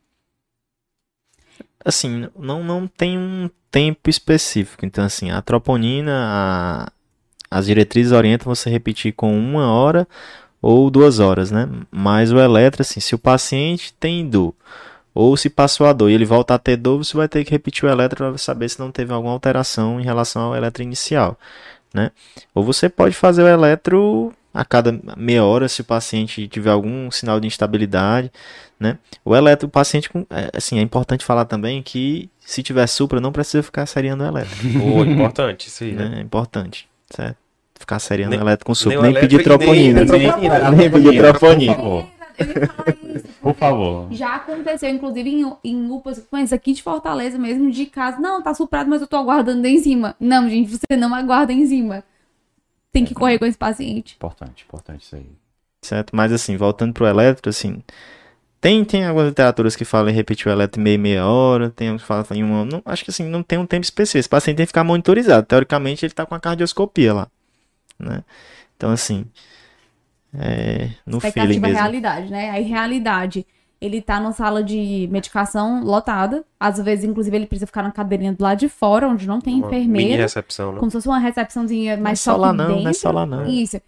[1.83, 4.85] assim, não, não tem um tempo específico.
[4.85, 6.91] Então, assim, a troponina, a-
[7.51, 10.07] as diretrizes orientam você repetir com uma hora
[10.61, 11.69] ou duas horas, né?
[11.91, 14.55] Mas o eletro, assim, se o paciente tem dor
[15.13, 17.51] ou se passou a dor e ele volta a ter dor, você vai ter que
[17.51, 21.37] repetir o eletro para saber se não teve alguma alteração em relação ao eletro inicial,
[21.93, 22.11] né?
[22.53, 27.11] Ou você pode fazer o eletro a cada meia hora se o paciente tiver algum
[27.11, 28.31] sinal de instabilidade,
[28.79, 28.97] né?
[29.23, 33.21] O eletro, o paciente com, é, assim, é importante falar também que se tiver supra
[33.21, 34.55] não precisa ficar seriando o eletro,
[35.07, 36.09] importante isso aí, né?
[36.09, 36.17] né?
[36.19, 37.37] É importante, certo?
[37.79, 41.17] Ficar seriando Nem- o eletro com supra, nem, eletro pedir troponina, nem- nem, nem- pedir
[41.21, 41.75] troponina.
[41.75, 42.05] Por favor.
[42.39, 43.25] Eu ia falar isso.
[43.41, 44.07] Por favor.
[44.11, 48.19] Já aconteceu, inclusive, em, em UPAs, mas aqui de Fortaleza mesmo, de casa.
[48.19, 50.15] Não, tá suprado, mas eu tô aguardando enzima.
[50.19, 52.03] Não, gente, você não aguarda enzima.
[52.91, 54.15] Tem que correr com esse paciente.
[54.15, 55.29] Importante, importante isso aí.
[55.81, 56.15] certo?
[56.15, 57.81] Mas assim, voltando pro eletro, assim,
[58.61, 61.91] tem, tem algumas literaturas que falam em repetir o eletro em meia, meia hora, tem
[61.91, 64.29] uns que falam em uma, não, acho que assim, não tem um tempo específico, esse
[64.29, 67.27] paciente tem que ficar monitorizado, teoricamente ele tá com a cardioscopia lá,
[67.97, 68.23] né?
[68.75, 69.25] Então assim,
[70.33, 71.77] é, no feeling Expectativa é mesmo.
[71.81, 72.49] realidade, né?
[72.51, 73.45] Aí, realidade,
[73.81, 76.43] ele tá numa sala de medicação lotada.
[76.59, 79.55] Às vezes, inclusive, ele precisa ficar na cadeirinha do lado de fora, onde não tem
[79.55, 80.21] Uma mini enfermeira.
[80.23, 80.79] recepção, né?
[80.79, 82.83] Como se fosse uma recepçãozinha, Não é mas só lá não, dentro.
[82.83, 83.45] não é só lá não.
[83.47, 83.81] Isso.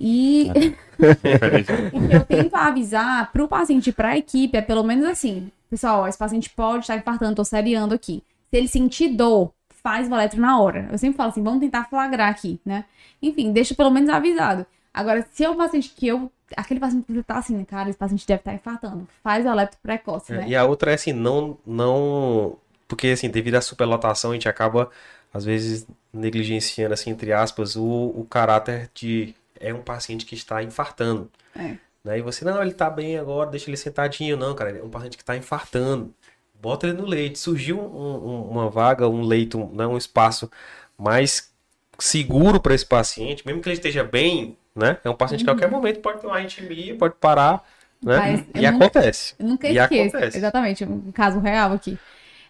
[0.00, 0.50] E
[2.10, 6.08] eu tenho pra avisar pro paciente e pra equipe é pelo menos assim, pessoal, ó,
[6.08, 8.22] esse paciente pode estar infartando, tô seriando aqui.
[8.50, 9.52] Se ele sentir dor,
[9.82, 10.88] faz o eletro na hora.
[10.90, 12.84] Eu sempre falo assim, vamos tentar flagrar aqui, né?
[13.22, 14.66] Enfim, deixa pelo menos avisado.
[14.94, 16.30] Agora, se é um paciente que eu.
[16.56, 19.08] Aquele paciente que tá assim, cara, esse paciente deve estar infartando.
[19.24, 19.50] Faz o
[19.82, 20.48] precoce, É, né?
[20.48, 22.56] E a outra é assim, não, não,
[22.86, 24.88] porque assim, devido à superlotação, a gente acaba
[25.32, 30.62] às vezes negligenciando assim, entre aspas, o, o caráter de é um paciente que está
[30.62, 31.28] infartando.
[31.56, 31.76] É.
[32.04, 32.18] Né?
[32.18, 35.16] E você, não, ele tá bem agora, deixa ele sentadinho, não, cara, é um paciente
[35.16, 36.14] que está infartando.
[36.60, 37.38] Bota ele no leito.
[37.38, 40.48] Surgiu um- um- uma vaga, um leito, né, um espaço
[40.96, 41.52] mais
[41.98, 44.98] seguro para esse paciente, mesmo que ele esteja bem, né?
[45.04, 47.62] É um paciente que a qualquer momento pode ter uma arritmia, pode parar,
[48.02, 48.16] né?
[48.18, 49.34] Mas e acontece.
[49.38, 50.16] Eu nunca E esqueço.
[50.16, 50.38] acontece.
[50.38, 51.98] Exatamente, um caso real aqui.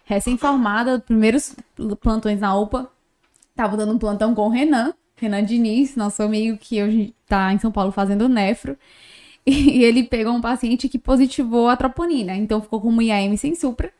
[0.05, 1.55] Recém-formada, primeiros
[2.01, 2.91] plantões na UPA,
[3.55, 7.59] tava dando um plantão com o Renan, Renan Diniz, nosso amigo que hoje tá em
[7.59, 8.77] São Paulo fazendo nefro.
[9.47, 13.55] E ele pegou um paciente que positivou a troponina, então ficou com uma IAM sem
[13.55, 13.91] supra.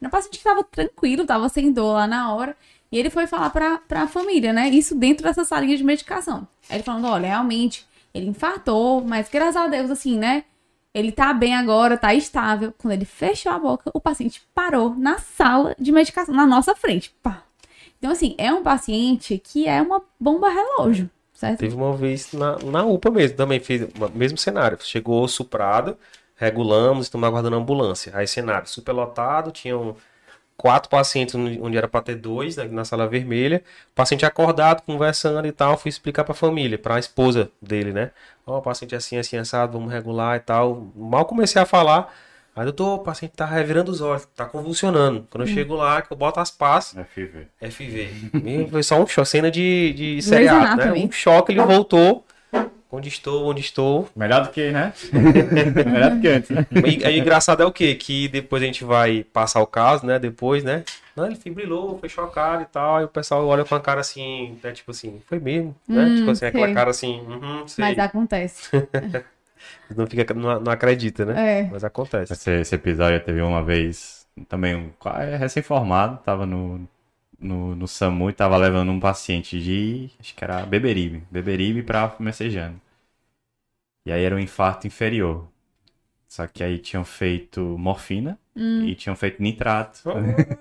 [0.00, 2.56] Era um paciente que tava tranquilo, tava sem dor lá na hora.
[2.92, 4.68] E ele foi falar pra, pra família, né?
[4.68, 6.46] Isso dentro dessa salinha de medicação.
[6.68, 10.44] Aí ele falando, olha, realmente, ele infartou, mas graças a Deus, assim, né?
[10.92, 12.74] Ele tá bem agora, tá estável.
[12.76, 17.14] Quando ele fechou a boca, o paciente parou na sala de medicação, na nossa frente.
[17.22, 17.42] Pá.
[17.98, 21.60] Então, assim, é um paciente que é uma bomba relógio, certo?
[21.60, 24.76] Teve uma vez na, na UPA mesmo, também fez o mesmo cenário.
[24.82, 25.96] Chegou suprado,
[26.36, 28.12] regulamos, estamos aguardando a ambulância.
[28.14, 29.96] Aí cenário superlotado, tinham
[30.62, 33.64] quatro pacientes onde era para ter dois, né, na sala vermelha.
[33.96, 38.12] Paciente acordado, conversando e tal, fui explicar para a família, para a esposa dele, né?
[38.46, 40.86] Ó, o paciente é assim, assim, assado, vamos regular e tal.
[40.94, 42.14] Mal comecei a falar,
[42.54, 45.26] Aí, doutor, o paciente tá revirando os olhos, tá convulsionando.
[45.30, 45.54] Quando eu Hum.
[45.54, 47.46] chego lá, que eu boto as pás, FV.
[47.62, 48.68] FV.
[48.70, 50.92] Foi só um choque, cena de, de seriado, né?
[50.92, 52.26] Um choque, ele voltou.
[52.94, 54.06] Onde estou, onde estou.
[54.14, 54.92] Melhor do que, né?
[55.90, 56.66] Melhor do que antes, né?
[56.70, 57.94] E aí, engraçado é o quê?
[57.94, 60.18] Que depois a gente vai passar o caso, né?
[60.18, 60.84] Depois, né?
[61.16, 63.00] Não, ele fibrilou, foi chocado e tal.
[63.00, 64.72] E o pessoal olha com a cara assim, né?
[64.72, 66.04] Tipo assim, foi mesmo, né?
[66.04, 67.82] Hum, tipo assim, aquela cara assim, uhum, sei.
[67.82, 68.68] Mas acontece.
[69.94, 71.60] Não, fica, não, não acredita, né?
[71.60, 71.68] É.
[71.70, 72.32] Mas acontece.
[72.32, 74.90] Esse, esse episódio teve uma vez, também um
[75.38, 76.88] recém-formado, tava no,
[77.42, 82.14] no, no SAMU e tava levando um paciente de, acho que era Beberibe, Beberibe pra
[82.20, 82.80] Messejano.
[84.06, 85.48] E aí era um infarto inferior.
[86.28, 88.84] Só que aí tinham feito morfina Hum.
[88.86, 90.00] e tinham feito nitrato.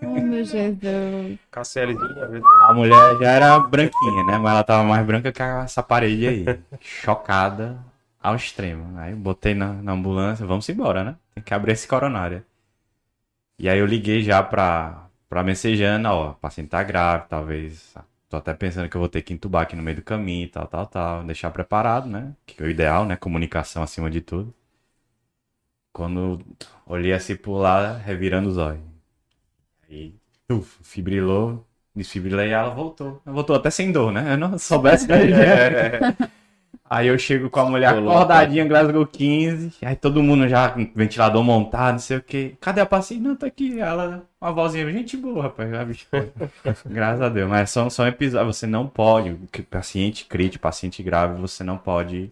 [0.04, 1.40] Oh, meu Jesus.
[1.52, 4.38] KCLzinha, A mulher já era branquinha, né?
[4.38, 6.46] Mas ela tava mais branca que essa parede aí.
[6.80, 7.80] Chocada
[8.22, 8.98] ao extremo.
[9.00, 11.16] Aí eu botei na, na ambulância, vamos embora, né?
[11.36, 12.44] Tem que abrir esse coronário.
[13.58, 17.96] E aí eu liguei já pra, pra Messejana, ó, o paciente tá grave, talvez.
[18.30, 20.68] Tô até pensando que eu vou ter que entubar aqui no meio do caminho, tal,
[20.68, 21.24] tal, tal.
[21.24, 22.36] Deixar preparado, né?
[22.46, 23.16] Que é o ideal, né?
[23.16, 24.54] Comunicação acima de tudo.
[25.94, 26.42] Quando
[26.86, 28.84] olhei assim por lá, revirando os olhos.
[29.90, 30.14] Aí,
[30.52, 33.22] uf, fibrilou, desfibrilei e ela voltou.
[33.26, 34.34] Voltou até sem dor, né?
[34.34, 35.08] Eu não soubesse.
[35.08, 36.32] né?
[36.90, 38.12] Aí eu chego com a mulher Colou.
[38.12, 39.74] acordadinha, Glasgow 15.
[39.82, 42.56] Aí todo mundo já com ventilador montado, não sei o que.
[42.60, 43.22] Cadê a paciente?
[43.24, 43.80] Não, tá aqui.
[43.80, 45.74] Ela, uma vozinha, gente boa, rapaz.
[45.74, 46.30] A bicha foi.
[46.86, 47.50] Graças a Deus.
[47.50, 48.58] Mas são, são episódios.
[48.58, 49.34] Você não pode,
[49.70, 52.30] paciente crítico, paciente grave, você não pode.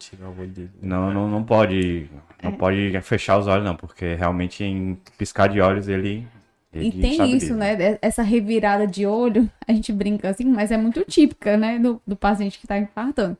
[0.81, 2.09] Não, não, não pode.
[2.43, 6.27] Não pode fechar os olhos, não, porque realmente em piscar de olhos ele.
[6.73, 7.75] ele E tem isso, né?
[7.75, 11.79] de- Essa revirada de olho, a gente brinca assim, mas é muito típica, né?
[11.79, 13.37] Do, do paciente que tá infartando.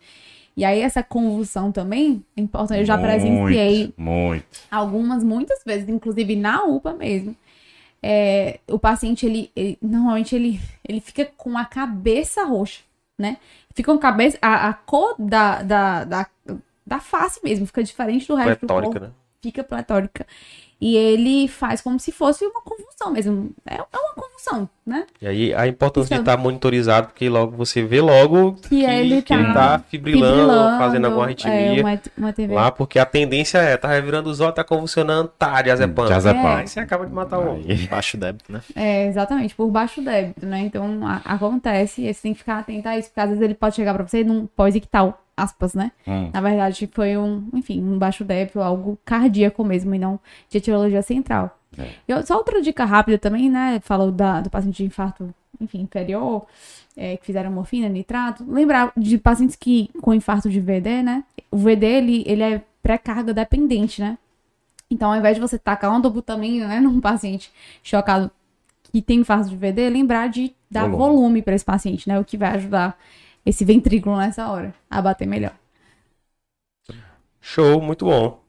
[0.59, 2.79] E aí, essa convulsão também é importante.
[2.81, 7.33] Eu já presenciei Muito, algumas, muitas vezes, inclusive na UPA mesmo.
[8.03, 12.81] É, o paciente, ele, ele- normalmente, ele, ele fica com a cabeça roxa,
[13.17, 13.37] né?
[13.73, 16.27] Fica com a cabeça, a, a cor da, da, da,
[16.85, 19.13] da face mesmo, fica diferente do resto do corpo Pletórica, né?
[19.41, 20.27] fica pletórica.
[20.81, 23.51] E ele faz como se fosse uma convulsão mesmo.
[23.69, 25.05] É, é uma convulsão, né?
[25.21, 29.33] E aí a importância de estar monitorizado, porque logo você vê logo que, ele que
[29.33, 31.83] ele tá tá fibrilando, fazendo alguma É, arritmia.
[31.83, 32.53] uma, uma TV.
[32.53, 36.05] Lá, porque a tendência é, tá revirando os olhos, tá convulsionando, tá, diazepam.
[36.05, 36.55] Diazepam.
[36.57, 37.87] Aí você acaba de matar o homem.
[37.89, 38.61] Baixo débito, né?
[38.75, 40.59] É, exatamente, por baixo débito, né?
[40.61, 43.53] Então, a- acontece, e você tem que ficar atento a isso, porque às vezes ele
[43.53, 45.91] pode chegar pra você num pós-ictal, aspas, né?
[46.07, 46.29] Hum.
[46.33, 51.01] Na verdade, foi um, enfim, um baixo débito, algo cardíaco mesmo, e não de etiologia
[51.01, 51.57] central.
[51.77, 51.87] É.
[52.07, 53.79] Eu- só outra dica rápida também, né?
[53.83, 56.45] Falou da, do paciente de infarto, enfim, inferior,
[56.97, 58.43] é, que fizeram morfina, nitrato.
[58.47, 61.23] Lembrar de pacientes que com infarto de VD, né?
[61.51, 64.17] O VD, ele, ele é pré-carga dependente, né?
[64.91, 67.51] Então, ao invés de você tacar uma dobutamina, né, num paciente
[67.83, 68.31] chocado
[68.91, 70.97] que tem infarto de VD, lembrar de dar Volume.
[70.97, 72.19] volume para esse paciente, né?
[72.19, 72.97] O que vai ajudar
[73.45, 75.53] esse ventrículo nessa hora a bater melhor.
[77.41, 78.39] Show, muito bom.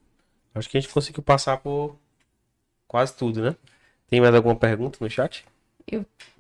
[0.55, 1.97] Acho que a gente conseguiu passar por
[2.89, 3.57] quase tudo, né?
[4.09, 5.45] Tem mais alguma pergunta no chat?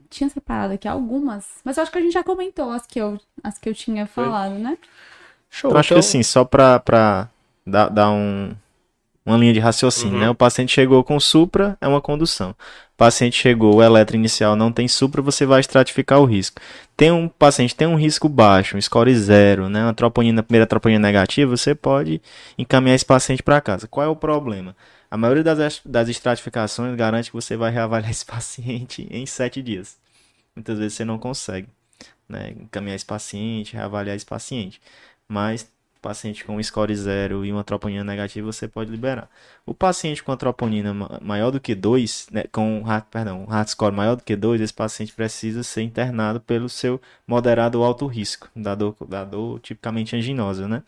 [0.08, 3.18] Tinha separado aqui algumas, mas eu acho que a gente já comentou as que eu,
[3.44, 4.76] as que eu tinha falado, né?
[5.48, 5.70] Show.
[5.70, 7.28] Eu acho que assim, só pra, pra
[7.64, 8.52] dar, dar um,
[9.24, 10.20] uma linha de raciocínio, Uhum.
[10.20, 10.30] né?
[10.30, 12.54] O paciente chegou com supra, é uma condução.
[13.00, 16.60] Paciente chegou, o eletro inicial não tem supra, você vai estratificar o risco.
[16.94, 19.84] Tem um paciente tem um risco baixo, um score zero, né?
[19.84, 22.20] Uma troponina, primeira troponina negativa, você pode
[22.58, 23.88] encaminhar esse paciente para casa.
[23.88, 24.76] Qual é o problema?
[25.10, 29.96] A maioria das, das estratificações garante que você vai reavaliar esse paciente em sete dias.
[30.54, 31.68] Muitas vezes você não consegue,
[32.28, 32.50] né?
[32.50, 34.78] Encaminhar esse paciente, reavaliar esse paciente.
[35.26, 35.66] Mas
[36.00, 39.28] paciente com score zero e uma troponina negativa você pode liberar.
[39.66, 43.52] O paciente com a troponina ma- maior do que 2, né, com um perdão, um
[43.52, 47.84] heart score maior do que 2, esse paciente precisa ser internado pelo seu moderado ou
[47.84, 50.82] alto risco, da dor, da dor tipicamente anginosa, né?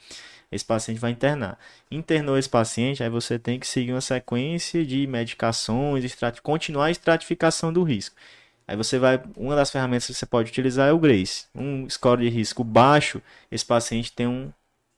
[0.51, 1.59] Esse paciente vai internar.
[1.91, 6.91] Internou esse paciente, aí você tem que seguir uma sequência de medicações, estrati- continuar a
[6.91, 8.15] estratificação do risco.
[8.67, 11.47] Aí você vai, uma das ferramentas que você pode utilizar é o GRACE.
[11.55, 13.21] Um score de risco baixo,
[13.51, 14.53] esse paciente tem um,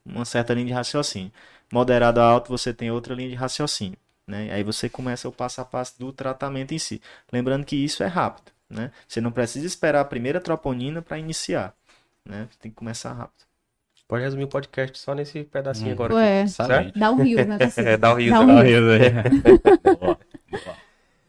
[0.04, 1.32] uma certa linha de raciocínio.
[1.72, 3.98] Moderado a alto, você tem outra linha de raciocínio.
[4.26, 4.50] Né?
[4.52, 7.00] Aí você começa o passo a passo do tratamento em si.
[7.32, 8.52] Lembrando que isso é rápido.
[8.68, 8.90] Né?
[9.06, 11.74] Você não precisa esperar a primeira troponina para iniciar.
[12.24, 12.46] Né?
[12.50, 13.44] Você tem que começar rápido.
[14.06, 15.92] Pode resumir o podcast só nesse pedacinho Hum.
[15.92, 16.14] agora.
[16.14, 16.98] Ué, Excelente.
[16.98, 17.58] dá um rio, né?
[17.76, 18.32] É, dá o riso.
[18.32, 18.62] Dá né?
[18.62, 18.82] rio.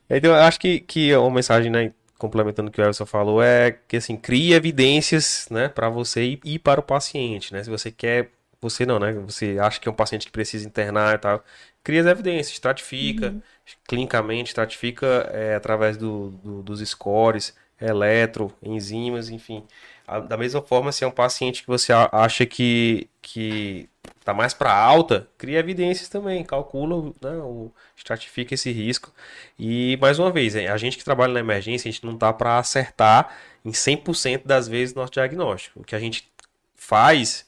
[0.08, 3.72] Então, eu acho que, que uma mensagem, né, complementando o que o Elson falou, é
[3.88, 7.64] que, assim, crie evidências, né, para você e, e para o paciente, né?
[7.64, 8.30] Se você quer
[8.70, 9.14] você não, né?
[9.14, 11.44] Você acha que é um paciente que precisa internar e tal.
[11.84, 13.42] Cria as evidências, estratifica, Uhum.
[13.88, 19.64] clinicamente, estratifica é, através do, do- dos scores, eletro, enzimas, enfim.
[20.08, 23.90] A- Da mesma forma, se é um paciente que você acha que, que
[24.24, 29.14] tá mais para alta, cria evidências também, calcula, né, o, estratifica esse risco.
[29.58, 32.58] E, mais uma vez, a gente que trabalha na emergência, a gente não tá para
[32.58, 35.80] acertar em 100% das vezes nosso diagnóstico.
[35.82, 36.28] O que a gente
[36.76, 37.46] faz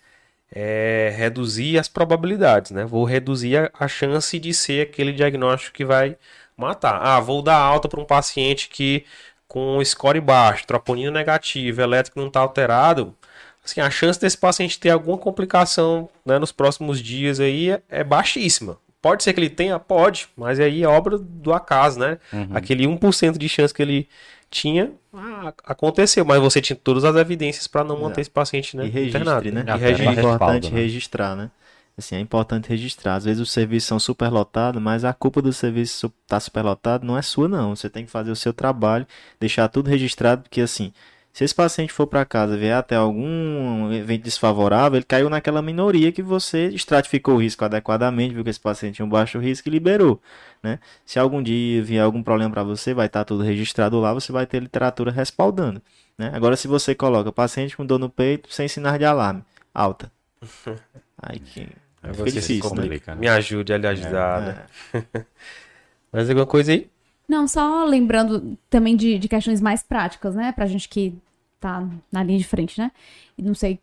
[0.51, 2.85] é reduzir as probabilidades, né?
[2.85, 6.17] Vou reduzir a, a chance de ser aquele diagnóstico que vai
[6.55, 6.99] matar.
[7.01, 9.05] Ah, vou dar alta para um paciente que
[9.47, 13.15] com score baixo, troponina negativa, elétrico não está alterado.
[13.63, 18.03] Assim, a chance desse paciente ter alguma complicação né, nos próximos dias aí é, é
[18.03, 18.77] baixíssima.
[19.01, 19.79] Pode ser que ele tenha?
[19.79, 22.17] Pode, mas aí é obra do acaso, né?
[22.33, 22.49] Uhum.
[22.53, 24.09] Aquele 1% de chance que ele
[24.49, 28.85] tinha, ah, aconteceu, mas você tinha todas as evidências para não manter esse paciente né,
[28.85, 29.51] E registre, internado.
[29.51, 29.63] né?
[29.67, 30.79] E É importante né?
[30.79, 31.51] registrar, né?
[31.97, 33.15] Assim, é importante registrar.
[33.15, 37.21] Às vezes os serviços são superlotados, mas a culpa do serviço estar superlotado não é
[37.23, 37.75] sua, não.
[37.75, 39.05] Você tem que fazer o seu trabalho,
[39.39, 40.93] deixar tudo registrado, porque assim,
[41.37, 46.11] se esse paciente for para casa vier até algum evento desfavorável, ele caiu naquela minoria
[46.11, 49.71] que você estratificou o risco adequadamente, viu que esse paciente tinha um baixo risco e
[49.71, 50.19] liberou,
[50.63, 50.79] né?
[51.05, 54.47] Se algum dia vier algum problema para você, vai estar tudo registrado lá, você vai
[54.47, 55.79] ter literatura respaldando,
[56.17, 56.31] né?
[56.33, 60.11] Agora, se você coloca paciente com dor no peito sem sinais de alarme, alta.
[61.21, 61.69] Aí que
[62.01, 62.81] Aí fica você se difícil, né?
[62.81, 63.21] complica, né?
[63.21, 64.65] Me ajude a lhe ajudar, né?
[64.91, 65.23] É.
[66.11, 66.89] Mais alguma coisa aí?
[67.27, 70.51] Não, só lembrando também de, de questões mais práticas, né?
[70.51, 71.13] Pra gente que
[71.59, 72.91] tá na linha de frente, né?
[73.37, 73.79] E não sei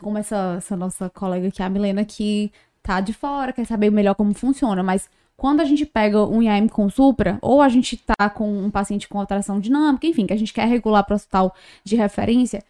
[0.00, 2.52] como essa, essa nossa colega aqui, a Milena, que
[2.82, 6.68] tá de fora, quer saber melhor como funciona, mas quando a gente pega um IAM
[6.68, 10.36] com Supra, ou a gente tá com um paciente com alteração dinâmica, enfim, que a
[10.36, 12.62] gente quer regular para o hospital de referência,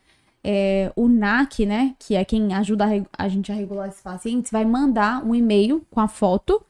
[0.43, 4.53] é, o NAC, né, que é quem ajuda a, a gente a regular esses pacientes,
[4.53, 6.65] vai mandar um e-mail com a foto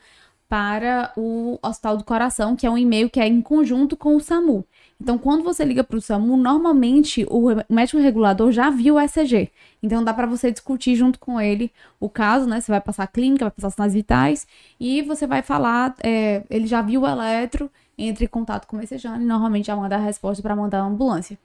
[0.49, 4.21] para o Hospital do Coração, que é um e-mail que é em conjunto com o
[4.21, 4.65] SAMU.
[5.01, 9.51] Então, quando você liga para o SAMU, normalmente o médico regulador já viu o ECG.
[9.83, 12.61] Então, dá para você discutir junto com ele o caso, né?
[12.61, 14.47] Você vai passar a clínica, vai passar sinais vitais
[14.79, 15.95] e você vai falar.
[16.03, 19.77] é, ele já viu o eletro, entre em contato com o messejano e normalmente já
[19.77, 21.39] manda a resposta para mandar a ambulância.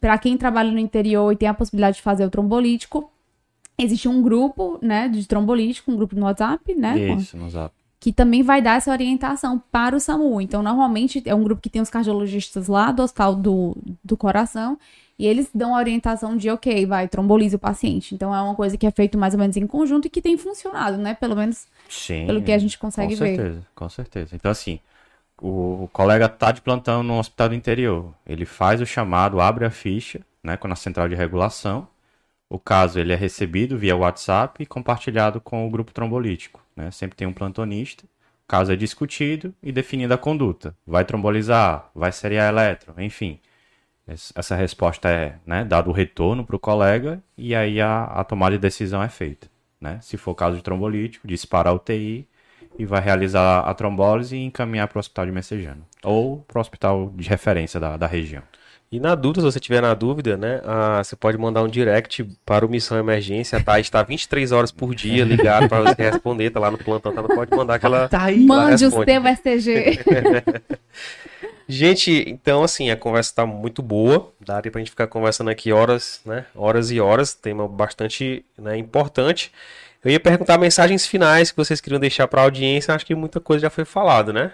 [0.00, 3.10] Para quem trabalha no interior e tem a possibilidade de fazer o trombolítico,
[3.78, 6.98] existe um grupo, né, de trombolítico, um grupo no WhatsApp, né?
[6.98, 7.72] Isso, no zap.
[8.00, 10.40] Que também vai dar essa orientação para o SAMU.
[10.40, 14.78] Então, normalmente é um grupo que tem os cardiologistas lá do Hospital do, do Coração
[15.18, 18.14] e eles dão a orientação de, ok, vai, tromboliza o paciente.
[18.14, 20.36] Então, é uma coisa que é feito mais ou menos em conjunto e que tem
[20.36, 21.14] funcionado, né?
[21.14, 22.24] Pelo menos Sim.
[22.26, 23.36] pelo que a gente consegue com ver.
[23.36, 24.36] certeza, com certeza.
[24.36, 24.78] Então, assim,
[25.42, 28.14] o, o colega tá de plantão no hospital do interior.
[28.24, 31.88] Ele faz o chamado, abre a ficha, né, com a central de regulação.
[32.48, 36.62] O caso ele é recebido via WhatsApp e compartilhado com o grupo trombolítico.
[36.78, 36.90] Né?
[36.92, 38.04] Sempre tem um plantonista.
[38.04, 40.74] O caso é discutido e definida a conduta.
[40.86, 43.40] Vai trombolizar, vai seriar eletro, enfim.
[44.06, 48.24] Es- Essa resposta é né, dado o retorno para o colega e aí a, a
[48.24, 49.48] tomada de decisão é feita.
[49.80, 49.98] Né?
[50.02, 52.28] Se for caso de trombolítico, dispara a UTI
[52.78, 55.82] e vai realizar a trombólise e encaminhar para o hospital de Messejana.
[56.04, 58.42] Ou para o hospital de referência da, da região.
[58.90, 62.24] E na dúvida, se você tiver na dúvida, né, ah, você pode mandar um direct
[62.46, 63.78] para o Missão Emergência, tá?
[63.78, 67.22] Está 23 horas por dia ligado para você responder, tá lá no plantão, tá?
[67.22, 68.08] Pode mandar aquela...
[68.08, 70.00] Tá Mande o seu ECG.
[71.70, 76.22] Gente, então assim, a conversa tá muito boa, daria pra gente ficar conversando aqui horas,
[76.24, 79.52] né, horas e horas, tema bastante, né, importante.
[80.02, 83.38] Eu ia perguntar mensagens finais que vocês queriam deixar para a audiência, acho que muita
[83.38, 84.52] coisa já foi falada, né?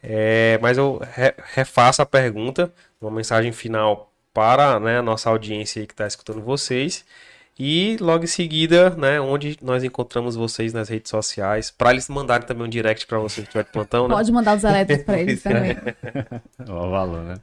[0.00, 2.70] É, mas eu re- refaço a pergunta,
[3.04, 7.04] uma mensagem final para né, a nossa audiência aí que está escutando vocês.
[7.56, 12.44] E logo em seguida, né, onde nós encontramos vocês nas redes sociais, para eles mandarem
[12.44, 14.14] também um direct para você que tiver de plantão, né?
[14.16, 15.52] Pode mandar os elétricos para eles é.
[15.52, 15.76] também.
[16.68, 17.34] O valor, né?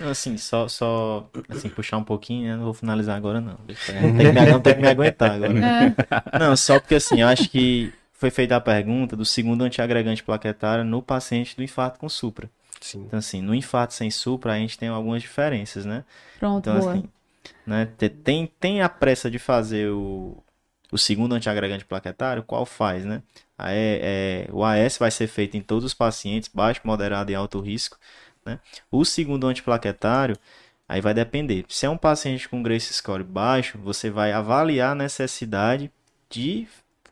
[0.00, 2.56] Não, assim, só, só assim, puxar um pouquinho, né?
[2.56, 3.58] Não vou finalizar agora, não.
[3.64, 5.52] Deixa eu- Não tem que me, não tem que me aguentar agora.
[5.52, 10.24] É, Não, só porque assim, eu acho que foi feita a pergunta do segundo antiagregante
[10.24, 12.50] plaquetário no paciente do infarto com supra.
[12.80, 13.06] Sim.
[13.06, 16.04] Então, assim, no infarto sem supra, a gente tem algumas diferenças, né?
[16.38, 16.92] pronto, Então, boa.
[16.92, 17.04] assim,
[17.66, 20.42] né, te- tem, tem a pressa de fazer o,
[20.92, 23.22] o segundo antiagregante plaquetário, qual faz, né?
[23.58, 27.60] Aí, é, o AS vai ser feito em todos os pacientes, baixo, moderado e alto
[27.60, 27.98] risco,
[28.44, 28.60] né?
[28.90, 30.36] O segundo antiplaquetário,
[30.88, 31.64] aí vai depender.
[31.68, 35.90] Se é um paciente com Grace Score baixo, você vai avaliar a necessidade
[36.30, 36.66] de,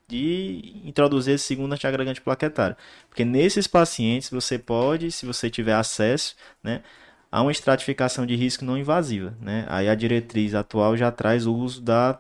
[0.08, 2.76] de introduzir esse segundo antiagregante plaquetário.
[3.08, 6.82] Porque nesses pacientes você pode, se você tiver acesso, né?
[7.30, 9.66] Há uma estratificação de risco não invasiva, né?
[9.68, 12.18] Aí a diretriz atual já traz o uso da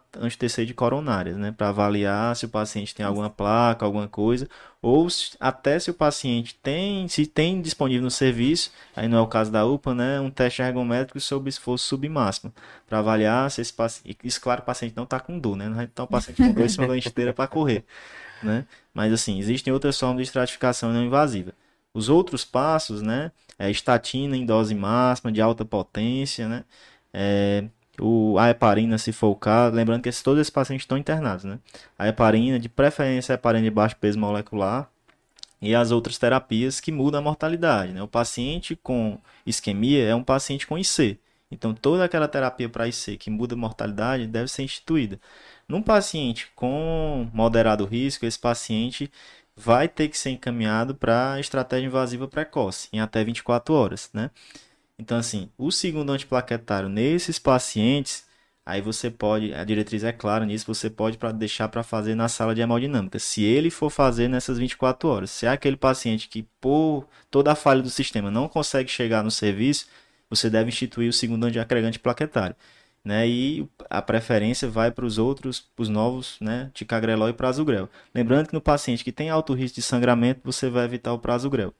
[0.66, 1.52] de coronárias, né?
[1.52, 4.48] Para avaliar se o paciente tem alguma placa, alguma coisa,
[4.82, 9.20] ou se, até se o paciente tem, se tem disponível no serviço, aí não é
[9.20, 10.20] o caso da UPA, né?
[10.20, 12.52] Um teste ergométrico sob esforço submáximo,
[12.86, 15.68] para avaliar se esse paciente, isso claro, o paciente não está com dor, né?
[15.70, 17.84] Vai estar o paciente com dor em cima da para correr,
[18.42, 18.66] né?
[18.92, 21.52] Mas assim, existem outras formas de estratificação não invasiva.
[21.98, 23.32] Os outros passos, né?
[23.58, 26.64] É estatina em dose máxima, de alta potência, né?
[27.12, 27.64] É,
[28.00, 31.44] o, a heparina, se for o caso, lembrando que esses, todos esses pacientes estão internados,
[31.44, 31.58] né?
[31.98, 34.88] A heparina, de preferência, a heparina de baixo peso molecular
[35.60, 38.02] e as outras terapias que mudam a mortalidade, né?
[38.02, 41.18] O paciente com isquemia é um paciente com IC.
[41.50, 45.18] Então, toda aquela terapia para IC que muda a mortalidade deve ser instituída.
[45.66, 49.10] Num paciente com moderado risco, esse paciente
[49.58, 54.30] vai ter que ser encaminhado para estratégia invasiva precoce, em até 24 horas, né?
[54.98, 58.24] Então, assim, o segundo antiplaquetário nesses pacientes,
[58.64, 62.28] aí você pode, a diretriz é clara nisso, você pode pra, deixar para fazer na
[62.28, 65.30] sala de hemodinâmica, se ele for fazer nessas 24 horas.
[65.30, 69.30] Se é aquele paciente que, por toda a falha do sistema, não consegue chegar no
[69.30, 69.88] serviço,
[70.30, 72.54] você deve instituir o segundo antiagregante plaquetário
[73.08, 73.26] né?
[73.26, 76.70] E a preferência vai para os outros, os novos, né?
[76.74, 77.88] Ticagrelol e prasugrel.
[78.14, 81.72] Lembrando que no paciente que tem alto risco de sangramento, você vai evitar o prasugrel,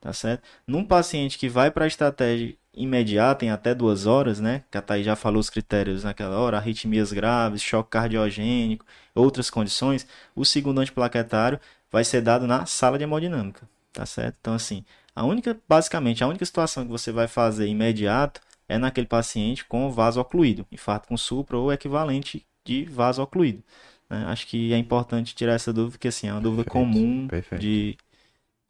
[0.00, 0.42] tá certo?
[0.66, 4.64] Num paciente que vai para a estratégia imediata, em até duas horas, né?
[4.68, 8.84] Que a Thaís já falou os critérios naquela hora, arritmias graves, choque cardiogênico,
[9.14, 14.36] outras condições, o segundo antiplaquetário vai ser dado na sala de hemodinâmica, tá certo?
[14.40, 14.84] Então, assim,
[15.14, 18.40] a única, basicamente, a única situação que você vai fazer imediato
[18.74, 23.62] é naquele paciente com vaso ocluído, infarto com supra ou equivalente de vaso ocluído.
[24.10, 24.24] Né?
[24.26, 27.60] Acho que é importante tirar essa dúvida, porque assim, é uma dúvida perfeito, comum perfeito.
[27.60, 27.96] de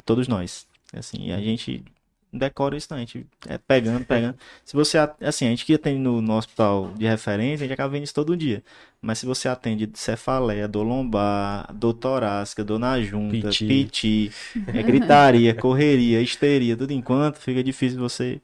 [0.05, 0.66] todos nós.
[0.93, 1.85] Assim, a gente
[2.32, 4.36] decora isso, não, a gente é pegando, pegando.
[4.64, 7.90] Se você, assim, a gente que atende no, no hospital de referência, a gente acaba
[7.90, 8.62] vendo isso todo dia.
[9.01, 14.32] Mas se você atende cefaleia, dor lombar, dor torácica, dor na junta, piti, piti
[14.66, 18.40] é gritaria, correria, histeria, tudo enquanto, fica difícil você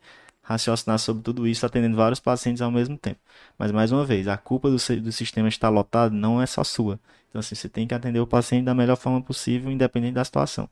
[0.51, 3.21] raciocinar sobre tudo isso, atendendo vários pacientes ao mesmo tempo.
[3.57, 6.99] Mas, mais uma vez, a culpa do, do sistema estar lotado não é só sua.
[7.29, 10.69] Então, assim, você tem que atender o paciente da melhor forma possível, independente da situação.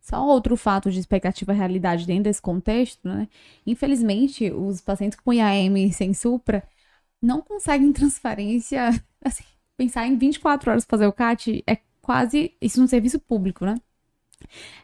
[0.00, 3.28] Só outro fato de expectativa realidade dentro desse contexto, né?
[3.64, 6.64] Infelizmente, os pacientes com IAM sem supra
[7.22, 8.90] não conseguem transferência.
[9.24, 9.44] Assim,
[9.76, 12.52] pensar em 24 horas fazer o CAT é quase.
[12.60, 13.76] Isso no serviço público, né?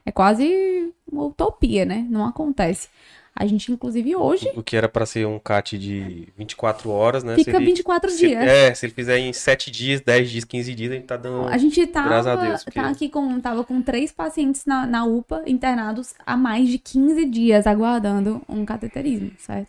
[0.06, 2.06] É quase uma utopia, né?
[2.08, 2.88] Não acontece.
[3.40, 4.50] A gente, inclusive, hoje.
[4.56, 7.36] O que era para ser um CAT de 24 horas, né?
[7.36, 8.44] Fica ele, 24 se, dias.
[8.44, 11.46] É, se ele fizer em 7 dias, 10 dias, 15 dias, a gente tá dando.
[11.46, 12.80] A gente tava, graças a Deus, porque...
[12.80, 17.26] tá aqui com, tava com três pacientes na, na UPA internados há mais de 15
[17.26, 19.68] dias aguardando um cateterismo, certo?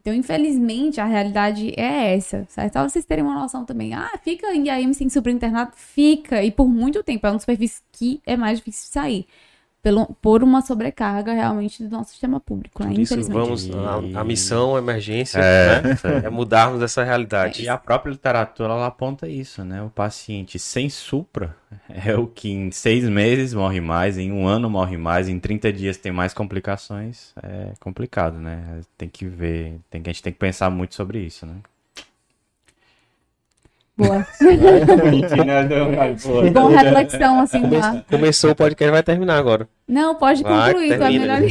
[0.00, 2.74] Então, infelizmente, a realidade é essa, certo?
[2.74, 3.92] Só vocês terem uma noção também.
[3.92, 5.72] Ah, fica em IAM sem superinternado?
[5.74, 7.26] Fica, e por muito tempo.
[7.26, 9.26] É um dos perfis que é mais difícil de sair
[9.82, 12.92] pelo, por uma sobrecarga realmente do nosso sistema público, né?
[12.94, 15.98] Isso, vamos, a, a, missão, a emergência, é, né?
[16.24, 17.62] é mudarmos essa realidade.
[17.62, 19.82] E a própria literatura ela aponta isso, né?
[19.82, 21.56] O paciente sem supra
[21.88, 25.72] é o que em seis meses morre mais, em um ano morre mais, em 30
[25.72, 27.32] dias tem mais complicações.
[27.42, 28.80] É complicado, né?
[28.98, 31.54] Tem que ver, tem, a gente tem que pensar muito sobre isso, né?
[34.00, 34.26] Boa.
[36.52, 38.02] Boa reflexão, assim, lá.
[38.08, 39.68] Começou o podcast, vai terminar agora.
[39.86, 41.40] Não, pode vai, concluir, tá melhor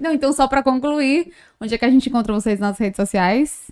[0.00, 3.62] Não, então só para concluir, onde é que a gente encontra vocês nas redes sociais?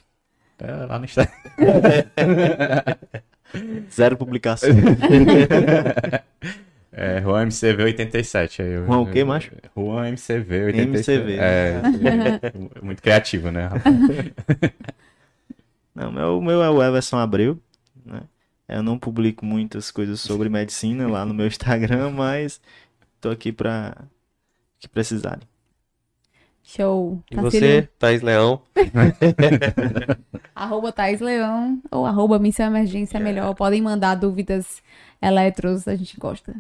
[0.58, 1.32] É, lá no Instagram.
[3.90, 4.70] Zero publicação.
[6.92, 8.62] É, Juan MCV 87.
[8.62, 9.52] Aí Juan o que, macho?
[9.76, 10.88] Juan MCV 87.
[10.88, 11.36] MCV.
[11.38, 11.80] É,
[12.82, 13.70] muito criativo, né?
[15.98, 17.60] Não, meu, meu é o Everson Abreu,
[18.06, 18.20] né?
[18.68, 22.60] Eu não publico muitas coisas sobre medicina lá no meu Instagram, mas
[23.20, 23.96] tô aqui para
[24.78, 25.42] que precisarem.
[26.62, 27.20] Show.
[27.28, 28.62] E você, Thais Leão?
[30.54, 33.52] arroba Thais Leão ou arroba Missão Emergência é melhor.
[33.56, 34.80] Podem mandar dúvidas
[35.20, 36.54] eletros, a gente gosta.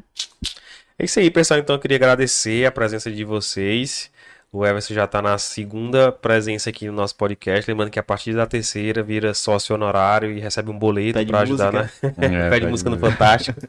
[0.98, 1.60] É isso aí, pessoal.
[1.60, 4.10] Então eu queria agradecer a presença de vocês.
[4.50, 7.70] O Everson já está na segunda presença aqui no nosso podcast.
[7.70, 11.72] Lembrando que a partir da terceira vira sócio honorário e recebe um boleto para ajudar,
[11.72, 11.90] né?
[12.18, 13.60] É, pede música no Fantástico.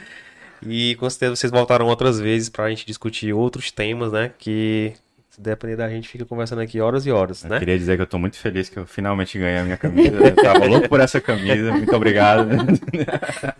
[0.62, 4.30] e com certeza vocês voltaram outras vezes para a gente discutir outros temas, né?
[4.38, 4.92] Que
[5.30, 7.56] se depender da gente, fica conversando aqui horas e horas, né?
[7.56, 10.16] Eu queria dizer que eu estou muito feliz que eu finalmente ganhei a minha camisa.
[10.16, 11.72] Eu tava louco por essa camisa.
[11.72, 12.46] Muito obrigado.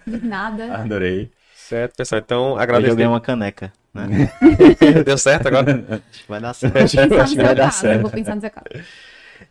[0.07, 0.75] De nada.
[0.75, 1.31] Adorei.
[1.55, 2.21] Certo, pessoal.
[2.21, 2.93] Então, agradeço.
[2.93, 3.73] Eu ganhei uma caneca.
[3.95, 4.33] Né?
[5.05, 5.71] Deu certo agora?
[6.11, 6.75] Acho que vai dar certo.
[6.75, 8.03] Vou pensar no Acho que vai dar caso, eu certo.
[8.03, 8.67] vou pensar no seu caso.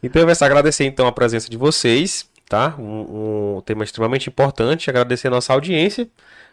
[0.01, 2.75] Então, eu vou agradecer então a presença de vocês, tá?
[2.77, 4.89] Um, um tema extremamente importante.
[4.89, 6.07] Agradecer a nossa audiência.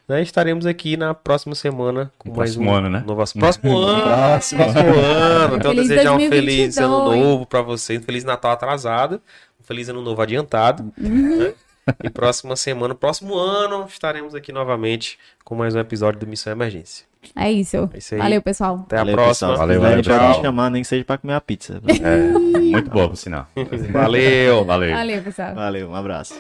[0.09, 0.23] Né?
[0.23, 3.01] Estaremos aqui na próxima semana com No mais próximo um ano, né?
[3.07, 3.17] Novo...
[3.17, 4.03] Próximo ano.
[4.03, 4.65] Próximo.
[4.65, 5.57] Próximo ano.
[5.57, 6.31] Então, Feliz desejar um 2022.
[6.31, 8.01] feliz ano novo pra vocês.
[8.01, 9.21] Um feliz Natal atrasado.
[9.61, 10.93] Um feliz ano novo adiantado.
[10.97, 11.55] né?
[12.03, 17.07] E próxima semana, próximo ano, estaremos aqui novamente com mais um episódio do Missão Emergência.
[17.35, 17.89] É isso.
[17.93, 18.21] É isso aí.
[18.21, 18.83] Valeu, pessoal.
[18.87, 19.51] Até a Valeu, próxima.
[19.51, 19.67] pessoal.
[19.69, 20.43] Valeu, valeu, tchau.
[20.43, 21.81] chamar, nem que seja pra comer a pizza.
[22.03, 23.47] É, muito boa, por sinal.
[23.93, 24.65] Valeu.
[24.65, 24.95] Valeu.
[24.95, 25.55] Valeu, pessoal.
[25.55, 26.35] Valeu, um abraço.